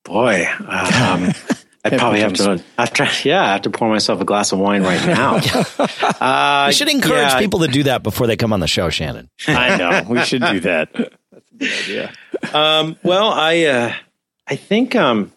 Boy, 0.05 0.47
um, 0.61 1.33
I 1.85 1.97
probably 1.97 2.21
have 2.21 2.33
to, 2.35 2.63
have 2.77 2.93
to, 2.95 3.29
yeah, 3.29 3.45
I 3.45 3.53
have 3.53 3.63
to 3.63 3.71
pour 3.71 3.89
myself 3.89 4.21
a 4.21 4.25
glass 4.25 4.51
of 4.53 4.59
wine 4.59 4.83
right 4.83 5.07
now. 5.07 5.37
uh, 6.21 6.67
we 6.69 6.73
should 6.73 6.91
encourage 6.91 7.33
yeah. 7.33 7.39
people 7.39 7.61
to 7.61 7.69
do 7.69 7.85
that 7.85 8.03
before 8.03 8.27
they 8.27 8.37
come 8.37 8.53
on 8.53 8.61
the 8.61 8.67
show, 8.67 8.91
Shannon. 8.91 9.31
I 9.47 9.77
know. 9.77 10.03
We 10.09 10.23
should 10.25 10.43
do 10.43 10.61
that. 10.61 10.93
That's 10.93 11.53
a 11.53 11.55
good 11.55 11.73
idea. 11.85 12.13
Um, 12.53 12.97
well, 13.03 13.29
I, 13.29 13.65
uh, 13.65 13.95
I 14.49 14.57
think 14.57 14.97
um, 14.97 15.31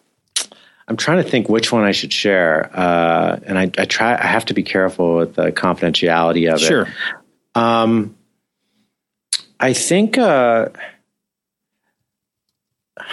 I'm 0.88 0.96
trying 0.96 1.22
to 1.22 1.28
think 1.28 1.48
which 1.48 1.70
one 1.70 1.84
I 1.84 1.92
should 1.92 2.12
share, 2.12 2.70
uh, 2.72 3.38
and 3.44 3.58
I, 3.58 3.62
I, 3.62 3.84
try. 3.84 4.14
I 4.14 4.26
have 4.26 4.46
to 4.46 4.54
be 4.54 4.62
careful 4.62 5.16
with 5.16 5.34
the 5.34 5.52
confidentiality 5.52 6.52
of 6.52 6.60
sure. 6.60 6.82
it. 6.82 6.86
Sure. 6.86 7.22
Um, 7.54 8.16
I 9.60 9.74
think. 9.74 10.16
Uh, 10.16 10.70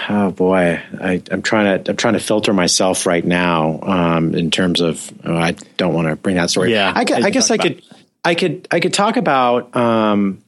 oh 0.10 0.32
boy, 0.32 0.82
I, 1.00 1.22
am 1.32 1.42
trying 1.42 1.84
to. 1.84 1.92
I'm 1.92 1.98
trying 1.98 2.14
to 2.14 2.20
filter 2.20 2.54
myself 2.54 3.06
right 3.06 3.26
now 3.26 3.80
um, 3.82 4.34
in 4.36 4.52
terms 4.52 4.82
of. 4.82 5.12
Oh, 5.24 5.36
I 5.36 5.52
don't 5.78 5.94
want 5.94 6.08
to 6.08 6.16
bring 6.16 6.38
that 6.38 6.50
story. 6.50 6.72
Yeah, 6.72 6.92
I, 6.96 7.02
I 7.02 7.30
guess 7.30 7.52
I 7.52 7.58
could. 7.58 7.84
I 8.24 8.36
could. 8.36 8.68
I 8.72 8.80
could 8.80 8.94
talk 8.94 9.18
about 9.18 9.76
um, 9.76 10.44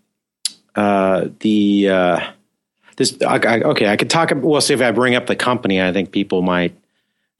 uh, 0.75 1.27
the. 1.39 1.89
This 3.01 3.17
okay, 3.19 3.87
I 3.87 3.97
could 3.97 4.11
talk. 4.11 4.31
Well, 4.35 4.61
see 4.61 4.75
if 4.75 4.81
I 4.81 4.91
bring 4.91 5.15
up 5.15 5.25
the 5.25 5.35
company, 5.35 5.81
I 5.81 5.91
think 5.91 6.11
people 6.11 6.43
might. 6.43 6.75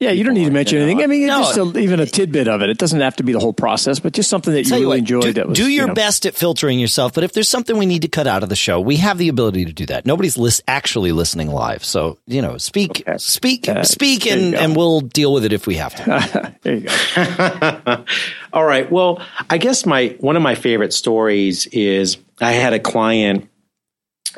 Yeah, 0.00 0.10
you 0.10 0.24
don't 0.24 0.34
need 0.34 0.46
to 0.46 0.50
mention 0.50 0.78
anything. 0.78 1.00
I 1.00 1.06
mean, 1.06 1.28
no, 1.28 1.42
just 1.42 1.56
a, 1.56 1.78
even 1.78 2.00
a 2.00 2.06
tidbit 2.06 2.48
of 2.48 2.60
it. 2.60 2.70
It 2.70 2.78
doesn't 2.78 3.00
have 3.00 3.14
to 3.16 3.22
be 3.22 3.32
the 3.32 3.38
whole 3.38 3.52
process, 3.52 4.00
but 4.00 4.12
just 4.12 4.28
something 4.28 4.52
that 4.52 4.66
you 4.66 4.74
really 4.74 4.98
enjoyed. 4.98 5.22
Do, 5.22 5.32
that 5.34 5.48
was, 5.50 5.56
do 5.56 5.70
your 5.70 5.82
you 5.82 5.86
know. 5.86 5.94
best 5.94 6.26
at 6.26 6.34
filtering 6.34 6.80
yourself. 6.80 7.12
But 7.12 7.22
if 7.22 7.32
there's 7.32 7.48
something 7.48 7.78
we 7.78 7.86
need 7.86 8.02
to 8.02 8.08
cut 8.08 8.26
out 8.26 8.42
of 8.42 8.48
the 8.48 8.56
show, 8.56 8.80
we 8.80 8.96
have 8.96 9.16
the 9.18 9.28
ability 9.28 9.64
to 9.66 9.72
do 9.72 9.86
that. 9.86 10.04
Nobody's 10.04 10.36
list, 10.36 10.62
actually 10.66 11.12
listening 11.12 11.52
live, 11.52 11.84
so 11.84 12.18
you 12.26 12.42
know, 12.42 12.58
speak, 12.58 13.04
okay. 13.06 13.16
speak, 13.18 13.68
uh, 13.68 13.84
speak, 13.84 14.26
and 14.26 14.56
and 14.56 14.74
we'll 14.74 15.02
deal 15.02 15.32
with 15.32 15.44
it 15.44 15.52
if 15.52 15.68
we 15.68 15.76
have 15.76 15.94
to. 15.94 16.56
there 16.62 16.74
you 16.74 16.88
go. 16.88 18.04
All 18.52 18.64
right. 18.64 18.90
Well, 18.90 19.22
I 19.48 19.58
guess 19.58 19.86
my 19.86 20.16
one 20.18 20.34
of 20.34 20.42
my 20.42 20.56
favorite 20.56 20.92
stories 20.92 21.68
is 21.68 22.18
I 22.40 22.50
had 22.52 22.72
a 22.72 22.80
client 22.80 23.48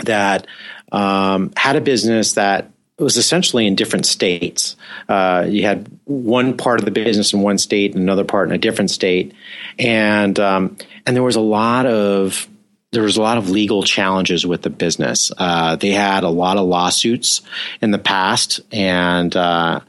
that 0.02 0.46
um, 0.92 1.52
had 1.56 1.76
a 1.76 1.80
business 1.80 2.34
that 2.34 2.70
was 2.98 3.16
essentially 3.16 3.66
in 3.66 3.74
different 3.74 4.06
states. 4.06 4.76
Uh, 5.08 5.44
you 5.48 5.62
had 5.62 5.90
one 6.04 6.56
part 6.56 6.78
of 6.78 6.84
the 6.84 6.90
business 6.90 7.32
in 7.32 7.40
one 7.40 7.58
state 7.58 7.92
and 7.92 8.02
another 8.02 8.24
part 8.24 8.48
in 8.48 8.54
a 8.54 8.58
different 8.58 8.90
state, 8.90 9.34
and 9.78 10.38
um, 10.38 10.76
and 11.06 11.16
there 11.16 11.22
was 11.22 11.36
a 11.36 11.40
lot 11.40 11.86
of 11.86 12.48
there 12.92 13.02
was 13.02 13.16
a 13.16 13.22
lot 13.22 13.36
of 13.36 13.50
legal 13.50 13.82
challenges 13.82 14.46
with 14.46 14.62
the 14.62 14.70
business. 14.70 15.32
Uh, 15.36 15.74
they 15.76 15.90
had 15.90 16.22
a 16.22 16.28
lot 16.28 16.56
of 16.56 16.66
lawsuits 16.66 17.42
in 17.82 17.90
the 17.90 17.98
past, 17.98 18.60
and 18.70 19.34
uh, 19.36 19.80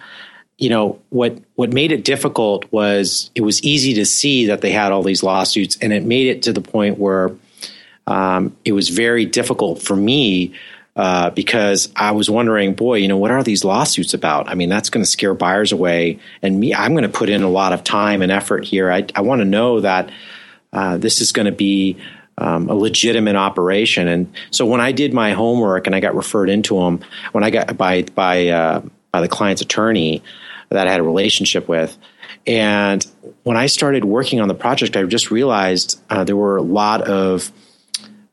you 0.58 0.69
know 0.69 0.99
what 1.10 1.38
what 1.53 1.71
made 1.71 1.91
it 1.91 2.03
difficult 2.03 2.65
was 2.71 3.29
it 3.36 3.41
was 3.41 3.62
easy 3.63 3.93
to 3.93 4.05
see 4.05 4.47
that 4.47 4.62
they 4.62 4.71
had 4.71 4.91
all 4.91 5.03
these 5.03 5.21
lawsuits, 5.21 5.77
and 5.81 5.93
it 5.93 6.03
made 6.03 6.27
it 6.27 6.41
to 6.43 6.53
the 6.53 6.62
point 6.62 6.97
where 6.97 7.31
um, 8.08 8.55
it 8.65 8.71
was 8.71 8.89
very 8.89 9.25
difficult 9.25 9.81
for 9.81 9.95
me 9.95 10.53
uh, 10.95 11.29
because 11.31 11.89
I 11.95 12.12
was 12.12 12.29
wondering, 12.29 12.73
boy, 12.73 12.95
you 12.95 13.08
know, 13.08 13.17
what 13.17 13.31
are 13.31 13.43
these 13.43 13.63
lawsuits 13.63 14.13
about? 14.13 14.47
I 14.47 14.55
mean, 14.55 14.69
that's 14.69 14.89
going 14.89 15.03
to 15.03 15.10
scare 15.10 15.34
buyers 15.34 15.71
away, 15.71 16.19
and 16.41 16.60
me, 16.60 16.73
I'm 16.73 16.93
going 16.93 17.03
to 17.03 17.10
put 17.10 17.29
in 17.29 17.43
a 17.43 17.49
lot 17.49 17.73
of 17.73 17.84
time 17.84 18.21
and 18.21 18.31
effort 18.31 18.65
here. 18.65 18.91
I, 18.91 19.05
I 19.15 19.21
want 19.21 19.41
to 19.41 19.45
know 19.45 19.81
that 19.81 20.10
uh, 20.71 20.97
this 20.97 21.21
is 21.21 21.31
going 21.31 21.47
to 21.47 21.51
be 21.51 21.97
um, 22.38 22.69
a 22.69 22.75
legitimate 22.75 23.36
operation. 23.36 24.08
And 24.08 24.34
so 24.51 24.65
when 24.65 24.81
I 24.81 24.91
did 24.91 25.13
my 25.13 25.31
homework 25.31 25.88
and 25.88 25.95
I 25.95 25.99
got 25.99 26.15
referred 26.15 26.49
into 26.49 26.79
them, 26.79 26.99
when 27.31 27.43
I 27.43 27.49
got 27.49 27.77
by 27.77 28.03
by 28.03 28.47
uh, 28.49 28.81
by 29.12 29.21
the 29.21 29.27
client's 29.27 29.62
attorney 29.62 30.21
that 30.69 30.88
I 30.88 30.91
had 30.91 30.99
a 30.99 31.03
relationship 31.03 31.67
with. 31.67 31.97
And 32.47 33.05
when 33.43 33.58
I 33.58 33.67
started 33.67 34.03
working 34.05 34.41
on 34.41 34.47
the 34.47 34.53
project, 34.53 34.97
I 34.97 35.03
just 35.03 35.31
realized 35.31 35.99
uh, 36.10 36.23
there 36.23 36.36
were 36.36 36.58
a 36.58 36.62
lot 36.62 37.01
of 37.01 37.51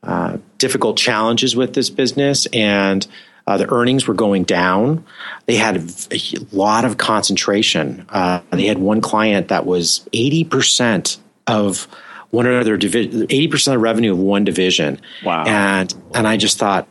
uh, 0.02 0.38
difficult 0.58 0.96
challenges 0.96 1.54
with 1.54 1.74
this 1.74 1.90
business, 1.90 2.46
and 2.46 3.06
uh, 3.46 3.56
the 3.56 3.72
earnings 3.72 4.06
were 4.06 4.14
going 4.14 4.44
down. 4.44 5.04
They 5.46 5.56
had 5.56 5.76
a 6.10 6.20
lot 6.52 6.84
of 6.84 6.96
concentration. 6.98 8.06
Uh, 8.08 8.40
they 8.50 8.66
had 8.66 8.78
one 8.78 9.00
client 9.00 9.48
that 9.48 9.66
was 9.66 10.06
eighty 10.12 10.44
percent 10.44 11.18
of 11.46 11.86
one 12.30 12.46
of 12.46 12.64
their 12.64 12.76
division, 12.76 13.24
eighty 13.24 13.48
percent 13.48 13.74
of 13.74 13.80
the 13.80 13.84
revenue 13.84 14.12
of 14.12 14.18
one 14.18 14.44
division. 14.44 15.00
Wow! 15.24 15.44
And 15.44 15.94
and 16.14 16.26
I 16.26 16.36
just 16.36 16.58
thought, 16.58 16.88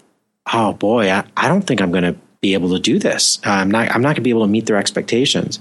oh 0.53 0.73
boy, 0.73 1.09
I, 1.09 1.23
I 1.35 1.47
don't 1.47 1.61
think 1.61 1.81
I'm 1.81 1.91
going 1.91 2.03
to 2.03 2.15
be 2.41 2.53
able 2.53 2.69
to 2.69 2.79
do 2.79 2.99
this. 2.99 3.39
I'm 3.43 3.71
not. 3.71 3.89
I'm 3.91 4.01
not 4.01 4.09
going 4.09 4.15
to 4.15 4.21
be 4.21 4.29
able 4.29 4.45
to 4.45 4.51
meet 4.51 4.65
their 4.65 4.77
expectations. 4.77 5.59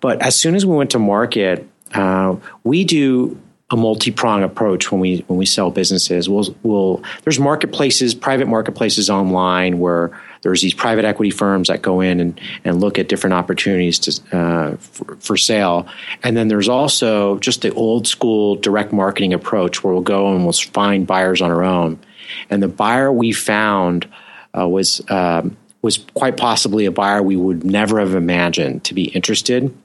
But 0.00 0.22
as 0.22 0.36
soon 0.36 0.54
as 0.54 0.64
we 0.64 0.76
went 0.76 0.90
to 0.90 0.98
market, 0.98 1.66
uh, 1.94 2.36
we 2.64 2.84
do 2.84 3.40
a 3.70 3.76
multi-prong 3.76 4.44
approach 4.44 4.92
when 4.92 5.00
we 5.00 5.24
when 5.26 5.38
we 5.38 5.46
sell 5.46 5.70
businesses. 5.70 6.28
We'll, 6.28 6.54
we'll 6.62 7.02
there's 7.24 7.40
marketplaces, 7.40 8.14
private 8.14 8.46
marketplaces 8.46 9.10
online 9.10 9.80
where 9.80 10.16
there's 10.42 10.62
these 10.62 10.74
private 10.74 11.04
equity 11.04 11.32
firms 11.32 11.66
that 11.66 11.82
go 11.82 12.00
in 12.00 12.20
and, 12.20 12.40
and 12.64 12.80
look 12.80 12.98
at 12.98 13.08
different 13.08 13.34
opportunities 13.34 13.98
to, 13.98 14.36
uh, 14.36 14.76
for, 14.76 15.16
for, 15.16 15.36
sale. 15.36 15.88
And 16.22 16.36
then 16.36 16.46
there's 16.46 16.68
also 16.68 17.38
just 17.38 17.62
the 17.62 17.72
old 17.74 18.06
school 18.06 18.54
direct 18.54 18.92
marketing 18.92 19.32
approach 19.32 19.82
where 19.82 19.92
we'll 19.92 20.02
go 20.02 20.32
and 20.32 20.44
we'll 20.44 20.52
find 20.52 21.04
buyers 21.04 21.42
on 21.42 21.50
our 21.50 21.64
own. 21.64 21.98
And 22.48 22.62
the 22.62 22.68
buyer 22.68 23.10
we 23.10 23.32
found 23.32 24.06
uh, 24.56 24.68
was 24.68 25.02
um, 25.10 25.56
was 25.82 25.98
quite 26.14 26.36
possibly 26.36 26.86
a 26.86 26.92
buyer 26.92 27.20
we 27.20 27.36
would 27.36 27.64
never 27.64 27.98
have 27.98 28.14
imagined 28.14 28.84
to 28.84 28.94
be 28.94 29.06
interested 29.06 29.76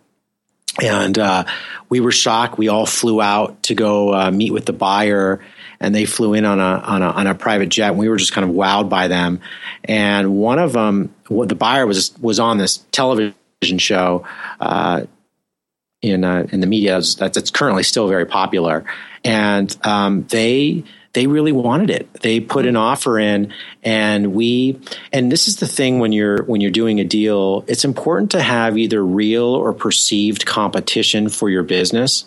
and 0.82 1.18
uh, 1.18 1.46
we 1.90 2.00
were 2.00 2.12
shocked. 2.12 2.58
We 2.58 2.68
all 2.68 2.86
flew 2.86 3.22
out 3.22 3.64
to 3.64 3.76
go 3.76 4.14
uh, 4.14 4.32
meet 4.32 4.52
with 4.52 4.66
the 4.66 4.74
buyer, 4.74 5.40
and 5.80 5.94
they 5.94 6.06
flew 6.06 6.34
in 6.34 6.46
on 6.46 6.60
a, 6.60 6.64
on 6.64 7.02
a 7.02 7.10
on 7.12 7.28
a 7.28 7.36
private 7.36 7.70
jet. 7.70 7.92
And 7.92 8.00
we 8.00 8.10
were 8.10 8.18
just 8.18 8.34
kind 8.34 8.50
of 8.50 8.56
wowed 8.56 8.90
by 8.90 9.08
them. 9.08 9.42
And 9.84 10.36
one 10.36 10.60
of 10.60 10.74
them, 10.74 11.14
the 11.30 11.56
buyer 11.56 11.86
was 11.86 12.18
was 12.20 12.40
on 12.40 12.58
this 12.58 12.78
television 12.92 13.36
show. 13.78 14.26
Uh, 14.60 15.06
in 16.02 16.24
uh, 16.24 16.48
in 16.52 16.62
the 16.62 16.68
media 16.68 16.94
that's, 16.94 17.14
that's 17.14 17.52
currently 17.52 17.84
still 17.84 18.08
very 18.08 18.26
popular, 18.26 18.86
and 19.24 19.76
um, 19.84 20.26
they 20.30 20.84
they 21.14 21.28
really 21.28 21.52
wanted 21.52 21.90
it. 21.90 22.12
They 22.22 22.40
put 22.40 22.66
an 22.66 22.76
offer 22.76 23.20
in 23.20 23.54
and 23.84 24.34
we 24.34 24.80
and 25.12 25.32
this 25.32 25.48
is 25.48 25.58
the 25.58 25.68
thing 25.68 26.00
when 26.00 26.12
you're 26.12 26.44
when 26.44 26.62
you're 26.62 26.72
doing 26.72 27.00
a 27.00 27.04
deal, 27.04 27.66
it's 27.68 27.86
important 27.86 28.32
to 28.32 28.42
have 28.42 28.78
either 28.78 29.04
real 29.04 29.46
or 29.46 29.74
perceived 29.74 30.46
competition 30.46 31.30
for 31.30 31.50
your 31.50 31.64
business. 31.64 32.26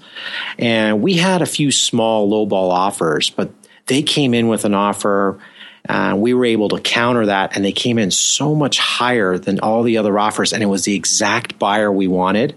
And 0.58 1.02
we 1.02 1.14
had 1.14 1.42
a 1.42 1.46
few 1.46 1.70
small 1.70 2.30
lowball 2.30 2.70
offers, 2.70 3.30
but 3.30 3.50
they 3.86 4.02
came 4.02 4.34
in 4.34 4.48
with 4.48 4.64
an 4.64 4.74
offer 4.74 5.40
uh, 5.88 6.14
we 6.16 6.32
were 6.32 6.46
able 6.46 6.70
to 6.70 6.80
counter 6.80 7.26
that, 7.26 7.54
and 7.56 7.64
they 7.64 7.72
came 7.72 7.98
in 7.98 8.10
so 8.10 8.54
much 8.54 8.78
higher 8.78 9.36
than 9.36 9.60
all 9.60 9.82
the 9.82 9.98
other 9.98 10.18
offers, 10.18 10.52
and 10.52 10.62
it 10.62 10.66
was 10.66 10.84
the 10.84 10.94
exact 10.94 11.58
buyer 11.58 11.92
we 11.92 12.08
wanted. 12.08 12.54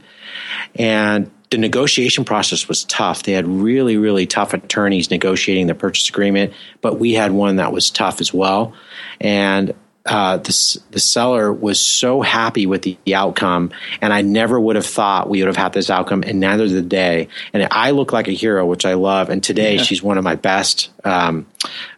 And 0.76 1.30
the 1.50 1.58
negotiation 1.58 2.26
process 2.26 2.68
was 2.68 2.84
tough. 2.86 3.24
They 3.24 3.32
had 3.32 3.48
really, 3.48 3.98
really 3.98 4.26
tough 4.26 4.54
attorneys 4.54 5.10
negotiating 5.10 5.68
the 5.68 5.76
purchase 5.76 6.10
agreement, 6.10 6.54
but 6.82 7.00
we 7.00 7.14
had 7.14 7.32
one 7.32 7.58
that 7.58 7.72
was 7.72 7.90
tough 7.90 8.20
as 8.20 8.34
well. 8.34 8.74
And 9.22 9.74
uh, 10.06 10.38
the, 10.38 10.80
the 10.92 11.00
seller 11.00 11.52
was 11.52 11.80
so 11.80 12.22
happy 12.22 12.66
with 12.66 12.84
the, 12.84 12.98
the, 13.04 13.16
outcome, 13.16 13.72
and 14.02 14.14
I 14.14 14.22
never 14.22 14.58
would 14.58 14.78
have 14.78 14.86
thought 14.86 15.30
we 15.30 15.40
would 15.40 15.48
have 15.48 15.58
had 15.58 15.74
this 15.74 15.90
outcome, 15.90 16.24
and 16.26 16.40
neither 16.40 16.68
did 16.68 16.90
they. 16.90 17.28
And 17.52 17.68
I 17.72 17.92
look 17.92 18.14
like 18.14 18.30
a 18.30 18.32
hero, 18.32 18.66
which 18.66 18.86
I 18.86 18.94
love. 18.94 19.30
And 19.30 19.44
today, 19.44 19.76
yeah. 19.76 19.84
she's 19.84 20.02
one 20.02 20.18
of 20.18 20.24
my 20.24 20.36
best, 20.36 20.92
um, 21.04 21.46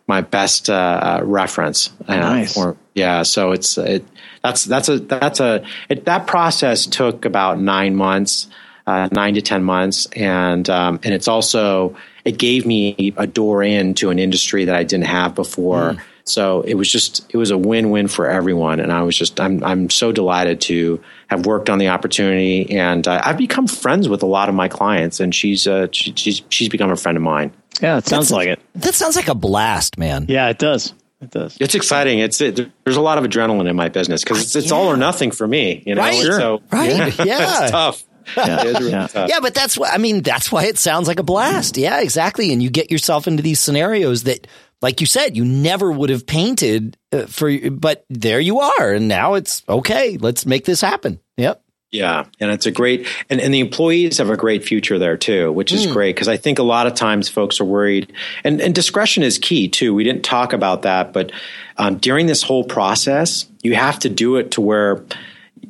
my 0.08 0.22
best 0.22 0.72
uh, 0.72 1.20
uh 1.20 1.24
reference. 1.24 1.92
Uh, 2.08 2.16
nice. 2.16 2.56
For, 2.56 2.78
yeah. 2.96 3.22
So 3.22 3.52
it's 3.52 3.78
it, 3.78 4.04
that's 4.44 4.66
that's 4.66 4.90
a 4.90 5.00
that's 5.00 5.40
a 5.40 5.64
it, 5.88 6.06
that 6.06 6.26
process 6.26 6.88
took 6.88 7.26
about 7.26 7.60
nine 7.60 7.96
months 7.96 8.48
uh, 8.90 9.08
nine 9.12 9.36
to 9.36 9.42
ten 9.42 9.64
months, 9.64 10.08
and 10.16 10.68
um, 10.70 11.00
and 11.04 11.14
it's 11.14 11.28
also 11.28 11.96
it 12.26 12.38
gave 12.38 12.66
me 12.66 13.14
a 13.18 13.28
door 13.28 13.64
into 13.64 14.10
an 14.10 14.18
industry 14.18 14.66
that 14.66 14.76
I 14.76 14.84
didn't 14.84 15.06
have 15.06 15.36
before. 15.36 15.92
Mm. 15.94 16.02
So 16.24 16.62
it 16.62 16.74
was 16.74 16.92
just 16.92 17.26
it 17.30 17.38
was 17.38 17.52
a 17.52 17.58
win 17.58 17.92
win 17.92 18.08
for 18.08 18.28
everyone, 18.28 18.80
and 18.80 18.92
I 18.92 19.04
was 19.04 19.16
just 19.16 19.40
I'm 19.40 19.64
I'm 19.64 19.90
so 19.90 20.12
delighted 20.12 20.62
to 20.62 21.02
have 21.28 21.46
worked 21.46 21.70
on 21.70 21.78
the 21.78 21.90
opportunity, 21.90 22.78
and 22.78 23.08
uh, 23.08 23.22
I've 23.24 23.38
become 23.38 23.68
friends 23.68 24.10
with 24.10 24.24
a 24.24 24.28
lot 24.28 24.50
of 24.50 24.56
my 24.56 24.68
clients, 24.68 25.20
and 25.20 25.34
she's 25.34 25.68
uh, 25.68 25.88
she, 25.92 26.14
she's 26.16 26.42
she's 26.50 26.70
become 26.70 26.92
a 26.92 26.96
friend 26.96 27.16
of 27.16 27.24
mine. 27.24 27.54
Yeah, 27.82 27.98
it 27.98 28.08
sounds 28.08 28.30
That's, 28.30 28.32
like 28.32 28.48
it. 28.48 28.60
That 28.76 28.96
sounds 28.96 29.16
like 29.16 29.28
a 29.28 29.36
blast, 29.36 29.98
man. 29.98 30.26
Yeah, 30.28 30.50
it 30.50 30.58
does. 30.58 30.94
It 31.22 31.32
does. 31.32 31.58
It's 31.60 31.76
exciting. 31.76 32.20
It's 32.20 32.40
it, 32.42 32.56
there's 32.84 32.96
a 32.96 33.02
lot 33.02 33.18
of 33.18 33.24
adrenaline 33.24 33.70
in 33.70 33.76
my 33.76 33.90
business 33.90 34.24
because 34.24 34.42
it's, 34.42 34.56
it's 34.56 34.70
yeah. 34.70 34.76
all 34.76 34.88
or 34.88 34.98
nothing 34.98 35.32
for 35.32 35.48
me. 35.48 35.84
You 35.86 35.96
know, 35.96 36.02
right? 36.02 36.24
So 36.24 36.62
right, 36.72 36.90
yeah, 36.90 37.24
yeah. 37.26 37.62
it's 37.64 37.72
tough. 37.72 38.04
Yeah. 38.38 38.64
really 38.64 38.92
yeah. 38.92 39.08
yeah. 39.14 39.40
but 39.42 39.54
that's 39.54 39.78
what 39.78 39.94
I 39.94 39.98
mean. 39.98 40.22
That's 40.22 40.52
why 40.52 40.66
it 40.66 40.78
sounds 40.78 41.08
like 41.08 41.20
a 41.20 41.24
blast. 41.24 41.78
Yeah, 41.78 42.02
exactly. 42.02 42.52
And 42.52 42.62
you 42.62 42.70
get 42.70 42.92
yourself 42.92 43.28
into 43.28 43.44
these 43.44 43.60
scenarios 43.60 44.24
that, 44.24 44.48
like 44.82 45.02
you 45.02 45.08
said, 45.08 45.36
you 45.36 45.46
never 45.46 45.92
would 45.92 46.10
have 46.10 46.26
painted 46.26 46.98
uh, 47.12 47.26
for, 47.26 47.52
but 47.72 48.06
there 48.10 48.40
you 48.40 48.60
are, 48.60 48.94
and 48.94 49.08
now 49.08 49.34
it's 49.36 49.64
okay. 49.68 50.18
Let's 50.18 50.46
make 50.46 50.66
this 50.66 50.82
happen. 50.82 51.20
Yep. 51.38 51.62
Yeah, 51.92 52.26
and 52.40 52.52
it's 52.52 52.68
a 52.68 52.72
great, 52.72 53.08
and, 53.32 53.42
and 53.42 53.52
the 53.52 53.62
employees 53.62 54.20
have 54.20 54.30
a 54.30 54.38
great 54.38 54.64
future 54.64 55.00
there 55.00 55.18
too, 55.18 55.52
which 55.52 55.72
is 55.72 55.88
mm. 55.88 55.94
great 55.94 56.16
because 56.16 56.28
I 56.28 56.38
think 56.38 56.60
a 56.60 56.64
lot 56.64 56.86
of 56.86 56.94
times 56.94 57.30
folks 57.30 57.60
are 57.60 57.66
worried, 57.66 58.14
and, 58.44 58.62
and 58.62 58.76
discretion 58.76 59.24
is 59.24 59.40
key 59.40 59.68
too. 59.68 59.96
We 59.96 60.04
didn't 60.04 60.22
talk 60.24 60.54
about 60.54 60.84
that, 60.84 61.14
but 61.14 61.32
um, 61.78 61.98
during 61.98 62.28
this 62.28 62.44
whole 62.44 62.64
process, 62.64 63.48
you 63.64 63.74
have 63.74 63.98
to 64.00 64.10
do 64.10 64.36
it 64.36 64.52
to 64.52 64.62
where 64.62 65.04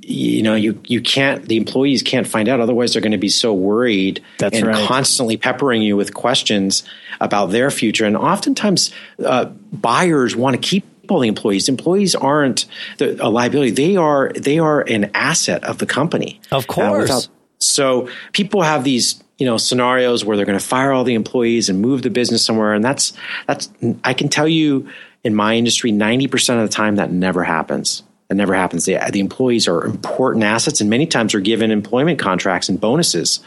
you 0.02 0.42
know 0.42 0.56
you 0.56 0.82
you 0.86 1.02
can't 1.02 1.46
the 1.48 1.58
employees 1.58 2.02
can't 2.02 2.28
find 2.28 2.48
out. 2.50 2.60
Otherwise 2.60 2.94
they're 2.94 3.02
going 3.02 3.12
to 3.12 3.18
be 3.18 3.30
so 3.30 3.54
worried 3.54 4.24
That's 4.38 4.58
and 4.58 4.68
right. 4.68 4.88
constantly 4.88 5.38
peppering 5.38 5.82
you 5.82 5.96
with 5.96 6.14
questions 6.14 6.84
about 7.20 7.48
their 7.48 7.70
future. 7.72 8.06
And 8.06 8.18
oftentimes 8.18 8.92
uh, 9.24 9.46
buyers 9.72 10.36
want 10.36 10.56
to 10.56 10.62
keep 10.62 10.86
all 11.12 11.20
the 11.20 11.28
employees. 11.28 11.70
Employees 11.70 12.16
aren't 12.16 12.66
the, 12.98 13.24
a 13.24 13.30
liability. 13.30 13.72
They 13.72 13.96
are 13.98 14.32
they 14.34 14.60
are 14.60 14.82
an 14.82 15.12
asset 15.14 15.64
of 15.64 15.78
the 15.78 15.86
company. 15.86 16.42
Of 16.52 16.68
course 16.68 16.88
uh, 16.88 17.02
without, 17.02 17.28
so 17.60 18.10
people 18.32 18.62
have 18.62 18.84
these 18.84 19.22
you 19.38 19.46
know 19.46 19.58
scenarios 19.58 20.26
where 20.26 20.38
they're 20.38 20.46
going 20.46 20.60
to 20.60 20.66
fire 20.66 20.92
all 20.92 21.04
the 21.04 21.16
employees 21.16 21.70
and 21.70 21.82
move 21.82 22.02
the 22.02 22.10
business 22.10 22.44
somewhere. 22.44 22.74
And 22.74 22.84
that's 22.84 23.14
that's 23.48 23.70
I 24.04 24.14
can 24.14 24.30
tell 24.30 24.48
you 24.48 24.90
in 25.24 25.36
my 25.36 25.56
industry 25.56 25.92
90% 25.92 26.64
of 26.64 26.70
the 26.70 26.74
time 26.74 26.96
that 26.96 27.12
never 27.12 27.44
happens 27.44 28.04
that 28.30 28.36
never 28.36 28.54
happens. 28.54 28.86
The, 28.86 29.00
the 29.12 29.20
employees 29.20 29.68
are 29.68 29.84
important 29.84 30.44
assets, 30.44 30.82
and 30.82 30.90
many 30.90 31.08
times 31.08 31.34
are 31.34 31.40
given 31.40 31.72
employment 31.72 32.20
contracts 32.20 32.70
and 32.70 32.80
bonuses 32.80 33.40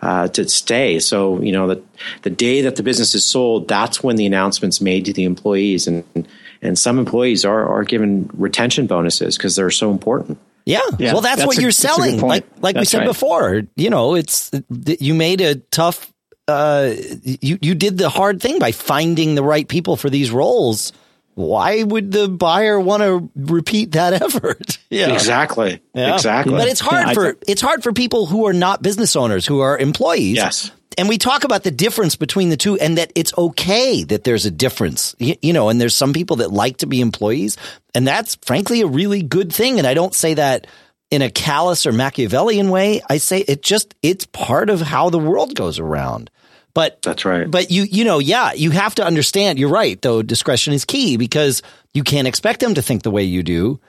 uh, 0.00 0.28
to 0.28 0.48
stay. 0.48 0.98
So, 0.98 1.40
you 1.42 1.52
know, 1.52 1.68
the 1.68 1.82
the 2.22 2.30
day 2.30 2.62
that 2.62 2.76
the 2.76 2.82
business 2.82 3.14
is 3.14 3.24
sold, 3.24 3.68
that's 3.68 4.02
when 4.02 4.16
the 4.16 4.24
announcement's 4.24 4.80
made 4.80 5.04
to 5.04 5.12
the 5.12 5.24
employees, 5.24 5.86
and 5.86 6.26
and 6.62 6.78
some 6.78 6.98
employees 6.98 7.44
are 7.44 7.68
are 7.68 7.84
given 7.84 8.30
retention 8.32 8.86
bonuses 8.86 9.36
because 9.36 9.56
they're 9.56 9.70
so 9.70 9.90
important. 9.90 10.38
Yeah. 10.64 10.80
yeah. 10.98 11.12
Well, 11.12 11.22
that's, 11.22 11.36
that's 11.36 11.46
what 11.46 11.58
a, 11.58 11.62
you're 11.62 11.70
selling. 11.70 12.20
Like 12.20 12.46
like 12.60 12.74
that's 12.74 12.82
we 12.82 12.86
said 12.86 12.98
right. 13.00 13.08
before, 13.08 13.62
you 13.76 13.90
know, 13.90 14.14
it's 14.14 14.50
you 14.70 15.14
made 15.14 15.42
a 15.42 15.56
tough. 15.56 16.10
Uh, 16.48 16.94
you 17.22 17.58
you 17.60 17.74
did 17.74 17.98
the 17.98 18.08
hard 18.08 18.40
thing 18.40 18.58
by 18.58 18.72
finding 18.72 19.34
the 19.34 19.42
right 19.42 19.68
people 19.68 19.96
for 19.96 20.08
these 20.08 20.30
roles 20.30 20.92
why 21.40 21.82
would 21.82 22.12
the 22.12 22.28
buyer 22.28 22.78
want 22.78 23.02
to 23.02 23.30
repeat 23.34 23.92
that 23.92 24.12
effort? 24.22 24.78
yeah, 24.90 25.12
exactly, 25.12 25.80
yeah. 25.94 26.14
exactly. 26.14 26.54
But 26.54 26.68
it's 26.68 26.80
hard 26.80 27.08
yeah, 27.08 27.14
for 27.14 27.36
it's 27.46 27.60
hard 27.60 27.82
for 27.82 27.92
people 27.92 28.26
who 28.26 28.46
are 28.46 28.52
not 28.52 28.82
business 28.82 29.16
owners, 29.16 29.46
who 29.46 29.60
are 29.60 29.78
employees. 29.78 30.36
Yes. 30.36 30.70
And 30.98 31.08
we 31.08 31.18
talk 31.18 31.44
about 31.44 31.62
the 31.62 31.70
difference 31.70 32.16
between 32.16 32.50
the 32.50 32.56
two, 32.56 32.76
and 32.76 32.98
that 32.98 33.12
it's 33.14 33.32
okay 33.38 34.02
that 34.04 34.24
there's 34.24 34.44
a 34.44 34.50
difference, 34.50 35.14
you, 35.18 35.36
you 35.40 35.52
know. 35.52 35.68
And 35.68 35.80
there's 35.80 35.94
some 35.94 36.12
people 36.12 36.36
that 36.36 36.52
like 36.52 36.78
to 36.78 36.86
be 36.86 37.00
employees, 37.00 37.56
and 37.94 38.06
that's 38.06 38.34
frankly 38.42 38.82
a 38.82 38.86
really 38.86 39.22
good 39.22 39.52
thing. 39.52 39.78
And 39.78 39.86
I 39.86 39.94
don't 39.94 40.14
say 40.14 40.34
that 40.34 40.66
in 41.10 41.22
a 41.22 41.30
callous 41.30 41.86
or 41.86 41.92
Machiavellian 41.92 42.70
way. 42.70 43.02
I 43.08 43.18
say 43.18 43.40
it 43.40 43.62
just 43.62 43.94
it's 44.02 44.26
part 44.26 44.70
of 44.70 44.80
how 44.80 45.10
the 45.10 45.18
world 45.18 45.54
goes 45.54 45.78
around. 45.78 46.30
But 46.74 47.02
that's 47.02 47.24
right. 47.24 47.50
But 47.50 47.70
you, 47.70 47.82
you 47.82 48.04
know, 48.04 48.18
yeah, 48.18 48.52
you 48.52 48.70
have 48.70 48.94
to 48.96 49.04
understand. 49.04 49.58
You're 49.58 49.70
right, 49.70 50.00
though. 50.00 50.22
Discretion 50.22 50.72
is 50.72 50.84
key 50.84 51.16
because 51.16 51.62
you 51.94 52.04
can't 52.04 52.28
expect 52.28 52.60
them 52.60 52.74
to 52.74 52.82
think 52.82 53.02
the 53.02 53.10
way 53.10 53.24
you 53.24 53.42
do, 53.42 53.80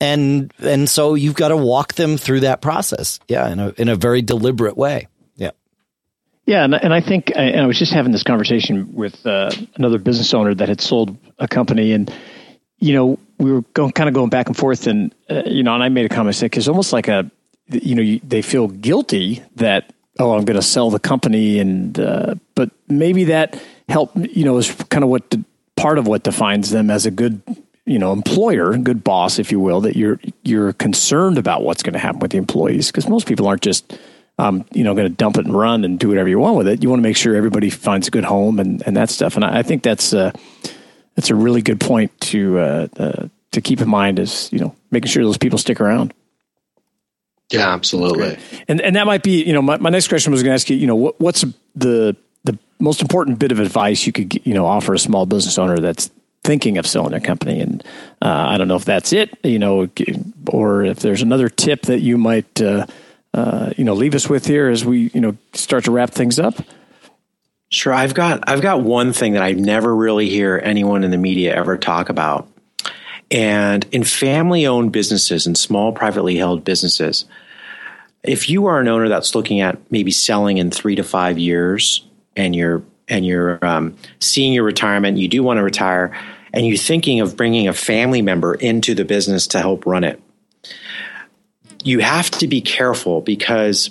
and 0.00 0.52
and 0.58 0.88
so 0.88 1.14
you've 1.14 1.34
got 1.34 1.48
to 1.48 1.56
walk 1.56 1.94
them 1.94 2.16
through 2.16 2.40
that 2.40 2.62
process. 2.62 3.20
Yeah, 3.28 3.48
in 3.50 3.60
a 3.60 3.74
in 3.76 3.88
a 3.88 3.96
very 3.96 4.22
deliberate 4.22 4.76
way. 4.76 5.08
Yeah. 5.36 5.50
Yeah, 6.46 6.64
and, 6.64 6.74
and 6.74 6.94
I 6.94 7.00
think 7.00 7.30
and 7.34 7.60
I 7.60 7.66
was 7.66 7.78
just 7.78 7.92
having 7.92 8.12
this 8.12 8.22
conversation 8.22 8.94
with 8.94 9.26
uh, 9.26 9.50
another 9.76 9.98
business 9.98 10.32
owner 10.32 10.54
that 10.54 10.68
had 10.68 10.80
sold 10.80 11.16
a 11.38 11.46
company, 11.46 11.92
and 11.92 12.12
you 12.78 12.94
know 12.94 13.18
we 13.38 13.52
were 13.52 13.62
going 13.74 13.92
kind 13.92 14.08
of 14.08 14.14
going 14.14 14.30
back 14.30 14.46
and 14.46 14.56
forth, 14.56 14.86
and 14.86 15.14
uh, 15.28 15.42
you 15.44 15.62
know, 15.62 15.74
and 15.74 15.82
I 15.82 15.90
made 15.90 16.06
a 16.06 16.14
comment 16.14 16.36
saying 16.36 16.48
because 16.48 16.68
almost 16.68 16.92
like 16.92 17.08
a 17.08 17.30
you 17.68 17.94
know 17.94 18.02
you, 18.02 18.20
they 18.24 18.40
feel 18.40 18.68
guilty 18.68 19.42
that 19.56 19.92
oh, 20.18 20.36
I'm 20.36 20.44
going 20.44 20.56
to 20.56 20.62
sell 20.62 20.90
the 20.90 20.98
company, 20.98 21.58
and 21.58 21.98
uh, 21.98 22.34
but 22.54 22.70
maybe 22.88 23.24
that 23.24 23.60
help 23.88 24.12
you 24.16 24.44
know 24.44 24.58
is 24.58 24.70
kind 24.90 25.04
of 25.04 25.10
what 25.10 25.34
part 25.76 25.98
of 25.98 26.06
what 26.06 26.22
defines 26.22 26.70
them 26.70 26.90
as 26.90 27.06
a 27.06 27.10
good 27.10 27.42
you 27.86 27.98
know 27.98 28.12
employer, 28.12 28.76
good 28.78 29.02
boss, 29.02 29.38
if 29.38 29.50
you 29.50 29.60
will. 29.60 29.80
That 29.82 29.96
you're 29.96 30.20
you're 30.42 30.72
concerned 30.72 31.38
about 31.38 31.62
what's 31.62 31.82
going 31.82 31.94
to 31.94 31.98
happen 31.98 32.20
with 32.20 32.32
the 32.32 32.38
employees 32.38 32.88
because 32.88 33.08
most 33.08 33.26
people 33.26 33.46
aren't 33.46 33.62
just 33.62 33.98
um, 34.38 34.64
you 34.72 34.84
know 34.84 34.94
going 34.94 35.08
to 35.08 35.14
dump 35.14 35.36
it 35.38 35.46
and 35.46 35.56
run 35.56 35.84
and 35.84 35.98
do 35.98 36.08
whatever 36.08 36.28
you 36.28 36.38
want 36.38 36.56
with 36.56 36.68
it. 36.68 36.82
You 36.82 36.88
want 36.88 37.00
to 37.00 37.08
make 37.08 37.16
sure 37.16 37.34
everybody 37.34 37.70
finds 37.70 38.08
a 38.08 38.10
good 38.10 38.24
home 38.24 38.58
and 38.58 38.82
and 38.86 38.96
that 38.96 39.10
stuff. 39.10 39.36
And 39.36 39.44
I, 39.44 39.58
I 39.58 39.62
think 39.62 39.82
that's 39.82 40.12
uh, 40.12 40.32
that's 41.16 41.30
a 41.30 41.34
really 41.34 41.62
good 41.62 41.80
point 41.80 42.18
to 42.20 42.58
uh, 42.58 42.88
uh, 42.96 43.28
to 43.52 43.60
keep 43.60 43.80
in 43.80 43.88
mind 43.88 44.18
is 44.18 44.52
you 44.52 44.58
know 44.58 44.74
making 44.90 45.08
sure 45.08 45.24
those 45.24 45.38
people 45.38 45.58
stick 45.58 45.80
around. 45.80 46.14
Yeah, 47.50 47.72
absolutely. 47.72 48.38
And 48.68 48.80
and 48.80 48.94
that 48.96 49.06
might 49.06 49.22
be, 49.22 49.42
you 49.44 49.52
know, 49.52 49.62
my, 49.62 49.76
my 49.78 49.90
next 49.90 50.08
question 50.08 50.32
was 50.32 50.42
going 50.42 50.50
to 50.50 50.54
ask 50.54 50.70
you, 50.70 50.76
you 50.76 50.86
know, 50.86 50.96
what, 50.96 51.20
what's 51.20 51.44
the 51.74 52.16
the 52.44 52.58
most 52.78 53.02
important 53.02 53.38
bit 53.38 53.52
of 53.52 53.58
advice 53.58 54.06
you 54.06 54.12
could, 54.12 54.44
you 54.46 54.54
know, 54.54 54.66
offer 54.66 54.94
a 54.94 54.98
small 54.98 55.26
business 55.26 55.58
owner 55.58 55.78
that's 55.78 56.10
thinking 56.44 56.78
of 56.78 56.86
selling 56.86 57.10
their 57.10 57.20
company? 57.20 57.60
And 57.60 57.82
uh, 58.22 58.46
I 58.48 58.56
don't 58.56 58.68
know 58.68 58.76
if 58.76 58.84
that's 58.84 59.12
it, 59.12 59.36
you 59.42 59.58
know, 59.58 59.88
or 60.48 60.84
if 60.84 61.00
there's 61.00 61.22
another 61.22 61.48
tip 61.48 61.82
that 61.82 62.00
you 62.00 62.16
might, 62.16 62.60
uh, 62.62 62.86
uh, 63.34 63.72
you 63.76 63.84
know, 63.84 63.94
leave 63.94 64.14
us 64.14 64.28
with 64.28 64.46
here 64.46 64.68
as 64.68 64.84
we, 64.84 65.10
you 65.12 65.20
know, 65.20 65.36
start 65.52 65.84
to 65.84 65.90
wrap 65.90 66.10
things 66.10 66.38
up. 66.38 66.54
Sure, 67.72 67.92
I've 67.92 68.14
got 68.14 68.48
I've 68.48 68.62
got 68.62 68.82
one 68.82 69.12
thing 69.12 69.34
that 69.34 69.42
I 69.42 69.52
never 69.52 69.94
really 69.94 70.28
hear 70.28 70.60
anyone 70.62 71.04
in 71.04 71.10
the 71.10 71.18
media 71.18 71.54
ever 71.54 71.76
talk 71.76 72.08
about. 72.08 72.48
And 73.30 73.86
in 73.92 74.02
family 74.04 74.66
owned 74.66 74.92
businesses 74.92 75.46
and 75.46 75.56
small 75.56 75.92
privately 75.92 76.36
held 76.36 76.64
businesses, 76.64 77.26
if 78.22 78.50
you 78.50 78.66
are 78.66 78.80
an 78.80 78.88
owner 78.88 79.08
that's 79.08 79.34
looking 79.34 79.60
at 79.60 79.78
maybe 79.90 80.10
selling 80.10 80.58
in 80.58 80.70
three 80.70 80.96
to 80.96 81.04
five 81.04 81.38
years 81.38 82.04
and 82.36 82.54
you're 82.54 82.82
and 83.08 83.26
you're 83.26 83.64
um, 83.64 83.96
seeing 84.20 84.52
your 84.52 84.62
retirement, 84.62 85.18
you 85.18 85.26
do 85.26 85.42
want 85.42 85.58
to 85.58 85.64
retire, 85.64 86.16
and 86.52 86.64
you're 86.64 86.76
thinking 86.76 87.20
of 87.20 87.36
bringing 87.36 87.66
a 87.66 87.72
family 87.72 88.22
member 88.22 88.54
into 88.54 88.94
the 88.94 89.04
business 89.04 89.48
to 89.48 89.58
help 89.58 89.84
run 89.84 90.04
it, 90.04 90.22
you 91.82 91.98
have 91.98 92.30
to 92.30 92.46
be 92.46 92.60
careful 92.60 93.20
because 93.20 93.90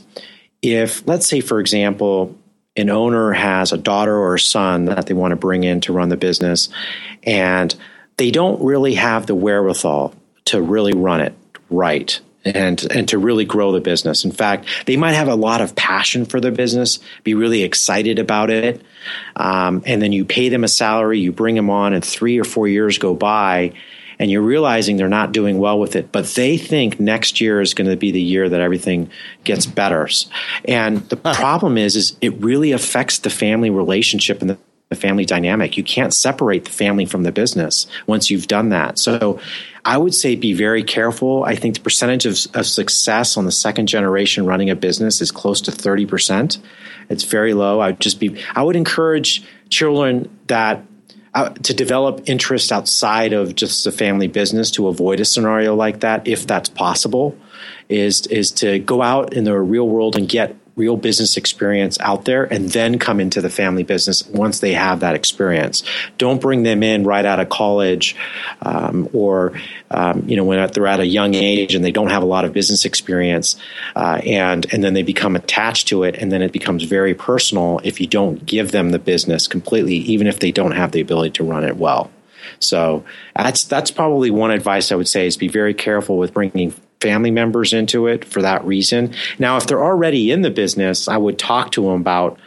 if, 0.62 1.06
let's 1.06 1.28
say, 1.28 1.42
for 1.42 1.60
example, 1.60 2.38
an 2.78 2.90
owner 2.90 3.34
has 3.34 3.74
a 3.74 3.78
daughter 3.78 4.16
or 4.16 4.36
a 4.36 4.40
son 4.40 4.86
that 4.86 5.08
they 5.08 5.14
want 5.14 5.32
to 5.32 5.36
bring 5.36 5.66
in 5.66 5.82
to 5.82 5.92
run 5.92 6.08
the 6.08 6.18
business, 6.18 6.70
and 7.24 7.76
they 8.20 8.32
don't 8.32 8.62
really 8.62 8.96
have 8.96 9.26
the 9.26 9.34
wherewithal 9.34 10.14
to 10.46 10.62
really 10.62 10.94
run 10.94 11.22
it 11.22 11.34
right 11.70 12.20
and 12.44 12.86
and 12.92 13.08
to 13.10 13.18
really 13.18 13.46
grow 13.46 13.72
the 13.72 13.80
business. 13.80 14.26
In 14.26 14.32
fact, 14.32 14.68
they 14.86 14.98
might 14.98 15.14
have 15.14 15.30
a 15.30 15.36
lot 15.36 15.62
of 15.62 15.76
passion 15.76 16.26
for 16.26 16.40
the 16.40 16.52
business, 16.52 17.00
be 17.24 17.34
really 17.34 17.64
excited 17.64 18.20
about 18.20 18.50
it, 18.50 18.82
um, 19.36 19.84
and 19.86 20.02
then 20.02 20.12
you 20.12 20.26
pay 20.26 20.50
them 20.50 20.64
a 20.64 20.68
salary, 20.68 21.20
you 21.20 21.32
bring 21.32 21.56
them 21.56 21.70
on, 21.70 21.94
and 21.94 22.04
three 22.04 22.40
or 22.40 22.44
four 22.44 22.68
years 22.68 22.98
go 22.98 23.14
by, 23.14 23.74
and 24.20 24.30
you're 24.30 24.42
realizing 24.42 24.98
they're 24.98 25.08
not 25.08 25.32
doing 25.32 25.58
well 25.58 25.80
with 25.80 25.96
it, 25.96 26.12
but 26.12 26.26
they 26.26 26.58
think 26.58 27.00
next 27.00 27.40
year 27.40 27.62
is 27.62 27.74
going 27.74 27.90
to 27.90 27.98
be 27.98 28.12
the 28.12 28.22
year 28.22 28.50
that 28.50 28.60
everything 28.60 29.10
gets 29.46 29.66
better. 29.66 30.10
And 30.66 31.08
the 31.10 31.16
problem 31.18 31.78
is, 31.78 31.96
is 31.96 32.18
it 32.20 32.42
really 32.42 32.74
affects 32.74 33.20
the 33.20 33.30
family 33.30 33.70
relationship 33.70 34.42
and 34.42 34.50
the 34.50 34.58
the 34.90 34.96
family 34.96 35.24
dynamic. 35.24 35.78
You 35.78 35.84
can't 35.84 36.12
separate 36.12 36.66
the 36.66 36.72
family 36.72 37.06
from 37.06 37.22
the 37.22 37.32
business 37.32 37.86
once 38.08 38.32
you've 38.32 38.48
done 38.48 38.70
that. 38.70 38.98
So 38.98 39.40
I 39.86 40.00
would 40.00 40.16
say 40.16 40.36
be 40.36 40.54
very 40.54 40.84
careful. 40.84 41.44
I 41.44 41.56
think 41.56 41.76
the 41.76 41.82
percentage 41.82 42.26
of, 42.26 42.40
of 42.56 42.66
success 42.66 43.38
on 43.38 43.46
the 43.46 43.52
second 43.52 43.86
generation 43.86 44.48
running 44.48 44.72
a 44.72 44.76
business 44.76 45.22
is 45.22 45.32
close 45.32 45.62
to 45.62 45.72
30%. 45.72 46.58
It's 47.08 47.24
very 47.24 47.54
low. 47.54 47.80
I 47.80 47.90
would 47.92 48.00
just 48.00 48.20
be, 48.20 48.44
I 48.56 48.64
would 48.64 48.76
encourage 48.76 49.44
children 49.70 50.28
that 50.48 50.84
uh, 51.36 51.50
to 51.50 51.76
develop 51.76 52.28
interest 52.28 52.72
outside 52.72 53.32
of 53.34 53.54
just 53.54 53.84
the 53.84 53.92
family 53.92 54.28
business 54.28 54.72
to 54.72 54.88
avoid 54.88 55.20
a 55.20 55.26
scenario 55.26 55.76
like 55.76 56.00
that, 56.00 56.28
if 56.28 56.48
that's 56.48 56.70
possible, 56.70 57.38
is 57.88 58.26
is 58.28 58.50
to 58.52 58.80
go 58.80 59.04
out 59.04 59.34
in 59.34 59.44
the 59.44 59.56
real 59.60 59.88
world 59.88 60.16
and 60.16 60.28
get 60.28 60.56
real 60.80 60.96
business 60.96 61.36
experience 61.36 62.00
out 62.00 62.24
there 62.24 62.46
and 62.46 62.70
then 62.70 62.98
come 62.98 63.20
into 63.20 63.42
the 63.42 63.50
family 63.50 63.84
business 63.84 64.26
once 64.28 64.62
they 64.62 64.74
have 64.74 65.02
that 65.02 65.14
experience. 65.14 65.84
Don't 66.18 66.40
bring 66.40 66.64
them 66.64 66.82
in 66.82 67.04
right 67.04 67.26
out 67.26 67.40
of 67.42 67.50
college 67.50 68.16
um, 68.62 69.10
or, 69.12 69.52
um, 69.92 70.24
you 70.26 70.38
know, 70.38 70.46
when 70.46 70.72
they're 70.72 70.88
at 70.88 71.02
a 71.02 71.06
young 71.06 71.36
age 71.36 71.76
and 71.76 71.84
they 71.84 71.92
don't 71.92 72.10
have 72.10 72.24
a 72.24 72.26
lot 72.26 72.46
of 72.46 72.54
business 72.54 72.86
experience 72.86 73.58
uh, 73.96 74.22
and, 74.26 74.74
and 74.74 74.82
then 74.82 74.94
they 74.94 75.04
become 75.04 75.36
attached 75.36 75.90
to 75.90 76.04
it 76.04 76.16
and 76.16 76.32
then 76.32 76.42
it 76.42 76.54
becomes 76.54 76.84
very 76.84 77.14
personal 77.14 77.82
if 77.84 78.00
you 78.00 78.08
don't 78.08 78.46
give 78.46 78.72
them 78.72 78.92
the 78.92 79.00
business 79.00 79.48
completely, 79.48 79.96
even 79.96 80.28
if 80.28 80.40
they 80.40 80.52
don't 80.52 80.72
have 80.72 80.94
the 80.94 81.02
ability 81.02 81.32
to 81.32 81.44
run 81.44 81.66
it 81.66 81.76
well. 81.76 82.10
So 82.60 83.04
that's 83.36 83.66
that's 83.66 83.92
probably 83.92 84.32
one 84.32 84.52
advice 84.52 84.92
I 84.92 84.96
would 84.96 85.08
say 85.08 85.28
is 85.28 85.38
be 85.38 85.50
very 85.50 85.74
careful 85.74 86.18
with 86.18 86.34
bringing 86.34 86.74
family 87.02 87.32
members 87.32 87.74
into 87.74 88.08
it 88.08 88.26
for 88.26 88.42
that 88.42 88.66
reason. 88.66 89.14
Now, 89.38 89.58
if 89.58 89.68
they're 89.68 89.84
already 89.84 90.32
in 90.32 90.42
the 90.42 90.50
business, 90.50 91.08
I 91.08 91.18
would 91.18 91.40
talk 91.40 91.72
to 91.74 91.84
them 91.84 92.02
about 92.02 92.40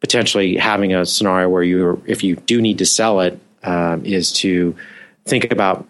potentially 0.00 0.56
having 0.56 0.94
a 0.94 1.04
scenario 1.04 1.48
where 1.48 1.62
you, 1.62 2.02
if 2.06 2.22
you 2.22 2.36
do 2.36 2.60
need 2.60 2.78
to 2.78 2.86
sell 2.86 3.20
it, 3.20 3.38
um, 3.62 4.04
is 4.04 4.32
to 4.32 4.74
think 5.26 5.50
about 5.50 5.86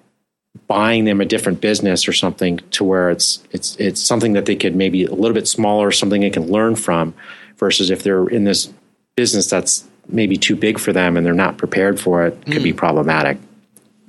buying 0.66 1.04
them 1.04 1.20
a 1.20 1.24
different 1.24 1.60
business 1.60 2.08
or 2.08 2.12
something 2.12 2.58
to 2.72 2.84
where 2.84 3.10
it's 3.10 3.42
it's 3.52 3.76
it's 3.76 4.00
something 4.00 4.32
that 4.32 4.46
they 4.46 4.56
could 4.56 4.74
maybe 4.74 5.04
a 5.04 5.14
little 5.14 5.34
bit 5.34 5.46
smaller, 5.46 5.92
something 5.92 6.20
they 6.20 6.30
can 6.30 6.50
learn 6.50 6.74
from, 6.74 7.14
versus 7.56 7.90
if 7.90 8.02
they're 8.02 8.26
in 8.26 8.44
this 8.44 8.72
business 9.16 9.48
that's 9.48 9.84
maybe 10.08 10.36
too 10.36 10.56
big 10.56 10.78
for 10.78 10.92
them 10.92 11.16
and 11.16 11.24
they're 11.24 11.34
not 11.34 11.58
prepared 11.58 12.00
for 12.00 12.26
it, 12.26 12.34
could 12.46 12.54
mm. 12.54 12.64
be 12.64 12.72
problematic. 12.72 13.38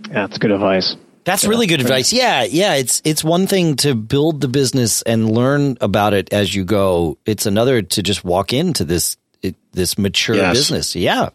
Yeah, 0.07 0.25
that's 0.25 0.37
good 0.39 0.51
advice. 0.51 0.95
That's 1.23 1.45
really 1.45 1.67
good 1.67 1.81
advice. 1.81 2.11
Yeah, 2.11 2.43
yeah. 2.43 2.75
It's 2.75 3.01
it's 3.05 3.23
one 3.23 3.47
thing 3.47 3.75
to 3.77 3.95
build 3.95 4.41
the 4.41 4.47
business 4.47 5.01
and 5.03 5.31
learn 5.31 5.77
about 5.81 6.13
it 6.13 6.33
as 6.33 6.53
you 6.53 6.65
go. 6.65 7.17
It's 7.25 7.45
another 7.45 7.81
to 7.81 8.03
just 8.03 8.23
walk 8.23 8.53
into 8.53 8.83
this 8.83 9.17
it, 9.41 9.55
this 9.71 9.97
mature 9.97 10.35
yes. 10.35 10.55
business. 10.55 10.95
Yeah, 10.95 11.29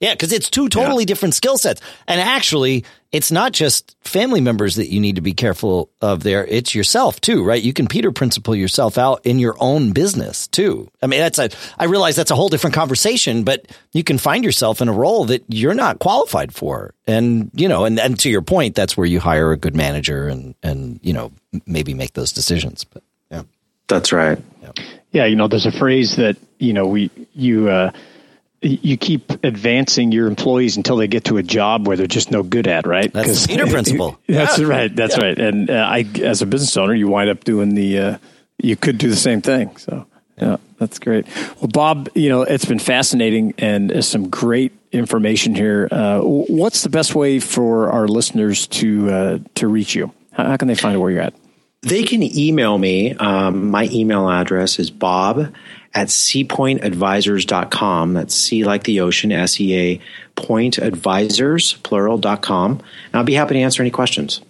yeah, 0.00 0.14
because 0.14 0.32
it's 0.32 0.48
two 0.48 0.68
totally 0.70 1.04
yeah. 1.04 1.08
different 1.08 1.34
skill 1.34 1.58
sets. 1.58 1.82
And 2.08 2.20
actually, 2.20 2.84
it's 3.12 3.30
not 3.30 3.52
just 3.52 3.96
family 4.00 4.40
members 4.40 4.76
that 4.76 4.88
you 4.88 4.98
need 4.98 5.16
to 5.16 5.20
be 5.20 5.34
careful 5.34 5.90
of 6.00 6.22
there. 6.22 6.46
It's 6.46 6.74
yourself 6.74 7.20
too, 7.20 7.44
right? 7.44 7.62
You 7.62 7.74
can 7.74 7.86
Peter 7.86 8.10
principle 8.10 8.56
yourself 8.56 8.96
out 8.96 9.26
in 9.26 9.38
your 9.38 9.56
own 9.60 9.92
business 9.92 10.48
too. 10.48 10.90
I 11.02 11.06
mean, 11.06 11.20
that's 11.20 11.38
a, 11.38 11.50
I 11.78 11.84
realize 11.84 12.16
that's 12.16 12.30
a 12.30 12.34
whole 12.34 12.48
different 12.48 12.74
conversation, 12.74 13.44
but 13.44 13.66
you 13.92 14.02
can 14.02 14.16
find 14.16 14.42
yourself 14.42 14.80
in 14.80 14.88
a 14.88 14.92
role 14.92 15.26
that 15.26 15.44
you're 15.48 15.74
not 15.74 15.98
qualified 15.98 16.54
for. 16.54 16.94
And, 17.06 17.50
you 17.52 17.68
know, 17.68 17.84
and, 17.84 18.00
and 18.00 18.18
to 18.20 18.30
your 18.30 18.42
point, 18.42 18.74
that's 18.74 18.96
where 18.96 19.06
you 19.06 19.20
hire 19.20 19.52
a 19.52 19.56
good 19.58 19.76
manager 19.76 20.28
and, 20.28 20.54
and, 20.62 20.98
you 21.02 21.12
know, 21.12 21.30
maybe 21.66 21.92
make 21.92 22.14
those 22.14 22.32
decisions. 22.32 22.84
But 22.84 23.02
yeah. 23.30 23.42
That's 23.86 24.12
right. 24.12 24.38
Yeah. 24.62 24.72
yeah 25.12 25.24
you 25.26 25.36
know, 25.36 25.46
there's 25.46 25.66
a 25.66 25.72
phrase 25.72 26.16
that, 26.16 26.36
you 26.58 26.72
know, 26.72 26.86
we, 26.86 27.10
you, 27.34 27.68
uh, 27.68 27.90
you 28.62 28.96
keep 28.96 29.30
advancing 29.42 30.12
your 30.12 30.26
employees 30.26 30.76
until 30.76 30.96
they 30.96 31.08
get 31.08 31.24
to 31.24 31.38
a 31.38 31.42
job 31.42 31.86
where 31.86 31.96
they're 31.96 32.06
just 32.06 32.30
no 32.30 32.42
good 32.42 32.66
at, 32.66 32.86
right? 32.86 33.10
That's 33.12 33.46
the 33.46 33.48
Peter 33.48 33.66
principle. 33.70 34.18
That's 34.26 34.58
yeah. 34.58 34.66
right. 34.66 34.94
That's 34.94 35.16
yeah. 35.16 35.24
right. 35.24 35.38
And 35.38 35.70
uh, 35.70 35.74
I, 35.74 36.04
as 36.22 36.42
a 36.42 36.46
business 36.46 36.76
owner, 36.76 36.94
you 36.94 37.08
wind 37.08 37.30
up 37.30 37.44
doing 37.44 37.74
the. 37.74 37.98
Uh, 37.98 38.18
you 38.62 38.76
could 38.76 38.98
do 38.98 39.08
the 39.08 39.16
same 39.16 39.40
thing. 39.40 39.76
So 39.76 40.06
yeah, 40.36 40.56
that's 40.78 40.98
great. 40.98 41.26
Well, 41.60 41.68
Bob, 41.72 42.08
you 42.14 42.28
know 42.28 42.42
it's 42.42 42.64
been 42.64 42.78
fascinating 42.78 43.54
and 43.58 44.04
some 44.04 44.28
great 44.28 44.72
information 44.92 45.54
here. 45.54 45.88
Uh, 45.90 46.20
what's 46.20 46.82
the 46.82 46.90
best 46.90 47.14
way 47.14 47.40
for 47.40 47.90
our 47.90 48.08
listeners 48.08 48.66
to 48.68 49.10
uh, 49.10 49.38
to 49.56 49.68
reach 49.68 49.94
you? 49.94 50.12
How, 50.32 50.46
how, 50.46 50.56
can 50.56 50.68
they 50.68 50.74
find 50.74 50.96
out 50.96 51.00
where 51.00 51.10
you're 51.10 51.22
at? 51.22 51.34
They 51.82 52.02
can 52.02 52.22
email 52.22 52.76
me. 52.76 53.14
Um, 53.14 53.70
my 53.70 53.88
email 53.90 54.28
address 54.28 54.78
is 54.78 54.90
bob 54.90 55.50
at 55.94 56.08
seapointadvisors.com. 56.08 58.14
That's 58.14 58.34
C 58.34 58.64
like 58.64 58.82
the 58.84 59.00
ocean, 59.00 59.32
S 59.32 59.60
E 59.60 59.74
A, 59.74 60.00
point 60.36 60.78
advisors, 60.78 61.74
plural.com. 61.74 62.72
And 62.72 63.14
I'll 63.14 63.24
be 63.24 63.34
happy 63.34 63.54
to 63.54 63.60
answer 63.60 63.82
any 63.82 63.90
questions. 63.90 64.40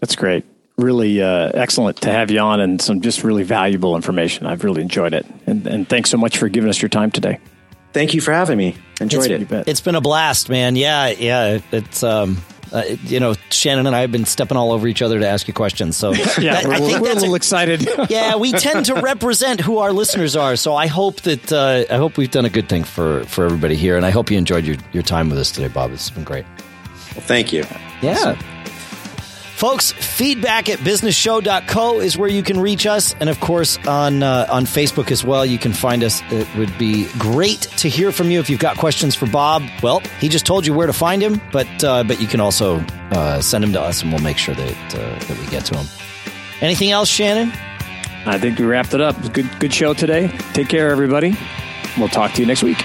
That's 0.00 0.16
great. 0.16 0.44
Really 0.78 1.22
uh, 1.22 1.52
excellent 1.54 2.00
to 2.02 2.10
have 2.10 2.30
you 2.30 2.40
on 2.40 2.60
and 2.60 2.82
some 2.82 3.02
just 3.02 3.22
really 3.22 3.44
valuable 3.44 3.94
information. 3.94 4.46
I've 4.46 4.64
really 4.64 4.82
enjoyed 4.82 5.14
it. 5.14 5.26
And, 5.46 5.64
and 5.66 5.88
thanks 5.88 6.10
so 6.10 6.16
much 6.16 6.38
for 6.38 6.48
giving 6.48 6.70
us 6.70 6.82
your 6.82 6.88
time 6.88 7.12
today. 7.12 7.38
Thank 7.92 8.14
you 8.14 8.20
for 8.20 8.32
having 8.32 8.56
me. 8.56 8.76
Enjoyed 9.00 9.30
it's, 9.30 9.52
it. 9.52 9.68
It's 9.68 9.80
been 9.80 9.94
a 9.94 10.00
blast, 10.00 10.48
man. 10.48 10.74
Yeah, 10.76 11.08
yeah. 11.08 11.60
It's 11.72 12.02
um, 12.02 12.38
uh, 12.72 12.82
you 13.04 13.20
know, 13.20 13.34
Shannon 13.50 13.86
and 13.86 13.96
I 13.96 14.00
have 14.00 14.12
been 14.12 14.24
stepping 14.24 14.56
all 14.56 14.72
over 14.72 14.86
each 14.86 15.02
other 15.02 15.18
to 15.18 15.26
ask 15.26 15.48
you 15.48 15.54
questions. 15.54 15.96
So 15.96 16.12
yeah, 16.38 16.62
that, 16.62 16.66
we're, 16.66 16.74
I 16.74 16.78
think 16.78 17.00
we're 17.00 17.12
a 17.12 17.14
little 17.14 17.32
a, 17.34 17.36
excited. 17.36 17.88
yeah, 18.10 18.36
we 18.36 18.52
tend 18.52 18.86
to 18.86 18.94
represent 18.94 19.60
who 19.60 19.78
our 19.78 19.92
listeners 19.92 20.36
are. 20.36 20.56
So 20.56 20.74
I 20.74 20.86
hope 20.86 21.20
that 21.22 21.52
uh, 21.52 21.92
I 21.92 21.96
hope 21.96 22.16
we've 22.16 22.30
done 22.30 22.44
a 22.44 22.50
good 22.50 22.68
thing 22.68 22.84
for 22.84 23.24
for 23.24 23.44
everybody 23.44 23.76
here, 23.76 23.96
and 23.96 24.06
I 24.06 24.10
hope 24.10 24.30
you 24.30 24.38
enjoyed 24.38 24.64
your 24.64 24.76
your 24.92 25.02
time 25.02 25.28
with 25.30 25.38
us 25.38 25.50
today, 25.50 25.68
Bob. 25.68 25.92
It's 25.92 26.10
been 26.10 26.24
great. 26.24 26.44
Well, 27.14 27.24
thank 27.26 27.52
you. 27.52 27.64
Yeah. 28.02 28.40
Folks, 29.60 29.92
feedback 29.92 30.70
at 30.70 30.78
businessshow.co 30.78 32.00
is 32.00 32.16
where 32.16 32.30
you 32.30 32.42
can 32.42 32.58
reach 32.58 32.86
us. 32.86 33.14
And 33.20 33.28
of 33.28 33.40
course, 33.40 33.76
on, 33.86 34.22
uh, 34.22 34.46
on 34.50 34.64
Facebook 34.64 35.10
as 35.10 35.22
well, 35.22 35.44
you 35.44 35.58
can 35.58 35.74
find 35.74 36.02
us. 36.02 36.22
It 36.30 36.48
would 36.56 36.78
be 36.78 37.06
great 37.18 37.60
to 37.76 37.90
hear 37.90 38.10
from 38.10 38.30
you 38.30 38.40
if 38.40 38.48
you've 38.48 38.58
got 38.58 38.78
questions 38.78 39.14
for 39.14 39.26
Bob. 39.26 39.62
Well, 39.82 40.00
he 40.18 40.30
just 40.30 40.46
told 40.46 40.66
you 40.66 40.72
where 40.72 40.86
to 40.86 40.94
find 40.94 41.20
him, 41.20 41.42
but, 41.52 41.84
uh, 41.84 42.04
but 42.04 42.22
you 42.22 42.26
can 42.26 42.40
also 42.40 42.78
uh, 43.10 43.42
send 43.42 43.62
him 43.62 43.74
to 43.74 43.80
us 43.82 44.00
and 44.02 44.10
we'll 44.10 44.22
make 44.22 44.38
sure 44.38 44.54
that, 44.54 44.94
uh, 44.94 45.18
that 45.26 45.38
we 45.38 45.46
get 45.48 45.66
to 45.66 45.76
him. 45.76 45.86
Anything 46.62 46.90
else, 46.90 47.10
Shannon? 47.10 47.52
I 48.24 48.38
think 48.38 48.58
we 48.58 48.64
wrapped 48.64 48.94
it 48.94 49.02
up. 49.02 49.14
Good, 49.34 49.50
good 49.60 49.74
show 49.74 49.92
today. 49.92 50.28
Take 50.54 50.70
care, 50.70 50.88
everybody. 50.88 51.36
We'll 51.98 52.08
talk 52.08 52.32
to 52.32 52.40
you 52.40 52.46
next 52.46 52.62
week. 52.62 52.78